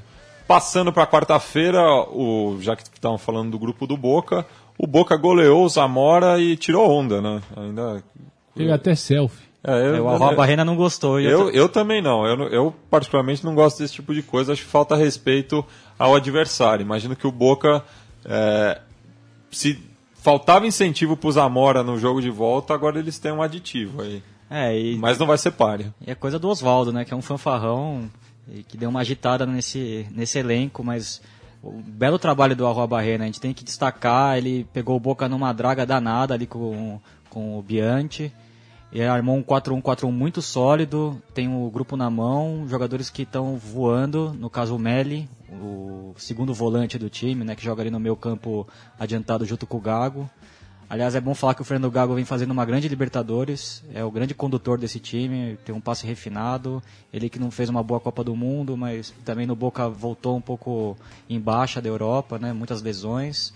Passando 0.47 0.91
para 0.91 1.07
quarta-feira, 1.07 1.81
o 2.09 2.57
já 2.59 2.75
que 2.75 2.83
estavam 2.83 3.17
falando 3.17 3.51
do 3.51 3.57
grupo 3.59 3.87
do 3.87 3.95
Boca, 3.95 4.45
o 4.77 4.85
Boca 4.85 5.15
goleou 5.15 5.63
o 5.63 5.69
Zamora 5.69 6.37
e 6.39 6.57
tirou 6.57 6.89
onda, 6.91 7.21
né? 7.21 7.41
Ainda 7.55 8.03
Teve 8.53 8.71
até 8.71 8.93
selfie. 8.93 9.41
é, 9.63 9.71
eu, 9.71 9.95
É, 9.95 10.01
o 10.01 10.07
Alba 10.09 10.35
Barrena 10.35 10.65
não 10.65 10.75
gostou. 10.75 11.17
eu, 11.19 11.49
eu 11.51 11.69
também 11.69 12.01
não. 12.01 12.25
Eu, 12.27 12.49
eu, 12.49 12.75
particularmente, 12.89 13.43
não 13.45 13.55
gosto 13.55 13.79
desse 13.79 13.93
tipo 13.93 14.13
de 14.13 14.21
coisa. 14.21 14.51
Acho 14.51 14.63
que 14.63 14.67
falta 14.69 14.95
respeito 14.97 15.65
ao 15.97 16.13
adversário. 16.13 16.83
Imagino 16.83 17.15
que 17.15 17.25
o 17.25 17.31
Boca, 17.31 17.81
é, 18.25 18.81
se 19.53 19.79
faltava 20.15 20.67
incentivo 20.67 21.17
para 21.17 21.27
o 21.27 21.31
Zamora 21.31 21.83
no 21.83 21.97
jogo 21.97 22.21
de 22.21 22.29
volta, 22.29 22.73
agora 22.73 22.99
eles 22.99 23.19
têm 23.19 23.31
um 23.31 23.41
aditivo 23.41 24.01
aí. 24.01 24.23
É, 24.49 24.77
e, 24.77 24.97
Mas 24.97 25.17
não 25.17 25.25
vai 25.25 25.37
ser 25.37 25.51
páreo. 25.51 25.93
e 26.05 26.11
é 26.11 26.15
coisa 26.15 26.37
do 26.37 26.47
Oswaldo, 26.47 26.93
né? 26.93 27.03
Que 27.03 27.13
é 27.13 27.17
um 27.17 27.21
fanfarrão 27.21 28.09
e 28.47 28.63
que 28.63 28.77
deu 28.77 28.89
uma 28.89 28.99
agitada 28.99 29.45
nesse, 29.45 30.05
nesse 30.11 30.37
elenco, 30.37 30.83
mas 30.83 31.21
o 31.61 31.71
belo 31.71 32.19
trabalho 32.19 32.55
do 32.55 32.67
Arroa 32.67 32.85
Barrena, 32.85 33.23
a 33.23 33.27
gente 33.27 33.39
tem 33.39 33.53
que 33.53 33.63
destacar, 33.63 34.37
ele 34.37 34.67
pegou 34.73 34.97
o 34.97 34.99
Boca 34.99 35.29
numa 35.29 35.53
draga 35.53 35.85
danada 35.85 36.33
ali 36.33 36.45
com, 36.45 36.99
com 37.29 37.57
o 37.57 37.61
Biante, 37.61 38.31
e 38.93 39.01
armou 39.01 39.35
um 39.35 39.43
4-1-4-1 39.43 40.11
muito 40.11 40.39
sólido, 40.39 41.19
tem 41.33 41.47
o 41.47 41.67
grupo 41.71 41.97
na 41.97 42.11
mão, 42.11 42.67
jogadores 42.69 43.09
que 43.09 43.23
estão 43.23 43.57
voando, 43.57 44.35
no 44.37 44.51
caso 44.51 44.75
o 44.75 44.79
Meli, 44.79 45.27
o 45.49 46.13
segundo 46.15 46.53
volante 46.53 46.99
do 46.99 47.09
time, 47.09 47.43
né, 47.43 47.55
que 47.55 47.63
joga 47.63 47.81
ali 47.81 47.89
no 47.89 47.99
meio 47.99 48.15
campo 48.15 48.67
adiantado 48.99 49.45
junto 49.45 49.65
com 49.65 49.77
o 49.77 49.81
Gago. 49.81 50.29
Aliás, 50.87 51.15
é 51.15 51.21
bom 51.21 51.33
falar 51.33 51.55
que 51.55 51.61
o 51.63 51.65
Fernando 51.65 51.89
Gago 51.89 52.13
vem 52.13 52.23
fazendo 52.23 52.51
uma 52.51 52.65
grande 52.65 52.87
Libertadores, 52.87 53.83
é 53.95 54.03
o 54.03 54.11
grande 54.11 54.35
condutor 54.35 54.77
desse 54.77 54.99
time, 54.99 55.57
tem 55.65 55.73
um 55.73 55.81
passe 55.81 56.05
refinado, 56.05 56.83
ele 57.11 57.29
que 57.29 57.39
não 57.39 57.49
fez 57.49 57.69
uma 57.69 57.81
boa 57.81 57.99
Copa 57.99 58.23
do 58.23 58.35
Mundo, 58.35 58.77
mas 58.77 59.11
também 59.25 59.47
no 59.47 59.55
Boca 59.55 59.89
voltou 59.89 60.37
um 60.37 60.41
pouco 60.41 60.95
em 61.27 61.39
baixa 61.39 61.81
da 61.81 61.89
Europa, 61.89 62.37
né, 62.37 62.53
muitas 62.53 62.83
lesões. 62.83 63.55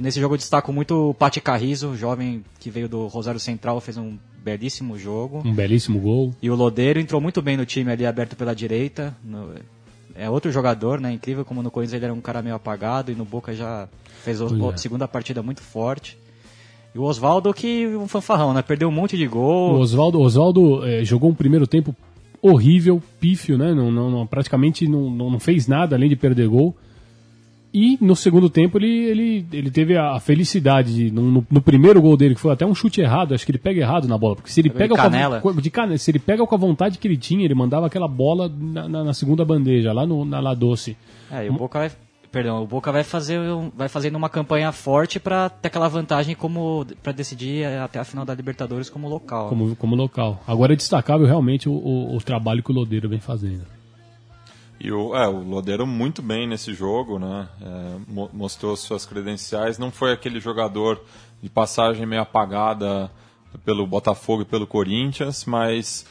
Nesse 0.00 0.20
jogo 0.20 0.34
eu 0.34 0.38
destaco 0.38 0.72
muito 0.72 1.10
o 1.10 1.14
Pati 1.14 1.40
Carrizo, 1.40 1.96
jovem 1.96 2.44
que 2.60 2.70
veio 2.70 2.88
do 2.88 3.06
Rosário 3.06 3.40
Central, 3.40 3.80
fez 3.80 3.96
um 3.96 4.16
belíssimo 4.44 4.98
jogo. 4.98 5.42
Um 5.44 5.52
belíssimo 5.54 5.98
gol. 5.98 6.34
E 6.42 6.50
o 6.50 6.54
Lodeiro 6.54 6.98
entrou 7.00 7.20
muito 7.20 7.42
bem 7.42 7.56
no 7.56 7.66
time 7.66 7.90
ali, 7.92 8.06
aberto 8.06 8.36
pela 8.36 8.54
direita. 8.54 9.14
No- 9.24 9.50
é 10.14 10.28
outro 10.28 10.50
jogador, 10.50 11.00
né? 11.00 11.12
Incrível 11.12 11.44
como 11.44 11.62
no 11.62 11.70
Corinthians 11.70 11.94
ele 11.96 12.04
era 12.06 12.14
um 12.14 12.20
cara 12.20 12.42
meio 12.42 12.56
apagado 12.56 13.12
e 13.12 13.14
no 13.14 13.24
Boca 13.24 13.54
já 13.54 13.88
fez 14.24 14.40
a 14.40 14.76
segunda 14.76 15.06
partida 15.06 15.42
muito 15.42 15.62
forte. 15.62 16.18
E 16.94 16.98
o 16.98 17.02
Oswaldo 17.02 17.52
que 17.54 17.86
um 17.86 18.08
fanfarrão, 18.08 18.52
né? 18.52 18.62
Perdeu 18.62 18.88
um 18.88 18.92
monte 18.92 19.16
de 19.16 19.26
O 19.26 19.30
gol. 19.30 19.78
Oswaldo, 19.78 20.20
Oswaldo 20.20 20.84
eh, 20.86 21.04
jogou 21.04 21.30
um 21.30 21.34
primeiro 21.34 21.66
tempo 21.66 21.94
horrível, 22.40 23.02
pífio, 23.20 23.58
né? 23.58 23.72
Não, 23.74 23.90
não- 23.90 24.10
não- 24.10 24.26
praticamente 24.26 24.88
não, 24.88 25.10
não 25.10 25.38
fez 25.40 25.66
nada 25.66 25.94
além 25.96 26.08
de 26.08 26.16
perder 26.16 26.48
gol. 26.48 26.74
E 27.72 27.98
no 28.00 28.16
segundo 28.16 28.48
tempo 28.48 28.78
ele, 28.78 28.88
ele, 29.04 29.46
ele 29.52 29.70
teve 29.70 29.96
a 29.96 30.18
felicidade 30.20 30.94
de, 30.94 31.10
no, 31.10 31.44
no- 31.50 31.60
primeiro 31.62 32.00
gol 32.00 32.16
dele, 32.16 32.34
que 32.34 32.40
foi 32.40 32.52
até 32.52 32.64
um 32.64 32.74
chute 32.74 33.00
errado, 33.00 33.34
acho 33.34 33.44
que 33.44 33.50
ele 33.52 33.58
pega 33.58 33.80
errado 33.80 34.08
na 34.08 34.16
bola, 34.16 34.36
porque 34.36 34.50
se 34.50 34.60
ele 34.60 34.70
pega 34.70 34.94
canela. 34.94 35.40
com 35.40 35.50
a, 35.50 35.52
de 35.52 35.70
cane- 35.70 35.98
se 35.98 36.10
ele 36.10 36.18
pega 36.18 36.46
com 36.46 36.54
a 36.54 36.58
vontade 36.58 36.96
que 36.98 37.06
ele 37.06 37.16
tinha, 37.18 37.44
ele 37.44 37.54
mandava 37.54 37.86
aquela 37.86 38.08
bola 38.08 38.48
na, 38.58 38.88
na- 38.88 39.04
na 39.04 39.12
segunda 39.14 39.44
bandeja, 39.44 39.92
lá 39.92 40.06
no, 40.06 40.24
na 40.24 40.40
La 40.40 40.54
Doce. 40.54 40.96
É, 41.30 41.44
e 41.46 41.50
o 41.50 41.52
Boca 41.52 41.78
vai, 41.78 41.90
perdão, 42.32 42.62
o 42.62 42.66
Boca 42.66 42.90
vai 42.90 43.04
fazer 43.04 43.38
vai 43.76 43.88
fazendo 43.88 44.16
uma 44.16 44.30
campanha 44.30 44.72
forte 44.72 45.20
para 45.20 45.50
ter 45.50 45.68
aquela 45.68 45.88
vantagem 45.88 46.34
como 46.34 46.86
para 47.02 47.12
decidir 47.12 47.66
até 47.66 47.98
a 47.98 48.04
final 48.04 48.24
da 48.24 48.34
Libertadores 48.34 48.88
como 48.88 49.08
local. 49.10 49.50
como, 49.50 49.76
como 49.76 49.94
local. 49.94 50.40
Agora 50.46 50.72
é 50.72 50.76
destacável 50.76 51.26
realmente 51.26 51.68
o, 51.68 51.72
o, 51.72 52.16
o 52.16 52.20
trabalho 52.22 52.62
que 52.62 52.70
o 52.70 52.74
Lodeiro 52.74 53.10
vem 53.10 53.20
fazendo. 53.20 53.62
E 54.80 54.92
o, 54.92 55.14
é, 55.16 55.26
o 55.26 55.42
Lodeiro 55.42 55.86
muito 55.86 56.22
bem 56.22 56.46
nesse 56.46 56.72
jogo, 56.72 57.18
né? 57.18 57.48
É, 57.60 57.96
mo- 58.06 58.30
mostrou 58.32 58.76
suas 58.76 59.04
credenciais. 59.04 59.78
Não 59.78 59.90
foi 59.90 60.12
aquele 60.12 60.38
jogador 60.40 61.02
de 61.42 61.48
passagem 61.48 62.06
meio 62.06 62.22
apagada 62.22 63.10
pelo 63.64 63.86
Botafogo 63.86 64.42
e 64.42 64.44
pelo 64.44 64.66
Corinthians, 64.66 65.44
mas 65.44 66.06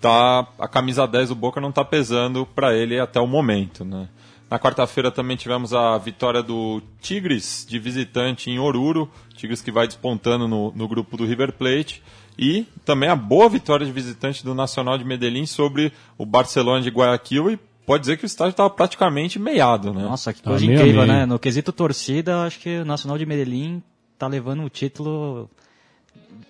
tá, 0.00 0.46
a 0.58 0.68
camisa 0.68 1.06
10 1.06 1.30
do 1.30 1.34
Boca 1.34 1.60
não 1.60 1.70
está 1.70 1.84
pesando 1.84 2.44
para 2.46 2.74
ele 2.74 2.98
até 3.00 3.20
o 3.20 3.26
momento, 3.26 3.84
né? 3.84 4.08
Na 4.50 4.58
quarta-feira 4.58 5.12
também 5.12 5.36
tivemos 5.36 5.72
a 5.72 5.96
vitória 5.96 6.42
do 6.42 6.82
Tigres 7.00 7.64
de 7.68 7.78
visitante 7.78 8.50
em 8.50 8.58
Oruro, 8.58 9.08
Tigres 9.36 9.62
que 9.62 9.70
vai 9.70 9.86
despontando 9.86 10.48
no, 10.48 10.72
no 10.72 10.88
grupo 10.88 11.16
do 11.16 11.24
River 11.24 11.52
Plate. 11.52 12.02
E 12.36 12.66
também 12.84 13.08
a 13.08 13.14
boa 13.14 13.48
vitória 13.48 13.86
de 13.86 13.92
visitante 13.92 14.44
do 14.44 14.52
Nacional 14.54 14.98
de 14.98 15.04
Medellín 15.04 15.46
sobre 15.46 15.92
o 16.18 16.26
Barcelona 16.26 16.80
de 16.82 16.90
Guayaquil 16.90 17.50
e 17.52 17.60
pode 17.86 18.02
dizer 18.02 18.16
que 18.16 18.24
o 18.24 18.26
estádio 18.26 18.52
estava 18.52 18.70
praticamente 18.70 19.38
meiado, 19.38 19.92
né? 19.92 20.02
Nossa, 20.02 20.32
que 20.32 20.42
Tá 20.42 20.50
coisa 20.50 20.64
meio 20.64 20.78
a 20.78 20.82
incrível, 20.82 21.06
né? 21.06 21.26
No 21.26 21.38
quesito 21.38 21.72
torcida, 21.72 22.42
acho 22.44 22.58
que 22.60 22.78
o 22.78 22.84
Nacional 22.84 23.18
de 23.18 23.26
Medellín 23.26 23.82
tá 24.18 24.26
levando 24.26 24.62
um 24.62 24.68
título 24.68 25.48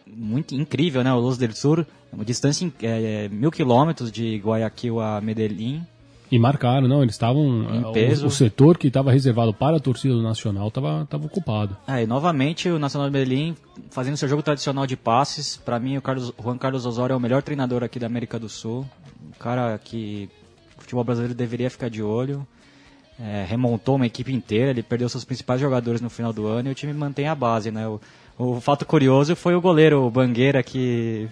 muito 0.07 0.55
incrível, 0.55 1.05
né? 1.05 1.13
O 1.13 1.21
Luz 1.21 1.39
del 1.39 1.53
Sur, 1.53 1.87
uma 2.13 2.25
distância 2.25 2.65
em 2.65 2.73
é, 2.83 3.25
é, 3.25 3.29
mil 3.29 3.51
quilômetros 3.51 4.11
de 4.11 4.37
Guayaquil 4.39 5.01
a 5.01 5.21
Medellín. 5.21 5.85
E 6.31 6.39
marcaram, 6.39 6.87
não, 6.87 7.03
eles 7.03 7.15
estavam. 7.15 7.43
O-. 7.43 8.27
O, 8.27 8.31
setor 8.31 8.79
que 8.79 8.87
estava 8.87 9.11
reservado 9.11 9.53
para 9.53 9.79
a 9.79 9.81
torcida 9.81 10.15
do 10.15 10.23
Nacional 10.23 10.69
estava 10.69 11.07
ocupado. 11.25 11.77
Ah, 11.87 12.01
e 12.01 12.07
novamente 12.07 12.69
o 12.69 12.79
Nacional 12.79 13.09
de 13.09 13.13
Medellín 13.13 13.57
fazendo 13.91 14.17
seu 14.17 14.29
jogo 14.29 14.43
tradicional 14.43 14.87
de 14.87 14.97
passes. 14.97 15.57
Para 15.57 15.81
mim, 15.81 15.97
o 15.97 16.03
Carlos, 16.03 16.33
Juan 16.41 16.57
Carlos 16.57 16.87
Osório 16.87 17.15
é 17.15 17.17
o 17.17 17.21
melhor 17.21 17.43
treinador 17.43 17.83
aqui 17.83 17.99
da 17.99 18.07
América 18.07 18.39
do 18.39 18.49
Sul. 18.49 18.87
Um 19.27 19.39
cara 19.39 19.77
que 19.83 20.29
futebol 20.91 21.05
brasileiro 21.05 21.35
deveria 21.35 21.71
ficar 21.71 21.89
de 21.89 22.03
olho. 22.03 22.47
É, 23.19 23.45
remontou 23.47 23.97
uma 23.97 24.07
equipe 24.07 24.33
inteira, 24.33 24.71
ele 24.71 24.83
perdeu 24.83 25.09
seus 25.09 25.25
principais 25.25 25.61
jogadores 25.61 26.01
no 26.01 26.09
final 26.09 26.33
do 26.33 26.47
ano 26.47 26.69
e 26.69 26.73
o 26.73 26.75
time 26.75 26.93
mantém 26.95 27.29
a 27.29 27.35
base, 27.35 27.71
né? 27.71 27.87
O, 27.87 28.01
o 28.39 28.61
fato 28.63 28.87
curioso 28.87 29.37
foi 29.37 29.55
o 29.55 29.61
goleiro 29.61 30.03
o 30.03 30.11
Bangueira 30.11 30.63
que 30.63 31.29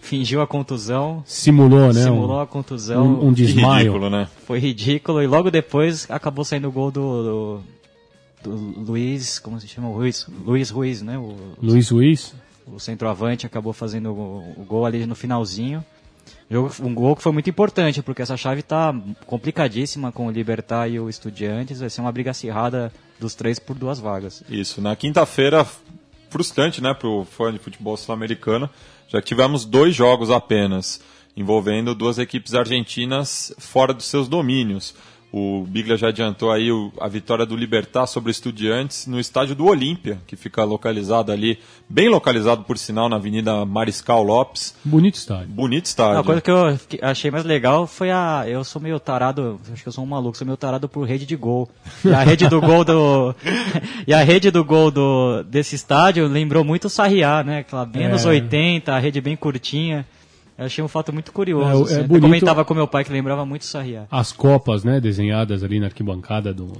fingiu 0.00 0.40
a 0.40 0.46
contusão, 0.46 1.24
Simulou, 1.26 1.92
né? 1.92 2.04
simulou 2.04 2.36
um, 2.36 2.40
a 2.40 2.46
contusão, 2.46 3.04
um, 3.04 3.28
um 3.28 3.32
desmaio. 3.32 3.78
ridículo, 3.78 4.10
né? 4.10 4.28
foi 4.46 4.60
ridículo 4.60 5.22
e 5.22 5.26
logo 5.26 5.50
depois 5.50 6.08
acabou 6.08 6.44
saindo 6.44 6.68
o 6.68 6.72
gol 6.72 6.92
do, 6.92 7.22
do, 7.24 7.62
do 8.44 8.82
Luiz, 8.86 9.40
como 9.40 9.58
se 9.58 9.66
chama? 9.66 9.88
Luiz, 9.88 10.28
Luiz 10.46 10.70
Ruiz, 10.70 11.02
né? 11.02 11.18
O, 11.18 11.34
Luiz 11.60 11.90
Luiz. 11.90 12.32
o 12.64 12.78
centroavante 12.78 13.44
acabou 13.44 13.72
fazendo 13.72 14.12
o, 14.12 14.54
o 14.56 14.64
gol 14.64 14.86
ali 14.86 15.04
no 15.04 15.16
finalzinho. 15.16 15.84
Um 16.80 16.94
gol 16.94 17.16
que 17.16 17.22
foi 17.22 17.32
muito 17.32 17.50
importante, 17.50 18.02
porque 18.02 18.22
essa 18.22 18.36
chave 18.36 18.60
está 18.60 18.94
complicadíssima 19.26 20.12
com 20.12 20.26
o 20.26 20.30
Libertar 20.30 20.88
e 20.88 21.00
o 21.00 21.08
Estudiantes. 21.08 21.80
Vai 21.80 21.90
ser 21.90 22.00
uma 22.00 22.12
briga 22.12 22.30
acirrada 22.30 22.92
dos 23.18 23.34
três 23.34 23.58
por 23.58 23.76
duas 23.76 23.98
vagas. 23.98 24.42
Isso. 24.48 24.80
Na 24.80 24.94
quinta-feira, 24.94 25.66
frustrante, 26.30 26.82
né, 26.82 26.94
pro 26.94 27.24
fã 27.24 27.52
de 27.52 27.58
futebol 27.58 27.96
sul-americano, 27.96 28.68
já 29.08 29.20
que 29.20 29.26
tivemos 29.26 29.64
dois 29.64 29.94
jogos 29.94 30.30
apenas, 30.30 31.00
envolvendo 31.36 31.94
duas 31.94 32.18
equipes 32.18 32.54
argentinas 32.54 33.54
fora 33.58 33.94
dos 33.94 34.06
seus 34.06 34.28
domínios. 34.28 34.94
O 35.36 35.66
Biglia 35.66 35.96
já 35.96 36.08
adiantou 36.10 36.52
aí 36.52 36.70
o- 36.70 36.92
a 37.00 37.08
vitória 37.08 37.44
do 37.44 37.56
Libertar 37.56 38.06
sobre 38.06 38.30
o 38.30 38.30
Estudiantes 38.30 39.08
no 39.08 39.18
estádio 39.18 39.56
do 39.56 39.66
Olímpia, 39.66 40.20
que 40.28 40.36
fica 40.36 40.62
localizado 40.62 41.32
ali, 41.32 41.58
bem 41.88 42.08
localizado 42.08 42.62
por 42.62 42.78
sinal, 42.78 43.08
na 43.08 43.16
Avenida 43.16 43.64
Mariscal 43.64 44.22
Lopes. 44.22 44.76
Bonito 44.84 45.16
estádio. 45.16 45.48
Bonito 45.48 45.86
estádio. 45.86 46.14
Uma 46.18 46.22
coisa 46.22 46.40
que 46.40 46.50
eu 46.52 46.78
achei 47.02 47.32
mais 47.32 47.44
legal 47.44 47.84
foi 47.84 48.12
a. 48.12 48.44
Eu 48.46 48.62
sou 48.62 48.80
meio 48.80 49.00
tarado, 49.00 49.60
acho 49.72 49.82
que 49.82 49.88
eu 49.88 49.92
sou 49.92 50.04
um 50.04 50.06
maluco, 50.06 50.36
sou 50.38 50.46
meio 50.46 50.56
tarado 50.56 50.88
por 50.88 51.02
rede 51.04 51.26
de 51.26 51.34
gol. 51.34 51.68
E 52.04 52.10
a 52.14 52.22
rede 52.22 52.48
do 52.48 52.60
gol 52.60 52.84
do. 52.84 53.34
e 54.06 54.14
a 54.14 54.22
rede 54.22 54.52
do 54.52 54.62
gol 54.64 54.92
do, 54.92 55.42
desse 55.42 55.74
estádio 55.74 56.28
lembrou 56.28 56.62
muito 56.62 56.84
o 56.84 56.88
Sarriá, 56.90 57.42
né? 57.42 57.58
Aquela 57.58 57.84
bem 57.84 58.04
É. 58.04 58.06
anos 58.06 58.24
80, 58.24 58.94
a 58.94 59.00
rede 59.00 59.20
bem 59.20 59.34
curtinha. 59.34 60.06
Eu 60.56 60.66
achei 60.66 60.84
um 60.84 60.88
fato 60.88 61.12
muito 61.12 61.32
curioso. 61.32 61.68
É, 61.68 61.82
assim. 61.84 61.94
é 62.00 62.02
bonito- 62.04 62.22
comentava 62.22 62.64
com 62.64 62.74
meu 62.74 62.86
pai 62.86 63.04
que 63.04 63.12
lembrava 63.12 63.44
muito 63.44 63.62
o 63.62 63.64
Sarriá. 63.64 64.04
As 64.10 64.32
copas, 64.32 64.84
né, 64.84 65.00
desenhadas 65.00 65.62
ali 65.64 65.80
na 65.80 65.86
arquibancada 65.86 66.52
do. 66.54 66.72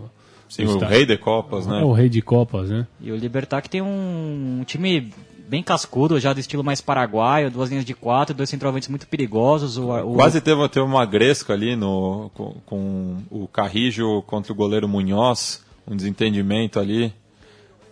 Sim, 0.49 0.67
do 0.67 0.77
o 0.77 0.79
rei 0.85 1.05
de 1.07 1.17
Copas, 1.17 1.67
né? 1.67 1.81
É 1.81 1.85
o 1.85 1.93
rei 1.93 2.09
de 2.09 2.23
copas, 2.23 2.71
né? 2.71 2.87
E 3.01 3.11
o 3.11 3.17
Libertar 3.17 3.61
que 3.63 3.69
tem 3.69 3.81
um, 3.83 4.63
time 4.65 5.11
bem 5.49 5.63
cascudo, 5.63 6.21
já 6.21 6.33
do 6.33 6.39
estilo 6.39 6.63
mais 6.63 6.81
paraguaio, 6.81 7.51
duas 7.51 7.71
linhas 7.71 7.85
de 7.85 7.93
quatro, 7.95 8.35
dois 8.35 8.49
centroavantes 8.49 8.89
muito 8.89 9.07
perigosos. 9.09 9.77
O, 9.77 9.91
o- 9.91 10.15
Quase 10.15 10.41
teve, 10.41 10.69
teve 10.69 10.87
uma 10.87 11.05
gresca 11.05 11.53
ali 11.55 11.75
no, 11.75 12.31
com, 12.35 12.55
com 12.67 13.17
o 13.31 13.49
Carrijo 13.49 14.23
contra 14.27 14.53
o 14.53 14.57
goleiro 14.57 14.87
Munhoz, 14.89 15.65
um 15.89 15.97
desentendimento 15.97 16.79
ali. 16.79 17.13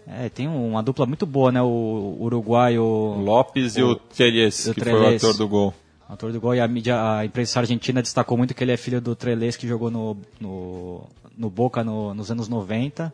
É, 0.06 0.28
tem 0.28 0.48
uma 0.48 0.82
dupla 0.82 1.06
muito 1.06 1.24
boa, 1.24 1.52
né? 1.52 1.62
O 1.62 2.16
uruguaio. 2.20 2.82
O 2.82 3.20
Lopes 3.22 3.76
e 3.76 3.82
o 3.82 3.94
Teles, 3.94 4.66
o 4.66 4.74
que 4.74 4.80
foi 4.80 4.92
o 4.92 5.06
autor 5.06 5.34
do 5.36 5.48
gol. 5.48 5.74
Autor 6.08 6.32
do 6.32 6.40
gol 6.40 6.54
e 6.54 6.60
a 6.60 6.68
mídia, 6.68 7.00
a 7.18 7.24
imprensa 7.24 7.60
argentina 7.60 8.02
destacou 8.02 8.36
muito 8.36 8.52
que 8.54 8.62
ele 8.64 8.72
é 8.72 8.76
filho 8.76 9.00
do 9.00 9.14
Trelez 9.14 9.56
que 9.56 9.66
jogou 9.66 9.90
no, 9.90 10.16
no, 10.40 11.04
no 11.38 11.48
Boca 11.48 11.82
no- 11.84 12.12
nos 12.12 12.30
anos 12.30 12.48
90. 12.48 13.12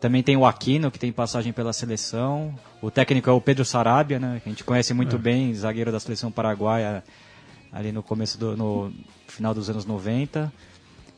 Também 0.00 0.22
tem 0.22 0.36
o 0.36 0.46
Aquino, 0.46 0.90
que 0.90 0.98
tem 0.98 1.12
passagem 1.12 1.52
pela 1.52 1.72
seleção. 1.72 2.54
O 2.80 2.90
técnico 2.90 3.28
é 3.28 3.32
o 3.32 3.40
Pedro 3.40 3.64
Sarabia, 3.64 4.18
né? 4.18 4.40
Que 4.42 4.48
a 4.48 4.52
gente 4.52 4.64
conhece 4.64 4.94
muito 4.94 5.16
É. 5.16 5.18
bem, 5.18 5.52
zagueiro 5.54 5.92
da 5.92 6.00
seleção 6.00 6.30
paraguaia 6.32 7.04
ali 7.72 7.92
no 7.92 8.02
começo 8.02 8.38
do 8.38 8.56
no 8.56 8.92
final 9.26 9.52
dos 9.52 9.68
anos 9.68 9.84
90. 9.84 10.50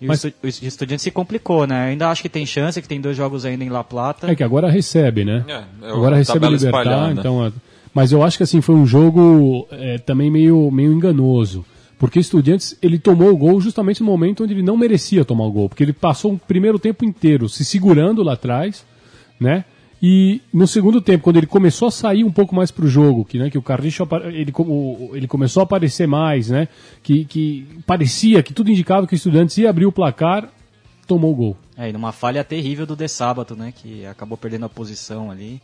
E 0.00 0.06
Mas- 0.06 0.24
o, 0.24 0.28
estu, 0.28 0.64
o 0.64 0.68
Estudiante 0.68 1.02
se 1.02 1.10
complicou, 1.10 1.66
né? 1.66 1.88
Ainda 1.90 2.08
acho 2.08 2.22
que 2.22 2.28
tem 2.28 2.46
chance, 2.46 2.80
que 2.80 2.88
tem 2.88 3.00
dois 3.00 3.16
jogos 3.16 3.44
ainda 3.44 3.62
em 3.62 3.68
La 3.68 3.84
Plata. 3.84 4.30
É 4.30 4.34
que 4.34 4.42
agora 4.42 4.70
recebe, 4.70 5.24
né? 5.24 5.44
É, 5.46 5.52
é 5.86 5.90
agora 5.90 6.14
a 6.14 6.18
recebe 6.18 6.38
o 6.38 6.40
tabela 6.40 6.56
Libertar, 6.56 6.80
espalhada. 6.80 7.20
então. 7.20 7.46
é- 7.46 7.52
Mas 7.92 8.12
eu 8.12 8.22
acho 8.22 8.36
que 8.36 8.42
assim 8.44 8.60
foi 8.60 8.74
um 8.76 8.86
jogo 8.86 9.66
é, 9.70 9.98
também 9.98 10.30
meio, 10.30 10.70
meio 10.70 10.92
enganoso. 10.92 11.64
Porque 11.98 12.18
o 12.18 12.22
Estudiantes, 12.22 12.74
ele 12.80 12.98
tomou 12.98 13.30
o 13.30 13.36
gol 13.36 13.60
justamente 13.60 14.00
no 14.00 14.06
momento 14.06 14.42
onde 14.42 14.54
ele 14.54 14.62
não 14.62 14.74
merecia 14.76 15.22
tomar 15.22 15.44
o 15.44 15.52
gol. 15.52 15.68
Porque 15.68 15.82
ele 15.82 15.92
passou 15.92 16.32
o 16.32 16.38
primeiro 16.38 16.78
tempo 16.78 17.04
inteiro 17.04 17.46
se 17.46 17.62
segurando 17.62 18.22
lá 18.22 18.32
atrás, 18.32 18.86
né? 19.38 19.66
E 20.02 20.40
no 20.52 20.66
segundo 20.66 21.00
tempo, 21.00 21.22
quando 21.24 21.36
ele 21.36 21.46
começou 21.46 21.88
a 21.88 21.90
sair 21.90 22.24
um 22.24 22.32
pouco 22.32 22.54
mais 22.54 22.70
pro 22.70 22.88
jogo, 22.88 23.24
que, 23.24 23.38
né, 23.38 23.50
que 23.50 23.58
o 23.58 23.62
apa- 24.04 24.22
ele, 24.28 24.50
o- 24.56 25.10
ele 25.14 25.26
começou 25.26 25.60
a 25.60 25.64
aparecer 25.64 26.06
mais, 26.06 26.48
né? 26.48 26.68
Que, 27.02 27.24
que 27.26 27.66
parecia 27.86 28.42
que 28.42 28.54
tudo 28.54 28.70
indicava 28.70 29.06
que 29.06 29.12
o 29.12 29.16
Estudiantes 29.16 29.58
ia 29.58 29.68
abrir 29.68 29.84
o 29.86 29.92
placar, 29.92 30.48
tomou 31.06 31.32
o 31.32 31.36
gol. 31.36 31.56
É, 31.76 31.90
e 31.90 31.92
numa 31.92 32.12
falha 32.12 32.42
terrível 32.42 32.86
do 32.86 32.96
De 32.96 33.08
Sábato, 33.08 33.54
né? 33.54 33.72
Que 33.76 34.06
acabou 34.06 34.38
perdendo 34.38 34.64
a 34.64 34.68
posição 34.70 35.30
ali. 35.30 35.60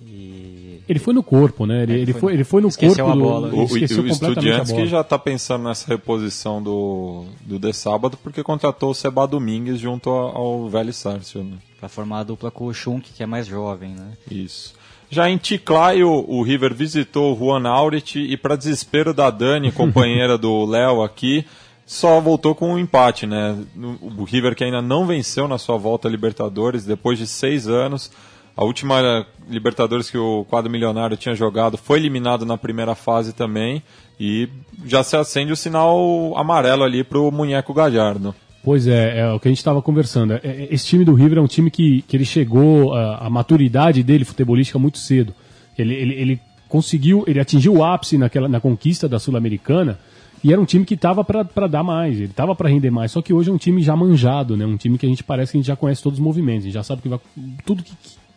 E... 0.00 0.80
Ele 0.88 0.98
foi 0.98 1.12
no 1.12 1.22
corpo, 1.22 1.66
né? 1.66 1.82
Ele, 1.82 1.92
É, 1.94 1.98
ele 1.98 2.12
foi- 2.12 2.32
ele 2.34 2.44
foi 2.44 2.62
no 2.62 2.68
esqueceu 2.68 3.04
corpo 3.04 3.20
a 3.20 3.22
do. 3.22 3.28
bola. 3.30 3.48
ele 3.48 3.56
O, 3.56 3.60
o, 3.60 3.64
esqueceu 3.64 4.02
o 4.02 4.06
a 4.06 4.08
Estudiantes 4.08 4.70
bola. 4.70 4.82
que 4.84 4.88
já 4.88 5.00
está 5.00 5.18
pensando 5.18 5.64
nessa 5.64 5.86
reposição 5.88 6.62
do, 6.62 7.24
do 7.42 7.58
de 7.58 7.72
sábado 7.72 8.16
porque 8.22 8.42
contratou 8.42 8.90
o 8.90 8.94
Seba 8.94 9.26
Domingues 9.26 9.78
junto 9.80 10.08
ao, 10.10 10.68
Velho 10.68 10.92
Sárcio. 10.92 11.42
Né? 11.42 11.56
Pra 11.80 11.88
formar 11.88 12.20
a 12.20 12.24
dupla 12.24 12.50
com 12.50 12.66
o 12.66 12.74
Schunk, 12.74 13.10
que 13.12 13.22
é 13.22 13.26
mais 13.26 13.46
jovem, 13.46 13.90
né? 13.90 14.12
Isso. 14.30 14.74
Já 15.10 15.28
em 15.28 15.36
Ticlaio, 15.38 16.08
o 16.10 16.42
River 16.42 16.74
visitou 16.74 17.34
o 17.34 17.38
Juan 17.38 17.66
Aurit 17.68 18.18
e, 18.20 18.36
para 18.36 18.56
desespero 18.56 19.14
da 19.14 19.30
Dani, 19.30 19.72
companheira 19.72 20.36
do 20.36 20.64
Léo 20.68 21.02
aqui, 21.02 21.46
só 21.86 22.20
voltou 22.20 22.54
com 22.54 22.74
um 22.74 22.78
empate, 22.78 23.26
né? 23.26 23.56
O 24.02 24.24
River 24.24 24.54
que 24.54 24.62
ainda 24.64 24.82
não 24.82 25.06
venceu 25.06 25.48
na 25.48 25.56
sua 25.56 25.78
volta 25.78 26.06
a 26.06 26.10
Libertadores 26.10 26.84
depois 26.84 27.18
de 27.18 27.26
seis 27.26 27.66
anos. 27.66 28.10
A 28.58 28.64
última 28.64 29.24
Libertadores 29.48 30.10
que 30.10 30.18
o 30.18 30.44
quadro 30.44 30.68
milionário 30.68 31.16
tinha 31.16 31.32
jogado 31.32 31.78
foi 31.78 32.00
eliminado 32.00 32.44
na 32.44 32.58
primeira 32.58 32.96
fase 32.96 33.32
também 33.32 33.80
e 34.18 34.48
já 34.84 35.04
se 35.04 35.16
acende 35.16 35.52
o 35.52 35.56
sinal 35.56 36.36
amarelo 36.36 36.82
ali 36.82 37.04
pro 37.04 37.30
Munheco 37.30 37.72
Gajardo. 37.72 38.34
Pois 38.64 38.88
é, 38.88 39.20
é 39.20 39.32
o 39.32 39.38
que 39.38 39.46
a 39.46 39.50
gente 39.52 39.58
estava 39.58 39.80
conversando. 39.80 40.32
É, 40.32 40.40
é, 40.42 40.68
Esse 40.72 40.86
time 40.86 41.04
do 41.04 41.14
River 41.14 41.38
é 41.38 41.40
um 41.40 41.46
time 41.46 41.70
que, 41.70 42.02
que 42.02 42.16
ele 42.16 42.24
chegou, 42.24 42.94
a, 42.94 43.26
a 43.26 43.30
maturidade 43.30 44.02
dele 44.02 44.24
futebolística 44.24 44.76
muito 44.76 44.98
cedo. 44.98 45.32
Ele, 45.78 45.94
ele, 45.94 46.14
ele 46.14 46.40
conseguiu, 46.68 47.22
ele 47.28 47.38
atingiu 47.38 47.74
o 47.74 47.84
ápice 47.84 48.18
naquela, 48.18 48.48
na 48.48 48.60
conquista 48.60 49.08
da 49.08 49.20
Sul-Americana 49.20 50.00
e 50.42 50.52
era 50.52 50.60
um 50.60 50.64
time 50.64 50.84
que 50.84 50.94
estava 50.94 51.22
para 51.22 51.68
dar 51.68 51.84
mais, 51.84 52.16
ele 52.16 52.24
estava 52.24 52.56
para 52.56 52.68
render 52.68 52.90
mais. 52.90 53.12
Só 53.12 53.22
que 53.22 53.32
hoje 53.32 53.50
é 53.50 53.52
um 53.52 53.56
time 53.56 53.80
já 53.82 53.94
manjado, 53.94 54.56
né? 54.56 54.66
Um 54.66 54.76
time 54.76 54.98
que 54.98 55.06
a 55.06 55.08
gente 55.08 55.22
parece 55.22 55.52
que 55.52 55.58
a 55.58 55.60
gente 55.60 55.68
já 55.68 55.76
conhece 55.76 56.02
todos 56.02 56.18
os 56.18 56.24
movimentos, 56.24 56.64
a 56.64 56.66
gente 56.66 56.74
já 56.74 56.82
sabe 56.82 57.02
que 57.02 57.08
vai, 57.08 57.20
tudo 57.64 57.84
que, 57.84 57.92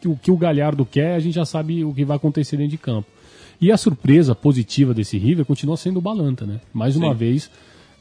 o 0.07 0.15
que 0.17 0.31
o 0.31 0.37
Galhardo 0.37 0.85
quer, 0.85 1.15
a 1.15 1.19
gente 1.19 1.35
já 1.35 1.45
sabe 1.45 1.83
o 1.83 1.93
que 1.93 2.03
vai 2.05 2.17
acontecer 2.17 2.57
dentro 2.57 2.71
de 2.71 2.77
campo. 2.77 3.07
E 3.59 3.71
a 3.71 3.77
surpresa 3.77 4.33
positiva 4.33 4.93
desse 4.93 5.17
River 5.17 5.45
continua 5.45 5.77
sendo 5.77 5.97
o 5.97 6.01
Balanta, 6.01 6.45
né? 6.45 6.59
Mais 6.73 6.95
uma 6.95 7.09
Sim. 7.11 7.15
vez 7.17 7.51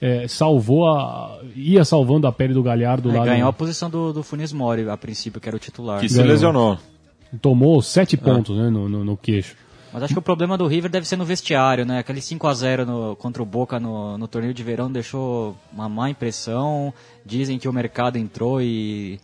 é, 0.00 0.26
salvou 0.26 0.88
a. 0.88 1.38
ia 1.54 1.84
salvando 1.84 2.26
a 2.26 2.32
pele 2.32 2.54
do 2.54 2.62
Galhardo 2.62 3.10
É, 3.10 3.18
lá. 3.18 3.24
ganhou 3.26 3.42
no- 3.42 3.48
a 3.48 3.52
posição 3.52 3.90
do, 3.90 4.12
do 4.12 4.22
Funes 4.22 4.52
Mori, 4.52 4.88
a 4.88 4.96
princípio, 4.96 5.38
que 5.40 5.46
era 5.48 5.56
o 5.56 5.60
titular. 5.60 6.00
Que 6.00 6.08
se 6.08 6.16
Ganhou. 6.16 6.30
lesionou. 6.30 6.78
Tomou 7.42 7.80
sete 7.82 8.16
pontos 8.16 8.56
né, 8.56 8.70
no, 8.70 8.88
no, 8.88 9.04
no 9.04 9.16
queixo. 9.16 9.54
Mas 9.92 10.04
acho 10.04 10.14
que 10.14 10.18
o 10.18 10.22
problema 10.22 10.56
do 10.56 10.66
River 10.66 10.90
deve 10.90 11.06
ser 11.06 11.16
no 11.16 11.24
vestiário, 11.24 11.84
né? 11.84 11.98
Aquele 11.98 12.20
5 12.20 12.46
a 12.46 12.54
0 12.54 12.86
no, 12.86 13.16
contra 13.16 13.42
o 13.42 13.46
Boca 13.46 13.78
no, 13.80 14.16
no 14.16 14.26
torneio 14.28 14.54
de 14.54 14.62
verão 14.62 14.90
deixou 14.90 15.56
uma 15.72 15.88
má 15.88 16.08
impressão. 16.08 16.94
Dizem 17.26 17.58
que 17.58 17.68
o 17.68 17.72
mercado 17.72 18.16
entrou 18.16 18.62
e, 18.62 19.18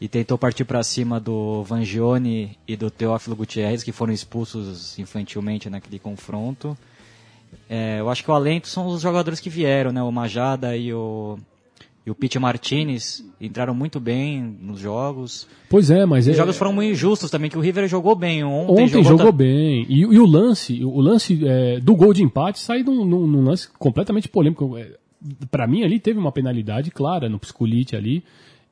e 0.00 0.08
tentou 0.08 0.38
partir 0.38 0.64
para 0.64 0.82
cima 0.82 1.20
do 1.20 1.62
Vangione 1.64 2.56
e 2.66 2.74
do 2.76 2.90
Teófilo 2.90 3.36
Gutierrez, 3.36 3.82
que 3.82 3.92
foram 3.92 4.12
expulsos 4.12 4.98
infantilmente 4.98 5.68
naquele 5.68 5.98
confronto. 5.98 6.76
É, 7.68 7.98
eu 8.00 8.08
acho 8.08 8.22
que 8.24 8.30
o 8.30 8.34
alento 8.34 8.68
são 8.68 8.86
os 8.86 9.02
jogadores 9.02 9.40
que 9.40 9.50
vieram, 9.50 9.92
né? 9.92 10.02
O 10.02 10.10
Majada 10.10 10.76
e 10.76 10.92
o, 10.94 11.36
e 12.06 12.10
o 12.10 12.14
Pete 12.14 12.38
Martinez 12.38 13.24
entraram 13.40 13.74
muito 13.74 13.98
bem 14.00 14.40
nos 14.60 14.78
jogos. 14.80 15.46
Pois 15.68 15.90
é, 15.90 16.06
mas 16.06 16.26
Os 16.26 16.32
é, 16.32 16.36
jogos 16.36 16.56
foram 16.56 16.72
muito 16.72 16.92
injustos 16.92 17.30
também, 17.30 17.50
que 17.50 17.58
o 17.58 17.60
River 17.60 17.88
jogou 17.88 18.14
bem. 18.14 18.42
Ontem, 18.44 18.84
ontem 18.84 18.88
jogou, 19.02 19.04
jogou 19.18 19.26
ta- 19.26 19.32
bem. 19.38 19.84
E, 19.88 20.00
e 20.00 20.18
o 20.18 20.24
lance, 20.26 20.82
o 20.84 21.00
lance 21.00 21.40
é, 21.46 21.80
do 21.80 21.94
gol 21.94 22.14
de 22.14 22.22
empate 22.22 22.60
sai 22.60 22.82
num, 22.82 23.04
num- 23.04 23.26
num 23.26 23.44
lance 23.44 23.68
completamente 23.78 24.28
polêmico. 24.28 24.78
É, 24.78 24.92
Pra 25.50 25.66
mim 25.66 25.82
ali 25.82 26.00
teve 26.00 26.18
uma 26.18 26.32
penalidade 26.32 26.90
clara 26.90 27.28
no 27.28 27.38
Piscolite 27.38 27.94
ali. 27.94 28.24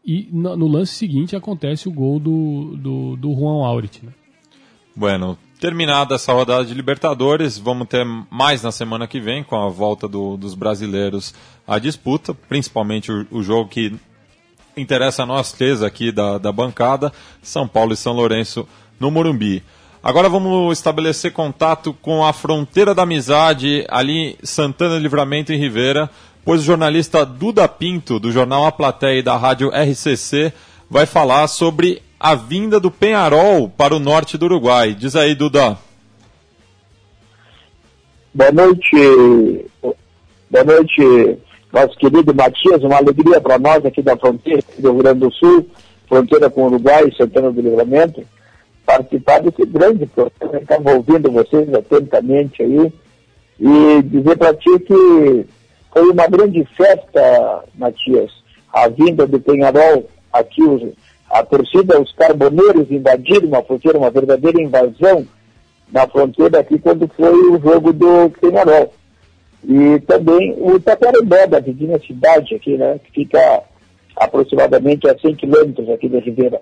E 0.04 0.28
no, 0.32 0.56
no 0.56 0.66
lance 0.66 0.94
seguinte 0.94 1.36
acontece 1.36 1.88
o 1.88 1.92
gol 1.92 2.18
do, 2.18 2.76
do, 2.76 3.16
do 3.16 3.34
Juan 3.34 3.66
Aurit. 3.66 4.04
Né? 4.04 4.12
Bueno, 4.96 5.36
terminada 5.60 6.14
essa 6.14 6.32
rodada 6.32 6.64
de 6.64 6.74
Libertadores, 6.74 7.58
vamos 7.58 7.86
ter 7.88 8.04
mais 8.30 8.62
na 8.62 8.72
semana 8.72 9.06
que 9.06 9.20
vem 9.20 9.42
com 9.44 9.56
a 9.56 9.68
volta 9.68 10.08
do- 10.08 10.36
dos 10.36 10.54
brasileiros 10.54 11.34
à 11.66 11.78
disputa, 11.78 12.32
principalmente 12.34 13.12
o, 13.12 13.26
o 13.30 13.42
jogo 13.42 13.68
que 13.68 13.94
interessa 14.76 15.24
a 15.24 15.26
nós 15.26 15.52
três 15.52 15.82
aqui 15.82 16.10
da, 16.12 16.38
da 16.38 16.52
bancada, 16.52 17.12
São 17.42 17.66
Paulo 17.68 17.92
e 17.92 17.96
São 17.96 18.12
Lourenço 18.14 18.66
no 18.98 19.10
Morumbi. 19.10 19.62
Agora 20.02 20.28
vamos 20.28 20.78
estabelecer 20.78 21.32
contato 21.32 21.92
com 22.00 22.24
a 22.24 22.32
fronteira 22.32 22.94
da 22.94 23.02
amizade 23.02 23.84
ali 23.88 24.38
Santana 24.44 24.96
Livramento 24.96 25.52
em 25.52 25.58
Rivera, 25.58 26.08
pois 26.44 26.60
o 26.62 26.64
jornalista 26.64 27.24
Duda 27.24 27.68
Pinto, 27.68 28.18
do 28.18 28.32
jornal 28.32 28.64
A 28.64 28.72
Plateia 28.72 29.18
e 29.18 29.22
da 29.22 29.36
rádio 29.36 29.70
RCC, 29.70 30.52
vai 30.90 31.06
falar 31.06 31.46
sobre 31.48 32.02
a 32.18 32.34
vinda 32.34 32.80
do 32.80 32.90
Penharol 32.90 33.68
para 33.68 33.94
o 33.94 33.98
norte 33.98 34.36
do 34.36 34.46
Uruguai. 34.46 34.94
Diz 34.94 35.14
aí, 35.14 35.34
Duda. 35.34 35.78
Boa 38.34 38.52
noite, 38.52 39.66
boa 40.50 40.64
noite, 40.64 41.38
nosso 41.72 41.96
querido 41.98 42.34
Matias. 42.34 42.82
Uma 42.82 42.96
alegria 42.96 43.40
para 43.40 43.58
nós 43.58 43.84
aqui 43.84 44.02
da 44.02 44.16
fronteira 44.16 44.62
do 44.78 44.92
Rio 44.92 45.02
Grande 45.02 45.20
do 45.20 45.32
Sul, 45.32 45.66
fronteira 46.08 46.48
com 46.50 46.62
o 46.62 46.66
Uruguai, 46.66 47.12
Santana 47.16 47.50
do 47.50 47.60
Livramento, 47.60 48.22
participar 48.86 49.40
desse 49.40 49.64
grande 49.66 50.06
programa. 50.06 50.58
Estava 50.60 50.92
ouvindo 50.94 51.30
vocês 51.30 51.72
atentamente 51.72 52.62
aí 52.62 52.92
e 53.60 54.02
dizer 54.02 54.36
para 54.36 54.54
ti 54.54 54.78
que 54.80 55.46
foi 55.98 56.10
uma 56.10 56.28
grande 56.28 56.64
festa, 56.76 57.64
Matias, 57.74 58.30
a 58.72 58.86
vinda 58.88 59.26
do 59.26 59.40
Penharol 59.40 60.08
aqui, 60.32 60.62
os, 60.62 60.92
a 61.28 61.42
torcida, 61.42 62.00
os 62.00 62.12
carboneiros 62.12 62.88
invadiram 62.88 63.58
a 63.58 63.62
fronteira, 63.64 63.98
uma 63.98 64.10
verdadeira 64.10 64.62
invasão 64.62 65.26
na 65.90 66.06
fronteira 66.06 66.60
aqui 66.60 66.78
quando 66.78 67.10
foi 67.16 67.32
o 67.50 67.60
jogo 67.60 67.92
do 67.92 68.30
Penharol. 68.40 68.92
E 69.64 69.98
também 70.06 70.54
o 70.56 70.78
Taquarembó, 70.78 71.46
da 71.48 71.58
vizinha 71.58 71.98
cidade 72.06 72.54
aqui, 72.54 72.76
né, 72.76 73.00
que 73.04 73.10
fica 73.10 73.62
aproximadamente 74.16 75.08
a 75.08 75.18
100 75.18 75.34
quilômetros 75.34 75.90
aqui 75.90 76.08
da 76.08 76.20
Ribeira. 76.20 76.60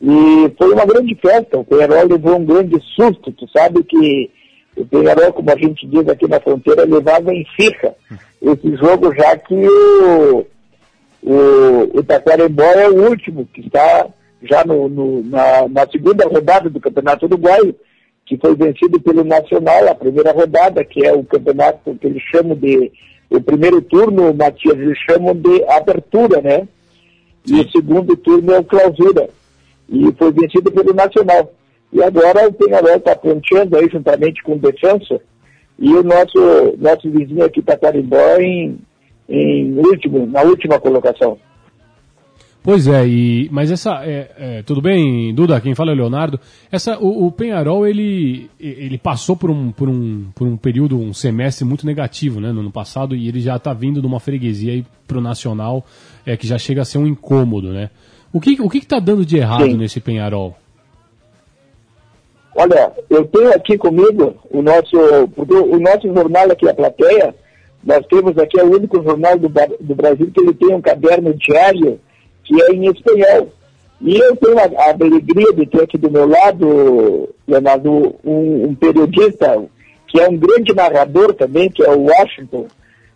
E 0.00 0.54
foi 0.56 0.72
uma 0.72 0.86
grande 0.86 1.14
festa, 1.16 1.58
o 1.58 1.64
Penharol 1.64 2.06
levou 2.06 2.36
um 2.36 2.46
grande 2.46 2.80
susto, 2.94 3.30
tu 3.32 3.46
sabe 3.50 3.82
que 3.84 4.30
o 4.74 4.86
Penharol, 4.86 5.34
como 5.34 5.50
a 5.50 5.56
gente 5.56 5.86
diz 5.86 6.08
aqui 6.08 6.26
na 6.26 6.40
fronteira, 6.40 6.86
levava 6.86 7.34
em 7.34 7.44
ficha 7.54 7.94
esse 8.40 8.76
jogo, 8.76 9.14
já 9.14 9.36
que 9.36 9.54
o, 9.54 10.46
o, 11.22 11.98
o 11.98 12.02
Taquarembó 12.02 12.62
é 12.62 12.88
o 12.88 13.08
último, 13.08 13.46
que 13.52 13.60
está 13.62 14.06
já 14.42 14.64
no, 14.64 14.88
no- 14.88 15.22
na, 15.24 15.68
na 15.68 15.86
segunda 15.90 16.26
rodada 16.26 16.70
do 16.70 16.80
Campeonato 16.80 17.26
Uruguaio, 17.26 17.74
que 18.24 18.36
foi 18.36 18.54
vencido 18.54 19.00
pelo 19.00 19.24
Nacional, 19.24 19.88
a 19.88 19.94
primeira 19.94 20.32
rodada, 20.32 20.84
que 20.84 21.04
é 21.04 21.12
o 21.12 21.24
campeonato 21.24 21.94
que 21.94 22.06
eles 22.06 22.22
chamam 22.30 22.54
de. 22.54 22.92
O 23.30 23.40
primeiro 23.40 23.82
turno, 23.82 24.32
Matias, 24.32 24.78
eles 24.78 24.98
chamam 25.08 25.34
de 25.34 25.62
abertura, 25.64 26.40
né? 26.40 26.66
E 27.46 27.60
o 27.60 27.70
segundo 27.70 28.16
turno 28.16 28.52
é 28.54 28.58
o 28.58 28.64
clausura. 28.64 29.28
E 29.88 30.12
foi 30.12 30.30
vencido 30.32 30.70
pelo 30.70 30.94
Nacional. 30.94 31.52
E 31.92 32.02
agora 32.02 32.46
o 32.48 32.52
Penharol 32.52 32.96
está 32.96 33.16
ponteando 33.16 33.76
aí 33.76 33.88
juntamente 33.90 34.42
com 34.42 34.52
o 34.52 34.58
Defensa. 34.58 35.20
E 35.78 35.94
o 35.94 36.02
nosso, 36.02 36.76
nosso 36.78 37.10
vizinho 37.10 37.44
aqui, 37.44 37.62
Taquarimbó, 37.62 38.36
em, 38.40 38.78
em 39.28 39.78
último, 39.78 40.26
na 40.26 40.42
última 40.42 40.80
colocação. 40.80 41.38
Pois 42.62 42.86
é, 42.86 43.06
e, 43.06 43.48
mas 43.50 43.70
essa. 43.70 44.04
É, 44.04 44.30
é, 44.36 44.62
tudo 44.62 44.82
bem, 44.82 45.32
Duda? 45.32 45.60
Quem 45.60 45.74
fala 45.74 45.92
é 45.92 45.94
o 45.94 45.96
Leonardo. 45.96 46.38
Essa, 46.70 46.98
o, 46.98 47.26
o 47.26 47.32
Penharol 47.32 47.86
ele, 47.86 48.50
ele 48.60 48.98
passou 48.98 49.36
por 49.36 49.50
um, 49.50 49.70
por, 49.70 49.88
um, 49.88 50.26
por 50.34 50.46
um 50.46 50.56
período, 50.56 50.98
um 50.98 51.14
semestre 51.14 51.64
muito 51.64 51.86
negativo 51.86 52.40
né, 52.40 52.52
no 52.52 52.60
ano 52.60 52.70
passado 52.70 53.14
e 53.14 53.28
ele 53.28 53.40
já 53.40 53.56
está 53.56 53.72
vindo 53.72 54.02
de 54.02 54.06
uma 54.06 54.20
freguesia 54.20 54.72
aí 54.72 54.84
pro 55.06 55.20
Nacional 55.20 55.86
é, 56.26 56.36
que 56.36 56.46
já 56.46 56.58
chega 56.58 56.82
a 56.82 56.84
ser 56.84 56.98
um 56.98 57.06
incômodo, 57.06 57.72
né? 57.72 57.90
O 58.32 58.40
que 58.40 58.60
o 58.60 58.68
que 58.68 58.78
está 58.78 58.98
dando 58.98 59.24
de 59.24 59.38
errado 59.38 59.64
Sim. 59.64 59.76
nesse 59.76 60.00
Penharol? 60.00 60.54
Olha, 62.60 62.90
eu 63.08 63.24
tenho 63.24 63.54
aqui 63.54 63.78
comigo 63.78 64.34
o 64.50 64.60
nosso, 64.60 64.96
o 64.96 65.78
nosso 65.78 66.12
jornal 66.12 66.50
aqui, 66.50 66.68
a 66.68 66.74
plateia, 66.74 67.32
nós 67.84 68.04
temos 68.08 68.36
aqui 68.36 68.58
é 68.58 68.64
o 68.64 68.74
único 68.74 69.00
jornal 69.00 69.38
do, 69.38 69.48
do 69.48 69.94
Brasil 69.94 70.28
que 70.34 70.40
ele 70.40 70.52
tem 70.52 70.74
um 70.74 70.80
caderno 70.80 71.32
diário 71.34 72.00
que 72.42 72.60
é 72.60 72.72
em 72.72 72.90
espanhol. 72.90 73.52
E 74.00 74.18
eu 74.18 74.34
tenho 74.34 74.58
a, 74.58 74.62
a 74.62 74.90
alegria 74.90 75.52
de 75.52 75.66
ter 75.66 75.82
aqui 75.84 75.96
do 75.96 76.10
meu 76.10 76.26
lado, 76.26 77.28
Leonardo, 77.46 78.16
um, 78.24 78.64
um 78.70 78.74
periodista 78.74 79.64
que 80.08 80.20
é 80.20 80.28
um 80.28 80.36
grande 80.36 80.74
narrador 80.74 81.34
também, 81.34 81.70
que 81.70 81.84
é 81.84 81.90
o 81.90 82.06
Washington, 82.06 82.66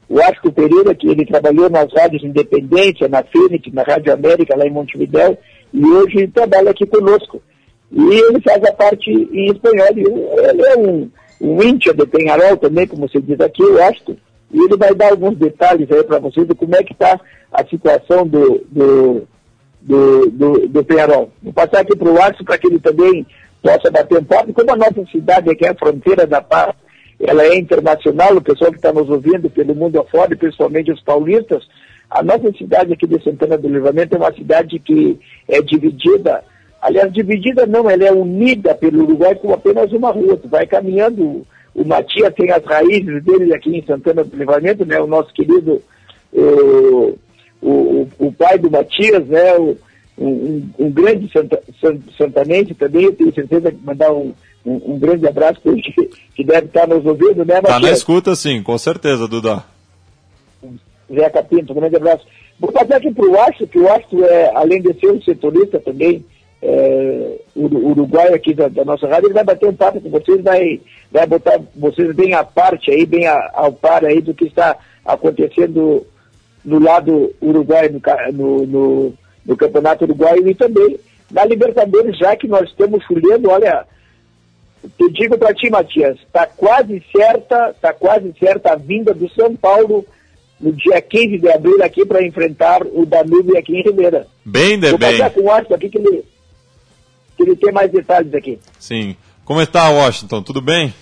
o 0.09 0.19
Washington 0.19 0.51
Pereira, 0.53 0.95
que 0.95 1.09
ele 1.09 1.27
trabalhou 1.27 1.69
nas 1.69 1.93
rádios 1.93 2.23
Independência, 2.23 3.09
na 3.09 3.25
Phoenix, 3.25 3.73
na 3.73 3.83
Rádio 3.83 4.13
América, 4.13 4.57
lá 4.57 4.65
em 4.65 4.71
Montevidéu, 4.71 5.37
e 5.75 5.85
hoje 5.85 6.29
trabalha 6.29 6.71
aqui 6.71 6.87
conosco. 6.87 7.43
E 7.93 8.03
ele 8.03 8.41
faz 8.41 8.63
a 8.65 8.73
parte 8.73 9.11
em 9.11 9.53
espanhol. 9.53 9.89
Ele 9.95 10.63
é 10.67 10.79
um, 10.79 11.11
um 11.41 11.63
íntia 11.63 11.93
de 11.93 12.07
Penharol 12.07 12.57
também, 12.57 12.87
como 12.87 13.07
você 13.07 13.21
diz 13.21 13.39
aqui, 13.41 13.63
eu 13.63 13.83
acho. 13.85 14.17
E 14.51 14.59
ele 14.59 14.77
vai 14.77 14.95
dar 14.95 15.11
alguns 15.11 15.37
detalhes 15.37 15.91
aí 15.91 16.03
para 16.03 16.19
vocês 16.19 16.47
de 16.47 16.55
como 16.55 16.75
é 16.75 16.83
que 16.83 16.93
está 16.93 17.21
a 17.53 17.65
situação 17.67 18.27
do, 18.27 18.65
do, 18.71 19.23
do, 19.81 20.31
do, 20.31 20.69
do 20.69 20.85
Penharol. 20.85 21.31
Vou 21.43 21.53
passar 21.53 21.81
aqui 21.81 21.97
para 21.97 22.11
o 22.11 22.21
Arce 22.21 22.43
para 22.45 22.59
que 22.59 22.67
ele 22.67 22.79
também 22.79 23.27
possa 23.63 23.91
bater 23.91 24.19
um 24.19 24.25
papo. 24.25 24.53
Como 24.53 24.73
a 24.73 24.77
nossa 24.77 25.05
cidade 25.11 25.51
aqui 25.51 25.67
é 25.67 25.71
a 25.71 25.75
fronteira 25.75 26.27
da 26.27 26.41
paz, 26.41 26.75
ela 27.21 27.45
é 27.45 27.57
internacional, 27.57 28.37
o 28.37 28.43
pessoal 28.43 28.71
que 28.71 28.79
está 28.79 28.93
nos 28.93 29.09
ouvindo 29.09 29.49
pelo 29.49 29.75
mundo 29.75 30.01
afora, 30.01 30.37
principalmente 30.37 30.91
os 30.91 31.01
paulistas, 31.03 31.63
a 32.11 32.23
nossa 32.23 32.53
cidade 32.59 32.93
aqui 32.93 33.07
de 33.07 33.23
Santana 33.23 33.57
do 33.57 33.69
Livramento 33.69 34.15
é 34.15 34.19
uma 34.19 34.33
cidade 34.35 34.79
que 34.79 35.19
é 35.49 35.63
dividida, 35.63 36.45
aliás, 36.83 37.13
dividida 37.13 37.65
não, 37.65 37.89
ela 37.89 38.05
é 38.05 38.13
unida 38.13 38.75
pelo 38.75 39.05
Uruguai 39.05 39.37
com 39.37 39.55
apenas 39.55 39.91
uma 39.93 40.11
rua. 40.11 40.37
Tu 40.37 40.49
vai 40.49 40.67
caminhando, 40.67 41.47
o 41.75 41.85
Matias 41.85 42.35
tem 42.35 42.51
as 42.51 42.65
raízes 42.65 43.23
dele 43.23 43.55
aqui 43.55 43.77
em 43.77 43.87
Santana 43.87 44.25
do 44.25 44.37
Livramento, 44.37 44.85
né? 44.85 45.01
O 45.01 45.07
nosso 45.07 45.33
querido, 45.33 45.81
o, 46.33 47.17
o, 47.63 48.09
o 48.19 48.33
pai 48.33 48.59
do 48.59 48.71
Matias, 48.71 49.25
né? 49.27 49.57
O, 49.57 49.79
um, 50.19 50.69
um, 50.79 50.91
grande 50.91 51.31
santa, 51.33 51.63
santanense 52.19 52.75
também, 52.75 53.05
eu 53.05 53.15
tenho 53.15 53.35
certeza 53.35 53.73
que 53.73 53.79
mandar 53.83 54.13
um, 54.13 54.35
um, 54.65 54.93
um 54.93 54.99
grande 54.99 55.27
abraço 55.27 55.61
para 55.61 55.73
ele 55.73 55.83
que, 55.83 56.11
que 56.35 56.45
deve 56.45 56.67
estar 56.67 56.87
nos 56.87 57.05
ouvindo, 57.07 57.45
né, 57.45 57.59
Está 57.59 57.81
na 57.81 57.91
escuta, 57.91 58.37
sim, 58.37 58.63
com 58.63 58.77
certeza, 58.77 59.27
Duda. 59.27 59.65
Zé 61.13 61.31
Capinto, 61.31 61.73
um 61.73 61.77
grande 61.77 61.97
abraço. 61.97 62.27
Vou 62.61 62.71
passar 62.71 62.97
aqui 62.97 63.13
para 63.13 63.27
o 63.27 63.41
Astro, 63.41 63.67
que 63.67 63.79
o 63.79 63.91
Astro, 63.91 64.25
é, 64.25 64.53
além 64.55 64.81
de 64.81 64.93
ser 65.01 65.11
um 65.11 65.21
setorista 65.23 65.81
também, 65.81 66.25
é, 66.63 67.41
uruguaio 67.57 68.35
aqui 68.35 68.55
da, 68.55 68.69
da, 68.69 68.85
nossa 68.85 69.09
rádio, 69.09 69.27
ele 69.27 69.35
vai 69.35 69.45
bater 69.45 69.69
um 69.69 69.75
papo 69.75 70.01
com 70.01 70.09
vocês, 70.11 70.41
vai, 70.43 70.81
vai 71.11 71.27
botar 71.27 71.61
vocês 71.75 72.15
bem 72.15 72.35
à 72.35 72.45
parte 72.45 72.91
aí, 72.91 73.05
bem 73.05 73.27
a, 73.27 73.51
ao 73.53 73.73
par 73.73 74.05
aí 74.05 74.21
do 74.21 74.33
que 74.33 74.45
está 74.45 74.77
acontecendo 75.05 76.07
no 76.65 76.79
lado 76.79 77.35
uruguaio, 77.43 78.01
no, 78.33 78.67
no, 78.67 79.15
no 79.45 79.57
Campeonato 79.57 80.05
Uruguaio 80.05 80.49
e 80.49 80.55
também 80.55 80.99
na 81.33 81.45
Libertadores, 81.45 82.17
já 82.17 82.37
que 82.37 82.47
nós 82.47 82.69
estamos 82.69 83.05
fulhando, 83.07 83.51
olha, 83.51 83.85
te 84.97 85.11
digo 85.11 85.37
para 85.37 85.55
ti, 85.55 85.69
Matias, 85.69 86.19
está 86.19 86.47
quase 86.47 87.03
certa, 87.15 87.71
está 87.71 87.93
quase 87.93 88.33
certa 88.39 88.73
a 88.73 88.77
vinda 88.77 89.13
do 89.13 89.29
São 89.31 89.57
Paulo 89.57 90.05
no 90.61 90.73
dia 90.73 91.01
15 91.01 91.39
de 91.39 91.49
abril 91.51 91.83
aqui 91.83 92.07
para 92.07 92.25
enfrentar 92.25 92.83
o 92.87 93.05
Danúbio 93.05 93.59
aqui 93.59 93.77
em 93.77 93.83
Ribeira. 93.83 94.27
Bem, 94.45 94.79
de 94.79 94.91
Vou 94.91 94.99
bem. 94.99 95.19
passar 95.19 95.31
com 95.31 95.41
o 95.41 95.51
aqui 95.51 95.89
que 95.89 95.99
ele, 95.99 96.25
que 97.37 97.43
ele 97.43 97.57
tem 97.57 97.73
mais 97.73 97.91
detalhes 97.91 98.35
aqui. 98.35 98.59
Sim. 98.79 99.17
Como 99.45 99.61
está, 99.61 99.89
Washington? 99.91 100.43
Tudo 100.43 100.61
bem? 100.61 100.95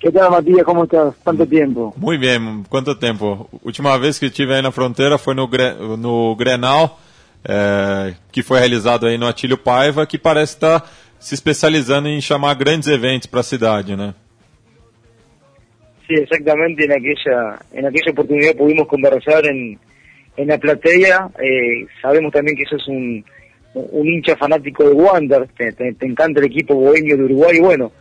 Que 0.00 0.12
tal, 0.12 0.30
Matias? 0.30 0.64
Como 0.64 0.84
estás? 0.84 1.14
Quanto 1.24 1.46
tempo? 1.46 1.92
Muito 1.96 2.20
bem, 2.20 2.64
quanto 2.68 2.94
tempo? 2.94 3.48
Última 3.64 3.98
vez 3.98 4.18
que 4.18 4.26
estive 4.26 4.54
aí 4.54 4.62
na 4.62 4.70
fronteira 4.70 5.18
foi 5.18 5.34
no, 5.34 5.48
no 5.96 6.36
Grenal, 6.36 7.00
é, 7.44 8.14
que 8.30 8.42
foi 8.42 8.60
realizado 8.60 9.06
aí 9.06 9.18
no 9.18 9.26
Atílio 9.26 9.58
Paiva, 9.58 10.06
que 10.06 10.16
parece 10.16 10.54
estar 10.54 10.88
se 11.18 11.34
especializando 11.34 12.08
em 12.08 12.20
chamar 12.20 12.54
grandes 12.54 12.88
eventos 12.88 13.26
para 13.26 13.40
a 13.40 13.42
cidade, 13.42 13.96
né? 13.96 14.14
Sí, 16.06 16.14
exactamente. 16.14 16.84
En 16.84 16.92
aquella, 16.92 17.58
en 17.72 17.86
aquella 17.86 18.12
oportunidad 18.12 18.56
pudimos 18.56 18.86
conversar 18.86 19.44
en, 19.46 19.78
en 20.36 20.46
la 20.48 20.58
platea. 20.58 21.28
Eh, 21.40 21.86
sabemos 22.00 22.32
también 22.32 22.56
que 22.56 22.64
sos 22.66 22.86
un, 22.86 23.24
un 23.92 24.06
hincha 24.06 24.36
fanático 24.36 24.84
de 24.84 24.94
Wander, 24.94 25.48
te, 25.56 25.72
te, 25.72 26.06
encanta 26.06 26.40
el 26.40 26.46
equipo 26.46 26.74
bohemio 26.74 27.16
de 27.16 27.24
Uruguay, 27.24 27.56
y 27.56 27.60
bueno, 27.60 27.92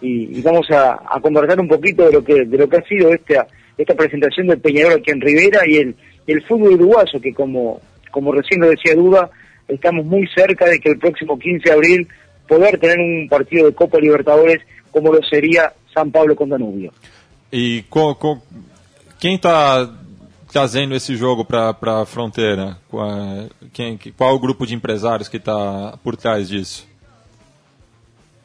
y, 0.00 0.38
y 0.38 0.42
vamos 0.42 0.70
a, 0.70 1.00
a, 1.08 1.20
conversar 1.20 1.60
un 1.60 1.68
poquito 1.68 2.06
de 2.06 2.12
lo 2.12 2.24
que 2.24 2.44
de 2.44 2.58
lo 2.58 2.68
que 2.68 2.76
ha 2.76 2.82
sido 2.82 3.12
esta 3.12 3.46
esta 3.76 3.94
presentación 3.94 4.46
del 4.46 4.60
Peñarol 4.60 4.94
aquí 4.94 5.10
en 5.10 5.20
Rivera 5.20 5.62
y 5.66 5.76
el, 5.76 5.94
el 6.26 6.42
fútbol 6.44 6.74
uruguayo, 6.74 7.20
que 7.20 7.32
como, 7.32 7.80
como 8.10 8.32
recién 8.32 8.60
lo 8.60 8.70
decía 8.70 8.94
Duda, 8.94 9.30
estamos 9.68 10.04
muy 10.04 10.26
cerca 10.28 10.66
de 10.66 10.78
que 10.78 10.90
el 10.90 10.98
próximo 10.98 11.38
15 11.38 11.68
de 11.68 11.72
abril 11.72 12.08
poder 12.48 12.78
tener 12.78 12.98
un 12.98 13.28
partido 13.28 13.66
de 13.66 13.74
Copa 13.74 13.98
Libertadores 13.98 14.60
como 14.90 15.12
lo 15.12 15.20
sería 15.22 15.72
San 15.92 16.10
Pablo 16.10 16.36
con 16.36 16.48
Danubio. 16.48 16.92
E 17.50 17.84
com, 17.88 18.14
com, 18.14 18.40
quem 19.18 19.34
está 19.34 19.88
trazendo 20.54 20.94
esse 20.94 21.16
jogo 21.16 21.44
para 21.44 21.74
a 22.02 22.06
fronteira? 22.06 22.78
Qual, 22.88 23.50
quem, 23.72 23.98
qual 24.16 24.36
o 24.36 24.38
grupo 24.38 24.64
de 24.64 24.72
empresários 24.72 25.28
que 25.28 25.38
está 25.38 25.98
por 26.04 26.16
trás 26.16 26.48
disso? 26.48 26.86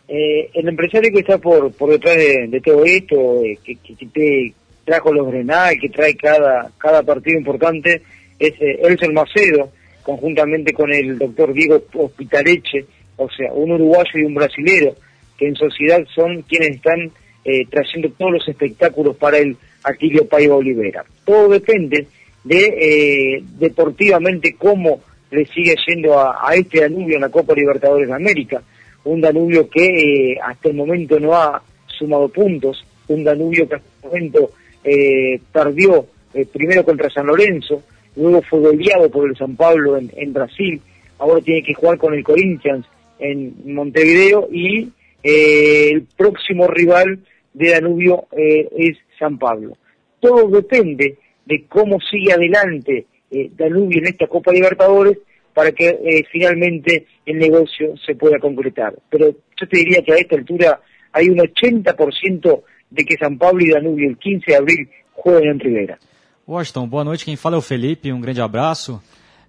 Eh, 0.08 0.50
el 0.56 0.68
empresario 0.68 1.12
que 1.12 1.20
está 1.20 1.38
por, 1.38 1.72
por 1.72 1.92
detrás 1.92 2.18
de, 2.18 2.48
de 2.48 2.62
todo 2.62 2.84
esto, 2.84 3.44
eh, 3.44 3.60
que, 3.64 3.76
que, 3.76 4.08
que, 4.08 4.54
trajo 4.84 5.14
los 5.14 5.28
Grenal, 5.28 5.78
que 5.80 5.88
trae 5.90 6.16
cada, 6.16 6.72
cada 6.80 7.04
partido 7.04 7.38
importante, 7.38 8.02
es 8.40 8.54
eh, 8.60 8.80
Elson 8.82 9.14
Macedo, 9.14 9.70
conjuntamente 10.02 10.74
con 10.74 10.92
el 10.92 11.16
doctor 11.16 11.54
Diego 11.54 11.84
Hospitaleche, 11.94 12.88
o 13.18 13.30
sea, 13.30 13.54
un 13.54 13.72
uruguayo 13.74 14.10
y 14.16 14.24
un 14.24 14.34
brasilero, 14.34 14.96
que 15.38 15.48
en 15.48 15.56
sociedad 15.56 16.04
son 16.16 16.42
quienes 16.42 16.78
están 16.78 17.12
eh, 17.44 17.66
trayendo 17.70 18.10
todos 18.18 18.34
los 18.34 18.48
espectáculos 18.48 19.16
para 19.16 19.38
el 19.38 19.56
Atilio 19.84 20.28
Paiva 20.28 20.56
Olivera. 20.56 21.04
Todo 21.26 21.50
depende 21.50 22.08
de 22.44 23.38
eh, 23.38 23.44
deportivamente 23.58 24.56
cómo 24.58 25.02
le 25.32 25.46
sigue 25.46 25.76
yendo 25.88 26.20
a, 26.20 26.54
este 26.56 26.82
Danubio 26.82 27.16
en 27.16 27.22
la 27.22 27.30
Copa 27.30 27.54
Libertadores 27.54 28.08
de 28.08 28.16
América. 28.16 28.62
Un 29.06 29.22
Danubio 29.22 29.70
que 29.70 29.86
eh, 30.32 30.40
hasta 30.44 30.70
el 30.70 30.76
momento 30.76 31.20
no 31.20 31.36
ha 31.36 31.62
sumado 31.88 32.30
puntos, 32.30 32.84
un 33.08 33.24
Danubio 33.24 33.68
que 33.68 33.76
hasta 33.76 33.88
el 34.04 34.08
momento 34.08 34.52
eh, 34.84 35.40
perdió 35.52 36.06
eh, 36.34 36.46
primero 36.46 36.84
contra 36.84 37.10
San 37.10 37.28
Lorenzo, 37.28 37.84
luego 38.16 38.42
fue 38.42 38.60
goleado 38.60 39.10
por 39.10 39.30
el 39.30 39.38
San 39.38 39.56
Pablo 39.56 39.98
en 39.98 40.34
Brasil, 40.34 40.82
ahora 41.20 41.42
tiene 41.42 41.64
que 41.64 41.74
jugar 41.74 41.98
con 41.98 42.14
el 42.14 42.24
Corinthians 42.24 42.86
en 43.20 43.54
Montevideo 43.66 44.48
y 44.52 44.90
eh, 45.24 45.90
el 45.92 46.04
próximo 46.04 46.68
rival 46.68 47.20
de 47.54 47.72
Danubio 47.72 48.28
eh, 48.32 48.70
es 48.78 48.98
San 49.18 49.38
Pablo. 49.38 49.78
Todo 50.20 50.50
depende 50.50 51.18
de 51.46 51.66
cómo 51.68 52.00
sigue 52.00 52.34
adelante 52.34 53.06
eh, 53.32 53.52
Danubio 53.56 54.00
en 54.00 54.08
esta 54.08 54.28
Copa 54.28 54.52
Libertadores 54.52 55.18
para 55.54 55.72
que 55.72 55.90
eh, 55.90 56.26
finalmente 56.32 57.06
el 57.26 57.38
negocio 57.38 57.96
se 58.06 58.16
pueda 58.16 58.40
concretar. 58.40 58.96
Pero 59.10 59.30
yo 59.30 59.68
te 59.68 59.78
diría 59.78 60.02
que 60.02 60.14
a 60.14 60.18
esta 60.18 60.36
altura 60.36 60.80
hay 61.12 61.30
un 61.30 61.38
80% 61.40 62.62
de 62.90 63.06
que 63.06 63.18
San 63.18 63.38
Pablo 63.38 63.64
y 63.64 63.70
Danubio 63.70 64.10
el 64.10 64.18
15 64.18 64.52
de 64.52 64.58
abril 64.58 64.90
jueguen 65.12 65.50
en 65.52 65.60
Rivera. 65.60 66.00
Washington, 66.48 66.90
boa 66.90 67.04
noite. 67.04 67.26
Quem 67.26 67.36
fala 67.36 67.56
é 67.56 67.60
o 67.60 67.62
Felipe, 67.62 68.12
um 68.12 68.22
grande 68.22 68.42
abraço. 68.42 69.00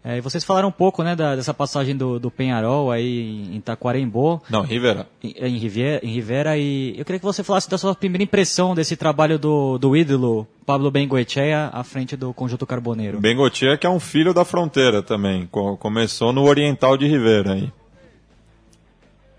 É, 0.03 0.17
e 0.17 0.21
vocês 0.23 0.43
falaram 0.43 0.69
um 0.69 0.73
pouco 0.73 1.03
né, 1.03 1.15
da, 1.15 1.37
dessa 1.37 1.53
passagem 1.53 1.95
do, 1.95 2.19
do 2.19 2.31
Penharol 2.31 2.91
aí 2.91 3.55
em 3.55 3.61
Taquarembó. 3.61 4.41
Não, 4.49 4.63
Rivera. 4.63 5.07
Em, 5.23 5.35
em, 5.37 5.59
Rivera, 5.59 6.01
em 6.03 6.11
Rivera. 6.11 6.57
E 6.57 6.95
eu 6.97 7.05
queria 7.05 7.19
que 7.19 7.25
você 7.25 7.45
falasse 7.45 7.69
da 7.69 7.77
sua 7.77 7.95
primeira 7.95 8.25
impressão 8.25 8.75
desse 8.75 8.97
trabalho 8.97 9.39
do, 9.39 9.77
do 9.77 9.95
ídolo 9.95 10.47
Pablo 10.65 10.91
Bengoechea 10.91 11.69
à 11.71 11.85
frente 11.85 12.17
do 12.17 12.33
Conjunto 12.33 12.67
Carboneiro. 12.67 13.21
Bengoechea 13.21 13.77
que 13.77 13.87
é 13.87 13.91
um 13.91 14.01
filho 14.01 14.33
da 14.33 14.45
fronteira 14.45 15.03
também. 15.03 15.47
Começou 15.79 16.33
no 16.33 16.45
Oriental 16.45 16.97
de 16.97 17.07
Rivera 17.07 17.53
aí. 17.53 17.69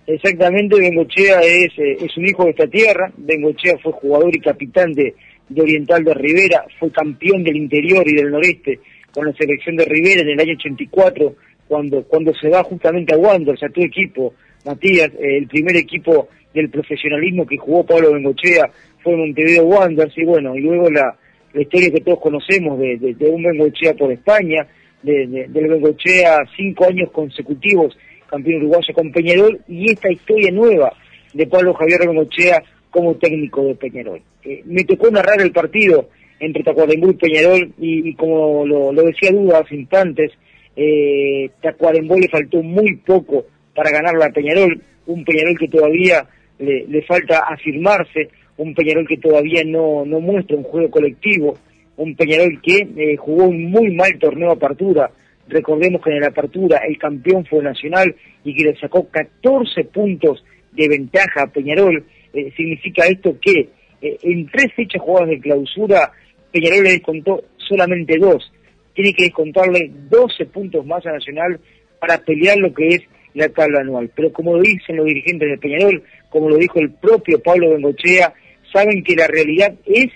Exactamente, 0.05 0.75
Bengochea 0.77 1.39
es, 1.41 1.73
es 1.77 2.17
un 2.17 2.25
hijo 2.27 2.43
de 2.43 2.51
esta 2.51 2.67
tierra. 2.67 3.11
Bengochea 3.17 3.79
fue 3.81 3.93
jugador 3.93 4.35
y 4.35 4.39
capitán 4.39 4.91
de, 4.91 5.15
de 5.49 5.61
Oriental 5.61 6.03
de 6.03 6.13
Rivera, 6.13 6.65
fue 6.79 6.91
campeón 6.91 7.43
del 7.43 7.55
interior 7.55 8.07
y 8.07 8.15
del 8.15 8.29
noreste 8.29 8.79
con 9.13 9.25
la 9.25 9.33
selección 9.33 9.75
de 9.75 9.85
Rivera 9.85 10.21
en 10.21 10.29
el 10.29 10.39
año 10.39 10.53
84, 10.53 11.35
cuando, 11.67 12.03
cuando 12.03 12.33
se 12.35 12.49
va 12.49 12.63
justamente 12.63 13.13
a 13.13 13.17
Wanderers, 13.17 13.63
a 13.63 13.69
tu 13.69 13.81
equipo, 13.81 14.33
Matías, 14.65 15.09
eh, 15.13 15.37
el 15.37 15.47
primer 15.47 15.75
equipo 15.75 16.29
del 16.53 16.69
profesionalismo 16.69 17.45
que 17.45 17.57
jugó 17.57 17.85
Pablo 17.85 18.13
Bengochea 18.13 18.69
fue 19.01 19.15
Montevideo 19.15 19.63
Wanderers, 19.63 20.17
y 20.17 20.25
bueno, 20.25 20.55
y 20.55 20.61
luego 20.61 20.89
la, 20.89 21.15
la 21.53 21.61
historia 21.61 21.91
que 21.91 22.01
todos 22.01 22.19
conocemos 22.19 22.79
de, 22.79 22.97
de, 22.97 23.29
un 23.29 23.43
Bengochea 23.43 23.93
por 23.93 24.11
España, 24.11 24.67
de, 25.01 25.27
de, 25.27 25.47
del 25.47 25.67
Bengochea 25.67 26.37
cinco 26.55 26.85
años 26.85 27.09
consecutivos 27.11 27.97
campeón 28.29 28.61
uruguayo 28.61 28.93
con 28.93 29.11
Peñarol, 29.11 29.59
y 29.67 29.91
esta 29.91 30.11
historia 30.11 30.51
nueva 30.51 30.93
de 31.33 31.47
Pablo 31.47 31.73
Javier 31.73 32.07
Bengochea 32.07 32.63
como 32.89 33.15
técnico 33.15 33.63
de 33.65 33.75
Peñarol. 33.75 34.21
Eh, 34.43 34.61
me 34.65 34.83
tocó 34.83 35.09
narrar 35.11 35.41
el 35.41 35.51
partido 35.51 36.09
entre 36.41 36.63
Tacuarembó 36.63 37.11
y 37.11 37.13
Peñarol, 37.13 37.71
y, 37.77 38.13
como 38.15 38.65
lo, 38.65 38.91
decía 38.91 39.31
Duda 39.31 39.59
hace 39.59 39.75
instantes, 39.75 40.31
eh, 40.75 41.51
Tacuarembó 41.61 42.17
le 42.17 42.27
faltó 42.29 42.63
muy 42.63 42.97
poco 42.97 43.45
para 43.75 43.91
ganarla 43.91 44.25
a 44.25 44.31
Peñarol, 44.31 44.81
un 45.05 45.23
Peñarol 45.23 45.57
que 45.57 45.67
todavía 45.67 46.25
le, 46.57 47.01
falta 47.03 47.45
afirmarse, 47.47 48.29
un 48.57 48.73
Peñarol 48.73 49.07
que 49.07 49.17
todavía 49.17 49.63
no, 49.63 50.03
no 50.03 50.19
muestra 50.19 50.57
un 50.57 50.63
juego 50.63 50.89
colectivo, 50.89 51.57
un 51.97 52.15
Peñarol 52.15 52.59
que 52.61 52.87
eh, 52.97 53.15
jugó 53.17 53.45
un 53.45 53.69
muy 53.69 53.93
mal 53.95 54.17
torneo 54.19 54.51
apertura, 54.51 55.11
recordemos 55.47 56.01
que 56.01 56.09
en 56.09 56.21
la 56.21 56.27
apertura 56.27 56.81
el 56.87 56.97
campeón 56.97 57.45
fue 57.45 57.61
Nacional 57.63 58.15
y 58.43 58.55
que 58.55 58.63
le 58.63 58.75
sacó 58.77 59.07
14 59.09 59.83
puntos 59.85 60.43
de 60.71 60.87
ventaja 60.87 61.43
a 61.43 61.47
Peñarol, 61.47 62.03
eh, 62.33 62.51
significa 62.57 63.05
esto 63.05 63.37
que 63.39 63.69
eh, 64.01 64.17
en 64.23 64.47
tres 64.47 64.73
fechas 64.75 65.01
jugadas 65.01 65.29
de 65.29 65.39
clausura 65.39 66.11
Peñarol 66.51 66.83
le 66.83 66.91
descontó 66.91 67.43
solamente 67.57 68.17
dos. 68.17 68.51
Tiene 68.93 69.13
que 69.13 69.23
descontarle 69.23 69.91
12 70.09 70.45
puntos 70.47 70.85
más 70.85 71.05
a 71.05 71.13
Nacional 71.13 71.59
para 71.99 72.17
pelear 72.19 72.57
lo 72.57 72.73
que 72.73 72.87
es 72.87 73.01
la 73.33 73.49
tabla 73.49 73.81
anual. 73.81 74.11
Pero 74.15 74.33
como 74.33 74.59
dicen 74.59 74.97
los 74.97 75.05
dirigentes 75.05 75.49
de 75.49 75.57
Peñarol, 75.57 76.03
como 76.29 76.49
lo 76.49 76.57
dijo 76.57 76.79
el 76.79 76.91
propio 76.91 77.41
Pablo 77.41 77.71
Bengochea, 77.71 78.33
saben 78.71 79.03
que 79.03 79.15
la 79.15 79.27
realidad 79.27 79.73
es 79.85 80.07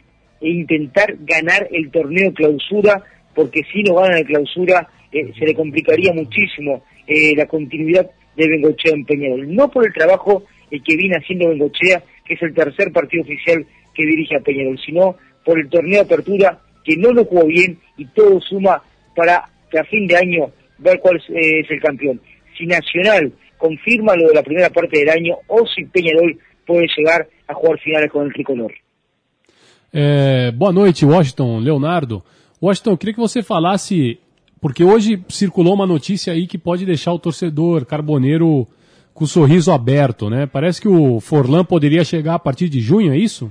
intentar 0.42 1.16
ganar 1.20 1.68
el 1.72 1.90
torneo 1.92 2.34
clausura, 2.34 3.04
porque 3.34 3.62
si 3.72 3.84
no 3.84 3.96
ganan 3.96 4.20
el 4.20 4.26
clausura 4.26 4.88
eh, 5.12 5.32
se 5.38 5.46
le 5.46 5.54
complicaría 5.54 6.14
muchísimo 6.14 6.84
eh, 7.08 7.36
la 7.36 7.46
continuidad 7.46 8.10
de 8.36 8.48
Bengochea 8.48 8.94
en 8.94 9.06
Peñarol. 9.06 9.54
No 9.54 9.70
por 9.70 9.86
el 9.86 9.94
trabajo 9.94 10.44
eh, 10.70 10.80
que 10.84 10.96
viene 10.98 11.16
haciendo 11.18 11.50
Bengochea, 11.50 12.04
que 12.26 12.34
es 12.34 12.42
el 12.42 12.54
tercer 12.54 12.92
partido 12.92 13.24
oficial 13.24 13.66
que 13.94 14.06
dirige 14.06 14.36
a 14.36 14.42
Peñarol, 14.42 14.78
sino 14.86 15.16
por 15.46 15.60
el 15.60 15.70
torneo 15.70 16.00
de 16.00 16.06
apertura 16.06 16.60
que 16.84 16.98
no 16.98 17.14
lo 17.14 17.24
jugó 17.26 17.46
bien 17.46 17.80
y 17.98 18.06
todo 18.06 18.42
suma 18.42 18.82
para 19.16 19.48
que 19.72 19.80
a 19.80 19.84
fin 19.86 20.08
de 20.08 20.18
año 20.18 20.52
ver 20.78 21.00
cuál 21.00 21.18
es 21.18 21.70
el 21.70 21.82
campeón. 21.82 22.20
Si 22.58 22.66
Nacional 22.66 23.32
confirma 23.58 24.16
lo 24.16 24.28
de 24.28 24.34
la 24.34 24.44
primera 24.44 24.70
parte 24.70 25.00
del 25.00 25.10
año 25.10 25.36
o 25.48 25.66
si 25.68 25.86
Peñarol 25.86 26.38
puede 26.66 26.88
llegar 26.98 27.28
a 27.48 27.54
jugar 27.54 27.80
finales 27.80 28.12
con 28.12 28.26
el 28.26 28.34
tricolor. 28.34 28.74
É, 29.98 30.52
boa 30.52 30.74
noite, 30.74 31.06
Washington, 31.06 31.60
Leonardo. 31.60 32.22
Washington, 32.62 32.98
queria 32.98 33.14
que 33.14 33.20
você 33.20 33.42
falasse, 33.42 34.20
porque 34.60 34.84
hoje 34.84 35.24
circulou 35.30 35.74
uma 35.74 35.88
notícia 35.88 36.34
aí 36.34 36.48
que 36.48 36.58
pode 36.58 36.86
deixar 36.86 37.14
o 37.14 37.20
torcedor 37.20 37.86
carboneiro 37.86 38.68
com 39.14 39.24
o 39.24 39.28
sorriso 39.28 39.72
aberto, 39.72 40.30
né? 40.30 40.46
Parece 40.46 40.82
que 40.82 40.90
o 40.90 41.22
Forlan 41.22 41.64
poderia 41.64 42.04
chegar 42.04 42.34
a 42.34 42.40
partir 42.40 42.68
de 42.68 42.82
junho, 42.82 43.14
é 43.14 43.18
isso? 43.18 43.50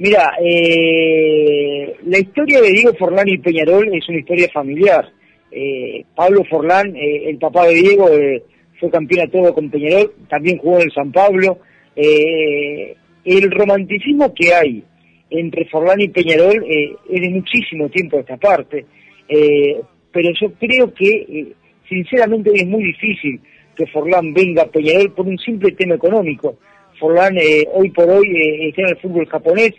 Mira, 0.00 0.34
eh, 0.40 1.96
la 2.04 2.18
historia 2.18 2.60
de 2.60 2.70
Diego 2.70 2.94
Forlán 2.94 3.28
y 3.28 3.38
Peñarol 3.38 3.92
es 3.92 4.08
una 4.08 4.18
historia 4.18 4.48
familiar. 4.52 5.10
Eh, 5.50 6.04
Pablo 6.14 6.44
Forlán, 6.44 6.94
eh, 6.94 7.28
el 7.28 7.38
papá 7.38 7.66
de 7.66 7.74
Diego, 7.74 8.08
eh, 8.10 8.44
fue 8.78 8.90
campeón 8.90 9.26
a 9.26 9.30
todo 9.30 9.52
con 9.52 9.68
Peñarol, 9.70 10.12
también 10.28 10.58
jugó 10.58 10.76
en 10.76 10.82
el 10.82 10.92
San 10.92 11.10
Pablo. 11.10 11.58
Eh, 11.96 12.94
el 13.24 13.50
romanticismo 13.50 14.32
que 14.32 14.54
hay 14.54 14.84
entre 15.30 15.64
Forlán 15.64 16.00
y 16.00 16.08
Peñarol 16.08 16.64
es 16.64 17.20
de 17.20 17.30
muchísimo 17.30 17.88
tiempo 17.88 18.20
esta 18.20 18.36
parte, 18.36 18.86
pero 19.28 20.30
yo 20.40 20.52
creo 20.58 20.94
que, 20.94 21.48
sinceramente, 21.88 22.52
es 22.54 22.66
muy 22.66 22.84
difícil 22.84 23.40
que 23.76 23.86
Forlán 23.88 24.32
venga 24.32 24.62
a 24.62 24.70
Peñarol 24.70 25.12
por 25.12 25.26
un 25.26 25.36
simple 25.38 25.72
tema 25.72 25.96
económico. 25.96 26.56
Forlán 26.98 27.36
hoy 27.74 27.90
por 27.90 28.08
hoy 28.08 28.26
está 28.68 28.82
en 28.82 28.88
el 28.88 28.96
fútbol 28.96 29.26
japonés, 29.26 29.74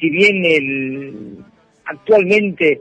si 0.00 0.10
bien 0.10 0.44
el, 0.44 1.38
actualmente 1.84 2.80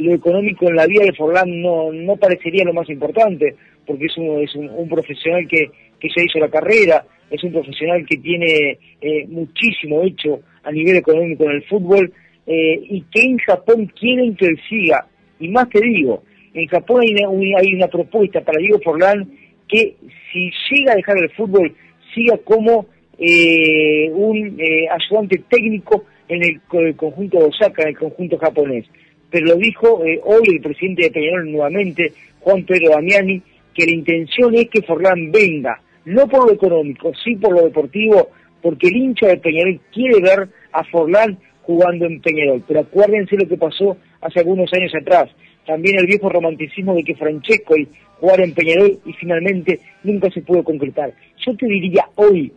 lo 0.00 0.12
económico 0.12 0.68
en 0.68 0.74
la 0.74 0.86
vida 0.86 1.04
de 1.04 1.12
Forlán 1.12 1.62
no, 1.62 1.92
no 1.92 2.16
parecería 2.16 2.64
lo 2.64 2.72
más 2.72 2.90
importante, 2.90 3.54
porque 3.86 4.06
es 4.06 4.16
un, 4.16 4.42
es 4.42 4.54
un, 4.56 4.88
profesional 4.88 5.46
que, 5.48 5.70
que 6.00 6.08
ya 6.08 6.24
hizo 6.24 6.40
la 6.40 6.48
carrera, 6.48 7.04
es 7.30 7.42
un 7.42 7.52
profesional 7.52 8.04
que 8.08 8.16
tiene 8.18 8.78
eh, 9.00 9.26
muchísimo 9.28 10.02
hecho 10.02 10.40
a 10.62 10.70
nivel 10.70 10.96
económico 10.96 11.44
en 11.44 11.50
el 11.50 11.64
fútbol 11.64 12.12
eh, 12.46 12.80
y 12.88 13.02
que 13.10 13.22
en 13.22 13.38
Japón 13.38 13.90
quieren 13.98 14.36
que 14.36 14.46
él 14.46 14.60
siga. 14.68 15.06
Y 15.40 15.48
más 15.48 15.68
te 15.68 15.80
digo, 15.80 16.22
en 16.52 16.66
Japón 16.68 17.02
hay 17.02 17.12
una, 17.24 17.58
hay 17.58 17.74
una 17.74 17.88
propuesta 17.88 18.40
para 18.40 18.58
Diego 18.58 18.80
Forlán 18.80 19.28
que 19.68 19.96
si 20.32 20.50
llega 20.70 20.92
a 20.92 20.96
dejar 20.96 21.18
el 21.18 21.30
fútbol, 21.30 21.74
siga 22.14 22.38
como 22.44 22.86
eh, 23.18 24.10
un 24.12 24.58
ayudante 24.90 25.42
técnico 25.48 26.04
en 26.28 26.42
el, 26.42 26.94
conjunto 26.94 27.38
de 27.38 27.44
Osaka, 27.44 27.82
en 27.82 27.88
el 27.88 27.98
conjunto 27.98 28.38
japonés. 28.38 28.86
Pero 29.30 29.46
lo 29.46 29.56
dijo 29.56 30.00
hoy 30.24 30.42
el 30.46 30.60
presidente 30.60 31.02
de 31.04 31.10
Peñarol 31.10 31.50
nuevamente, 31.50 32.12
Juan 32.40 32.64
Pedro 32.64 32.90
Damiani, 32.90 33.42
que 33.74 33.86
la 33.86 33.92
intención 33.92 34.54
es 34.54 34.68
que 34.68 34.82
Forlán 34.82 35.32
venga 35.32 35.80
no 36.04 36.28
por 36.28 36.46
lo 36.46 36.52
económico, 36.52 37.12
sí 37.22 37.36
por 37.36 37.54
lo 37.54 37.62
deportivo, 37.62 38.28
porque 38.62 38.88
el 38.88 38.96
hincha 38.96 39.28
de 39.28 39.38
Peñarol 39.38 39.80
quiere 39.92 40.20
ver 40.20 40.48
a 40.72 40.84
Forlán 40.84 41.38
jugando 41.62 42.06
en 42.06 42.20
Peñarol. 42.20 42.62
Pero 42.66 42.80
acuérdense 42.80 43.36
lo 43.36 43.48
que 43.48 43.56
pasó 43.56 43.96
hace 44.20 44.40
algunos 44.40 44.72
años 44.72 44.92
atrás. 44.94 45.30
También 45.66 45.98
el 45.98 46.06
viejo 46.06 46.28
romanticismo 46.28 46.94
de 46.94 47.04
que 47.04 47.14
Francesco 47.14 47.76
y 47.76 47.88
jugar 48.20 48.40
en 48.40 48.52
Peñarol 48.52 48.98
y 49.04 49.12
finalmente 49.14 49.80
nunca 50.02 50.30
se 50.30 50.42
pudo 50.42 50.62
concretar. 50.62 51.12
Yo 51.44 51.56
te 51.56 51.66
diría 51.66 52.06
hoy 52.16 52.52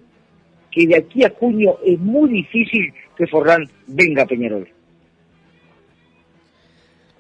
que 0.72 0.88
de 0.88 0.98
aquí 0.98 1.24
a 1.24 1.30
junio 1.30 1.80
es 1.86 1.98
muy 2.00 2.30
difícil 2.30 2.94
que 3.18 3.28
Forlán 3.28 3.68
venga 3.88 4.24
a 4.24 4.26
Peñarol. 4.26 4.68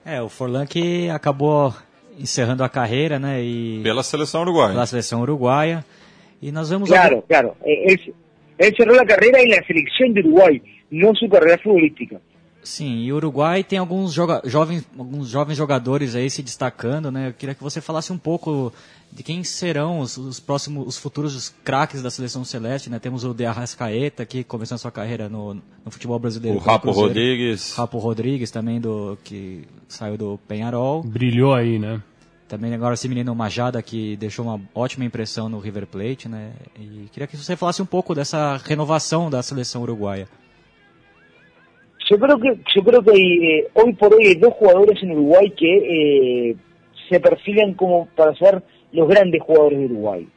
É, 0.05 0.21
o 0.21 0.29
Forlan 0.29 0.65
que 0.65 1.09
acabou 1.09 1.73
encerrando 2.17 2.63
a 2.63 2.69
carreira, 2.69 3.19
né? 3.19 3.43
E 3.43 3.81
pela 3.83 4.03
seleção 4.03 4.41
uruguaia. 4.41 4.71
Pela 4.71 4.85
seleção 4.85 5.21
uruguaia. 5.21 5.83
Y 6.41 6.51
nos 6.51 6.69
vemos 6.69 6.87
Claro, 6.87 7.23
claro. 7.27 7.57
Eh, 7.65 7.91
él, 7.91 8.13
él, 8.57 8.73
cerró 8.77 8.93
la 8.93 9.05
carrera 9.05 9.41
en 9.41 9.49
la 9.49 9.61
selección 9.65 10.13
de 10.13 10.21
Uruguay, 10.21 10.61
no 10.91 11.13
su 11.15 11.27
carrera 11.27 11.57
futbolística. 11.57 12.21
Sim, 12.63 13.03
e 13.03 13.13
o 13.13 13.15
Uruguai 13.15 13.63
tem 13.63 13.79
alguns, 13.79 14.11
joga 14.11 14.41
jovens, 14.43 14.85
alguns 14.97 15.29
jovens 15.29 15.55
jogadores 15.55 16.15
aí 16.15 16.29
se 16.29 16.43
destacando, 16.43 17.09
né? 17.09 17.29
Eu 17.29 17.33
queria 17.33 17.55
que 17.55 17.63
você 17.63 17.79
falasse 17.79 18.11
um 18.11 18.17
pouco 18.17 18.73
de 19.11 19.23
quem 19.23 19.43
serão 19.43 19.99
os, 19.99 20.17
os 20.17 20.39
próximos, 20.39 20.85
os 20.87 20.97
futuros 20.97 21.53
craques 21.63 22.01
da 22.01 22.11
seleção 22.11 22.43
celeste, 22.43 22.89
né? 22.89 22.99
Temos 22.99 23.23
o 23.23 23.33
De 23.33 23.45
Arrascaeta, 23.45 24.25
que 24.25 24.43
começou 24.43 24.77
sua 24.77 24.91
carreira 24.91 25.29
no, 25.29 25.53
no 25.53 25.91
futebol 25.91 26.19
brasileiro. 26.19 26.57
O 26.57 26.61
Rapo 26.61 26.91
Rodrigues. 26.91 27.73
Rapo 27.73 27.97
Rodrigues 27.99 28.51
também, 28.51 28.81
do, 28.81 29.17
que 29.23 29.65
saiu 29.87 30.17
do 30.17 30.39
Penharol. 30.47 31.03
Brilhou 31.03 31.53
aí, 31.53 31.79
né? 31.79 32.01
Também 32.47 32.73
agora 32.73 32.93
esse 32.93 33.09
menino 33.09 33.35
Majada 33.35 33.81
que 33.81 34.15
deixou 34.15 34.45
uma 34.45 34.61
ótima 34.73 35.03
impressão 35.03 35.49
no 35.49 35.59
River 35.59 35.85
Plate, 35.85 36.29
né? 36.29 36.53
E 36.79 37.09
queria 37.11 37.27
que 37.27 37.35
você 37.35 37.55
falasse 37.55 37.81
um 37.81 37.85
pouco 37.85 38.15
dessa 38.15 38.57
renovação 38.57 39.29
da 39.29 39.43
seleção 39.43 39.81
uruguaia. 39.81 40.29
Yo 42.09 42.17
creo 42.17 42.39
que 42.39 42.59
yo 42.73 42.83
creo 42.83 43.01
que 43.01 43.11
eh, 43.11 43.67
hoy 43.73 43.93
por 43.93 44.13
hoy 44.13 44.27
hay 44.27 44.35
dos 44.35 44.53
jugadores 44.53 45.01
en 45.03 45.11
Uruguay 45.11 45.51
que 45.57 46.51
eh, 46.51 46.55
se 47.09 47.19
perfilan 47.19 47.73
como 47.73 48.07
para 48.15 48.33
ser 48.35 48.63
los 48.93 49.09
grandes 49.09 49.41
jugadores 49.41 49.79
de 49.79 49.85
Uruguay. 49.85 50.27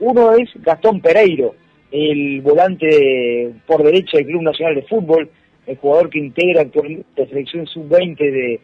Uno 0.00 0.32
es 0.32 0.48
Gastón 0.56 1.00
Pereiro, 1.00 1.54
el 1.92 2.40
volante 2.40 3.52
por 3.64 3.84
derecha 3.84 4.16
del 4.16 4.26
Club 4.26 4.42
Nacional 4.42 4.74
de 4.74 4.82
Fútbol, 4.82 5.30
el 5.66 5.76
jugador 5.76 6.10
que 6.10 6.18
integra 6.18 6.62
actualmente 6.62 7.06
la 7.14 7.26
selección 7.26 7.66
sub-20 7.66 8.16
de, 8.16 8.60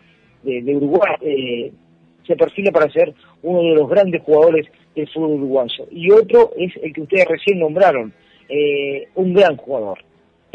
de, 0.62 0.77
Uruguay. 0.77 1.14
Eh, 1.21 1.73
se 2.27 2.35
perfila 2.35 2.73
para 2.73 2.91
ser 2.91 3.14
uno 3.43 3.62
de 3.62 3.77
los 3.77 3.89
grandes 3.89 4.23
jugadores 4.23 4.67
del 4.97 5.09
fútbol 5.11 5.35
uruguayo. 5.35 5.87
Y 5.93 6.11
otro 6.11 6.51
es 6.57 6.73
el 6.83 6.93
que 6.93 7.03
ustedes 7.03 7.29
recién 7.29 7.61
nombraron, 7.61 8.12
un 9.14 9.35
gran 9.35 9.57
jugador, 9.57 9.99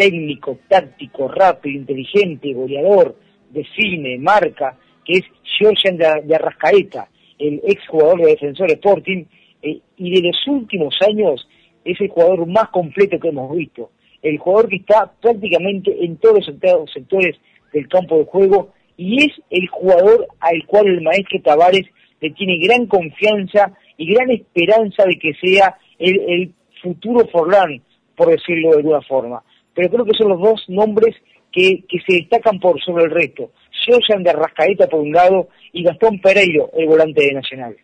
técnico, 0.01 0.57
táctico, 0.67 1.27
rápido, 1.27 1.77
inteligente, 1.77 2.53
goleador, 2.53 3.15
define, 3.51 4.17
marca, 4.17 4.75
que 5.05 5.13
es 5.13 5.23
Georgian 5.59 5.95
de, 5.95 6.35
Arrascaeta, 6.35 7.07
el 7.37 7.61
ex 7.63 7.87
jugador 7.87 8.21
de 8.21 8.31
Defensor 8.31 8.71
Sporting, 8.71 9.25
eh, 9.61 9.79
y 9.97 10.11
de 10.15 10.27
los 10.27 10.37
últimos 10.47 10.95
años 11.07 11.47
es 11.85 12.01
el 12.01 12.09
jugador 12.09 12.47
más 12.47 12.69
completo 12.69 13.19
que 13.19 13.27
hemos 13.27 13.55
visto. 13.55 13.91
El 14.23 14.39
jugador 14.39 14.69
que 14.69 14.77
está 14.77 15.11
prácticamente 15.21 15.95
en 16.03 16.17
todos 16.17 16.47
los 16.47 16.91
sectores 16.91 17.37
del 17.71 17.87
campo 17.87 18.17
de 18.17 18.25
juego 18.25 18.73
y 18.97 19.23
es 19.23 19.33
el 19.51 19.67
jugador 19.67 20.27
al 20.39 20.65
cual 20.65 20.87
el 20.87 21.01
maestro 21.01 21.39
Tavares 21.43 21.85
le 22.21 22.31
tiene 22.31 22.57
gran 22.57 22.87
confianza 22.87 23.71
y 23.97 24.11
gran 24.15 24.31
esperanza 24.31 25.03
de 25.05 25.19
que 25.19 25.33
sea 25.35 25.77
el, 25.99 26.53
futuro 26.81 27.27
Forlán, 27.27 27.79
por 28.15 28.29
decirlo 28.29 28.71
de 28.71 28.77
alguna 28.77 29.01
forma. 29.03 29.43
Pero 29.81 29.93
creo 29.93 30.05
que 30.05 30.15
son 30.15 30.29
los 30.29 30.39
dos 30.39 30.63
nombres 30.67 31.15
que, 31.51 31.83
que 31.89 31.97
se 32.05 32.17
destacan 32.17 32.59
por 32.59 32.79
sobre 32.81 33.05
el 33.05 33.09
resto. 33.09 33.49
Josan 33.87 34.21
de 34.21 34.31
Rascaeta 34.31 34.87
por 34.87 34.99
un 34.99 35.11
lado 35.11 35.47
y 35.73 35.81
Gastón 35.81 36.21
Pereiro, 36.21 36.69
el 36.77 36.85
volante 36.85 37.21
de 37.21 37.33
Nacional. 37.33 37.75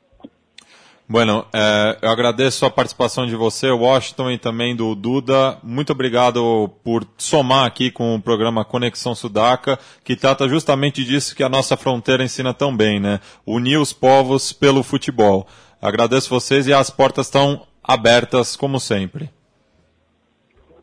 Bueno, 1.10 1.48
é, 1.52 1.98
eu 2.02 2.10
agradeço 2.12 2.66
a 2.66 2.70
participação 2.70 3.26
de 3.26 3.36
você, 3.36 3.72
Washington, 3.72 4.30
e 4.30 4.38
também 4.38 4.76
do 4.76 4.94
Duda. 4.94 5.58
Muito 5.64 5.92
obrigado 5.92 6.70
por 6.84 7.04
somar 7.18 7.66
aqui 7.66 7.90
com 7.90 8.14
o 8.14 8.22
programa 8.22 8.64
Conexão 8.64 9.16
Sudaca, 9.16 9.80
que 10.04 10.16
trata 10.16 10.48
justamente 10.48 11.04
disso 11.04 11.36
que 11.36 11.44
a 11.44 11.50
nossa 11.50 11.76
fronteira 11.78 12.24
ensina 12.24 12.54
tão 12.54 12.76
bem, 12.76 13.00
né? 13.00 13.22
Unir 13.44 13.80
os 13.80 13.92
povos 13.92 14.54
pelo 14.54 14.84
futebol. 14.84 15.48
Agradeço 15.82 16.30
vocês 16.30 16.68
e 16.68 16.74
as 16.74 16.92
portas 16.92 17.26
estão 17.26 17.66
abertas, 17.82 18.56
como 18.56 18.80
sempre. 18.80 19.30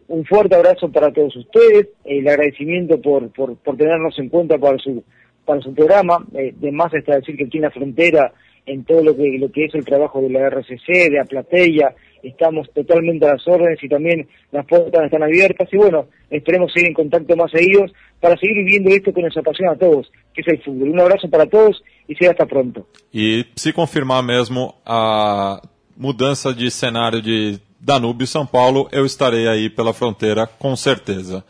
Um 0.08 0.24
forte 0.24 0.54
abraço 0.54 0.88
para 0.90 1.10
todos 1.10 1.34
ustedes, 1.36 1.88
el 2.04 2.28
agradecimiento 2.28 3.00
por, 3.00 3.30
por, 3.30 3.76
tenernos 3.76 4.18
en 4.18 4.28
cuenta 4.28 4.58
para 4.58 4.78
su, 4.78 5.02
para 5.44 5.60
su 5.60 5.72
programa. 5.74 6.24
Eh, 6.34 6.52
de 6.54 6.72
más 6.72 6.92
está 6.92 7.16
decir 7.16 7.36
que 7.36 7.44
aquí 7.44 7.58
en 7.58 7.64
la 7.64 7.70
frontera 7.70 8.32
en 8.66 8.84
todo 8.84 9.02
lo 9.02 9.16
que, 9.16 9.38
lo 9.38 9.50
que 9.50 9.66
es 9.66 9.74
el 9.74 9.84
trabajo 9.84 10.20
de 10.20 10.30
la 10.30 10.48
RCC, 10.48 11.10
de 11.10 11.20
Aplateia, 11.20 11.94
estamos 12.22 12.70
totalmente 12.72 13.26
a 13.26 13.32
las 13.32 13.46
órdenes 13.46 13.82
y 13.82 13.88
también 13.88 14.26
las 14.52 14.66
puertas 14.66 15.04
están 15.04 15.22
abiertas 15.22 15.68
y 15.70 15.76
bueno, 15.76 16.06
esperemos 16.30 16.72
seguir 16.72 16.88
en 16.88 16.94
contacto 16.94 17.36
más 17.36 17.50
seguidos 17.50 17.92
para 18.20 18.36
seguir 18.36 18.56
viviendo 18.56 18.90
esto 18.90 19.12
que 19.12 19.22
nos 19.22 19.36
apasiona 19.36 19.72
a 19.72 19.76
todos, 19.76 20.10
que 20.32 20.40
es 20.40 20.48
el 20.48 20.62
fútbol. 20.62 20.90
Un 20.90 21.00
abrazo 21.00 21.28
para 21.28 21.46
todos 21.46 21.82
e 22.08 22.14
será 22.16 22.32
hasta 22.32 22.46
pronto. 22.46 22.86
E 23.12 23.44
se 23.54 23.72
confirmar 23.72 24.22
mesmo 24.22 24.74
a 24.84 25.60
mudança 25.96 26.52
de 26.54 26.70
cenário 26.70 27.20
de 27.20 27.60
Danúbio 27.84 28.24
e 28.24 28.26
São 28.26 28.46
Paulo, 28.46 28.88
eu 28.90 29.04
estarei 29.04 29.46
aí 29.46 29.68
pela 29.68 29.92
fronteira 29.92 30.46
com 30.46 30.74
certeza. 30.74 31.44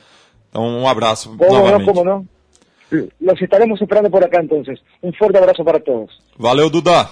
Então 0.51 0.67
um 0.67 0.89
abraço 0.89 1.37
como 1.37 1.53
novamente. 1.53 1.87
Não, 1.87 1.95
como 1.95 2.05
não? 2.05 2.29
Los 3.21 3.41
estaremos 3.41 3.81
esperando 3.81 4.11
por 4.11 4.25
acá 4.25 4.43
entonces. 4.43 4.81
Un 5.01 5.13
fuerte 5.13 5.39
abrazo 5.39 5.65
para 5.65 5.81
todos. 5.81 6.11
Valeu, 6.37 6.69
Duda. 6.69 7.09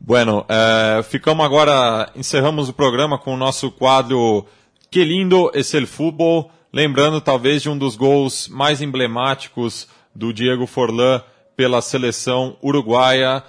Bueno, 0.00 0.44
é, 0.48 1.02
ficamos 1.04 1.46
agora, 1.46 2.10
encerramos 2.14 2.68
o 2.68 2.74
programa 2.74 3.18
com 3.18 3.32
o 3.32 3.36
nosso 3.38 3.70
quadro 3.70 4.44
Que 4.90 5.04
lindo 5.04 5.50
esse 5.54 5.76
el 5.76 5.86
fútbol, 5.86 6.50
lembrando 6.72 7.20
talvez 7.20 7.62
de 7.62 7.70
um 7.70 7.78
dos 7.78 7.96
gols 7.96 8.48
mais 8.48 8.82
emblemáticos 8.82 9.88
do 10.14 10.32
Diego 10.32 10.66
Forlan 10.66 11.22
pela 11.56 11.80
seleção 11.80 12.56
uruguaia, 12.62 13.42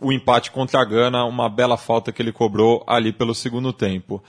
o 0.00 0.12
empate 0.12 0.50
contra 0.50 0.80
a 0.80 0.84
Gana, 0.84 1.24
uma 1.24 1.48
bela 1.48 1.76
falta 1.76 2.12
que 2.12 2.22
ele 2.22 2.32
cobrou 2.32 2.84
ali 2.86 3.12
pelo 3.12 3.34
segundo 3.34 3.72
tempo. 3.72 4.22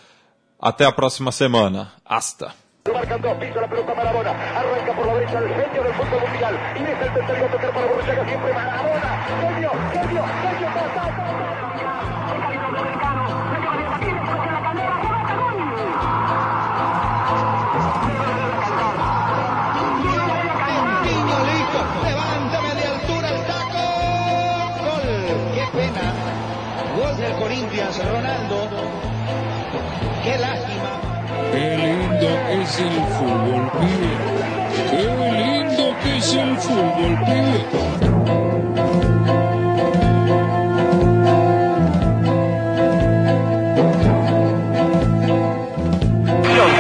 Até 0.60 0.86
a 0.86 0.92
próxima 0.92 1.32
semana. 1.32 1.92
Hasta. 2.06 2.54
Marcan 2.92 3.22
dos, 3.22 3.38
pisa 3.38 3.62
la 3.62 3.68
pelota 3.70 3.96
Maradona, 3.96 4.32
arranca 4.32 4.94
por 4.94 5.08
la 5.08 5.14
derecha 5.14 5.40
el 5.40 5.48
del 5.48 5.94
fútbol 5.94 6.20
mundial 6.30 6.60
y 6.76 6.80
el 6.80 7.14
tercero 7.14 7.48
tocar 7.48 7.74
para 7.74 8.26
siempre 8.26 8.54
Maradona, 8.54 9.26
genio, 9.26 9.72
genio, 9.94 10.24
genio, 10.24 10.53
es 32.64 32.80
el 32.80 33.06
fútbol, 33.18 33.72
pibe. 33.80 34.12
Qué 34.90 35.04
lindo 35.34 35.96
que 36.02 36.18
es 36.18 36.34
el 36.34 36.58
fútbol, 36.58 37.20
pibe. 37.26 37.94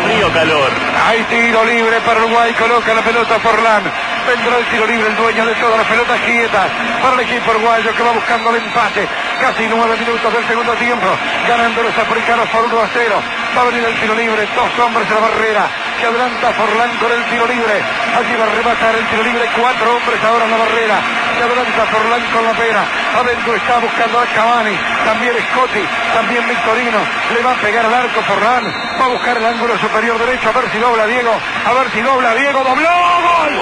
frío 0.03 0.33
calor. 0.33 0.69
Hay 1.05 1.23
tiro 1.23 1.65
libre 1.65 1.99
para 2.05 2.19
Uruguay, 2.19 2.53
coloca 2.53 2.93
la 2.93 3.01
pelota 3.01 3.39
Forlán. 3.39 3.83
Vendrá 4.27 4.57
el 4.57 4.65
tiro 4.67 4.87
libre, 4.87 5.07
el 5.07 5.15
dueño 5.17 5.45
de 5.45 5.55
todas 5.55 5.77
las 5.77 5.87
pelotas 5.87 6.19
quietas 6.21 6.71
para 7.01 7.13
el 7.15 7.19
equipo 7.19 7.51
uruguayo 7.51 7.93
que 7.93 8.03
va 8.03 8.11
buscando 8.13 8.49
el 8.51 8.63
empate. 8.63 9.07
Casi 9.41 9.67
nueve 9.67 9.97
minutos 9.97 10.33
del 10.33 10.47
segundo 10.47 10.73
tiempo, 10.75 11.07
ganando 11.47 11.83
los 11.83 11.97
africanos 11.97 12.47
por 12.49 12.63
1 12.63 12.79
a 12.79 12.87
0. 12.93 13.42
Va 13.55 13.61
a 13.61 13.65
venir 13.65 13.83
el 13.85 13.95
tiro 13.99 14.15
libre, 14.15 14.47
dos 14.55 14.79
hombres 14.79 15.07
en 15.07 15.13
la 15.13 15.21
barrera. 15.21 15.67
Que 15.99 16.05
adelanta 16.07 16.51
Forlán 16.53 16.97
con 16.97 17.11
el 17.11 17.23
tiro 17.25 17.45
libre. 17.47 17.75
Allí 18.17 18.35
va 18.35 18.45
a 18.45 18.49
rematar 18.49 18.95
el 18.95 19.05
tiro 19.07 19.23
libre, 19.23 19.45
cuatro 19.55 19.95
hombres 19.95 20.23
ahora 20.23 20.45
en 20.45 20.51
la 20.51 20.57
barrera. 20.57 20.97
Que 21.37 21.43
adelanta 21.43 21.85
Forlán 21.85 22.21
con 22.33 22.43
la 22.43 22.53
pera. 22.53 22.83
Adentro 23.13 23.55
está 23.55 23.77
buscando 23.77 24.19
a 24.19 24.25
Cavani, 24.25 24.75
también 25.05 25.35
Scotti, 25.51 25.85
también 26.13 26.47
Victorino. 26.49 26.97
Le 27.33 27.41
va 27.43 27.51
a 27.51 27.55
pegar 27.61 27.85
al 27.85 27.93
arco 27.93 28.21
Forlán. 28.23 28.65
Va 28.99 29.05
a 29.05 29.09
buscar 29.09 29.37
el 29.37 29.45
ángulo 29.45 29.77
superior 29.77 30.17
derecho, 30.17 30.49
a 30.49 30.51
ver 30.53 30.69
si 30.71 30.79
dobla 30.79 31.05
Diego. 31.05 31.31
A 31.65 31.73
ver 31.73 31.91
si 31.91 32.01
dobla 32.01 32.33
Diego. 32.33 32.63
Dobló. 32.63 32.89
¡Gol! 32.89 33.53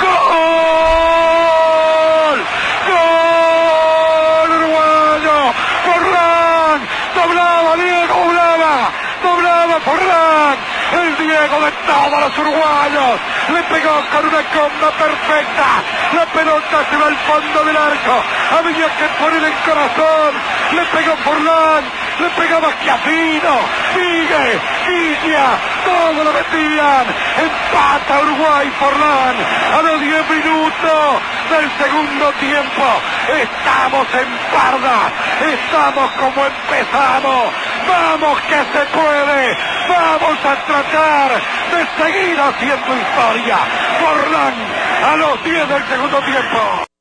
¡Gol! 0.00 0.22
¡Gol! 0.82 2.40
¡Gol! 2.88 4.50
Uruguayo. 4.56 5.36
Forlán. 5.84 6.80
Doblaba 7.14 7.76
Diego, 7.76 8.14
doblaba. 8.14 8.90
Doblaba 9.22 9.71
Forlán. 9.84 10.56
El 10.92 11.16
Diego 11.16 11.60
de 11.60 11.72
todos 11.86 12.20
los 12.20 12.38
uruguayos. 12.38 13.20
Le 13.48 13.62
pegó 13.64 13.94
con 14.12 14.26
una 14.28 14.42
comba 14.52 14.90
perfecta. 14.92 15.68
La 16.12 16.26
pelota 16.26 16.84
se 16.90 16.96
va 16.96 17.06
al 17.06 17.16
fondo 17.16 17.64
del 17.64 17.76
arco. 17.76 18.14
Había 18.58 18.88
que 18.96 19.06
poner 19.18 19.42
el 19.42 19.54
corazón. 19.64 20.32
Le 20.72 20.84
pegó 20.86 21.16
Forlán. 21.24 21.84
Le 22.20 22.28
pegaba 22.30 22.68
Schiaffino. 22.80 23.54
Sigue. 23.94 24.60
Guilla. 24.86 25.46
Todo 25.84 26.24
lo 26.24 26.32
metían. 26.32 27.06
Empata 27.40 28.20
Uruguay 28.22 28.70
Forlán. 28.78 29.36
A 29.78 29.82
los 29.82 30.00
10 30.00 30.30
minutos 30.30 31.22
del 31.50 31.70
segundo 31.78 32.32
tiempo. 32.38 32.84
Estamos 33.28 34.06
en 34.14 34.28
parda. 34.52 35.10
Estamos 35.40 36.10
como 36.12 36.46
empezamos. 36.46 37.52
Vamos 37.88 38.40
que 38.42 38.56
se 38.56 38.84
puede. 38.86 39.71
Vamos 39.88 40.38
a 40.44 40.54
tratar 40.66 41.30
de 41.70 42.02
seguir 42.02 42.40
haciendo 42.40 42.96
historia. 42.96 43.58
Forlán 44.00 44.54
a 45.04 45.16
los 45.16 45.44
10 45.44 45.68
del 45.68 45.86
segundo 45.88 46.18
tiempo. 46.20 46.91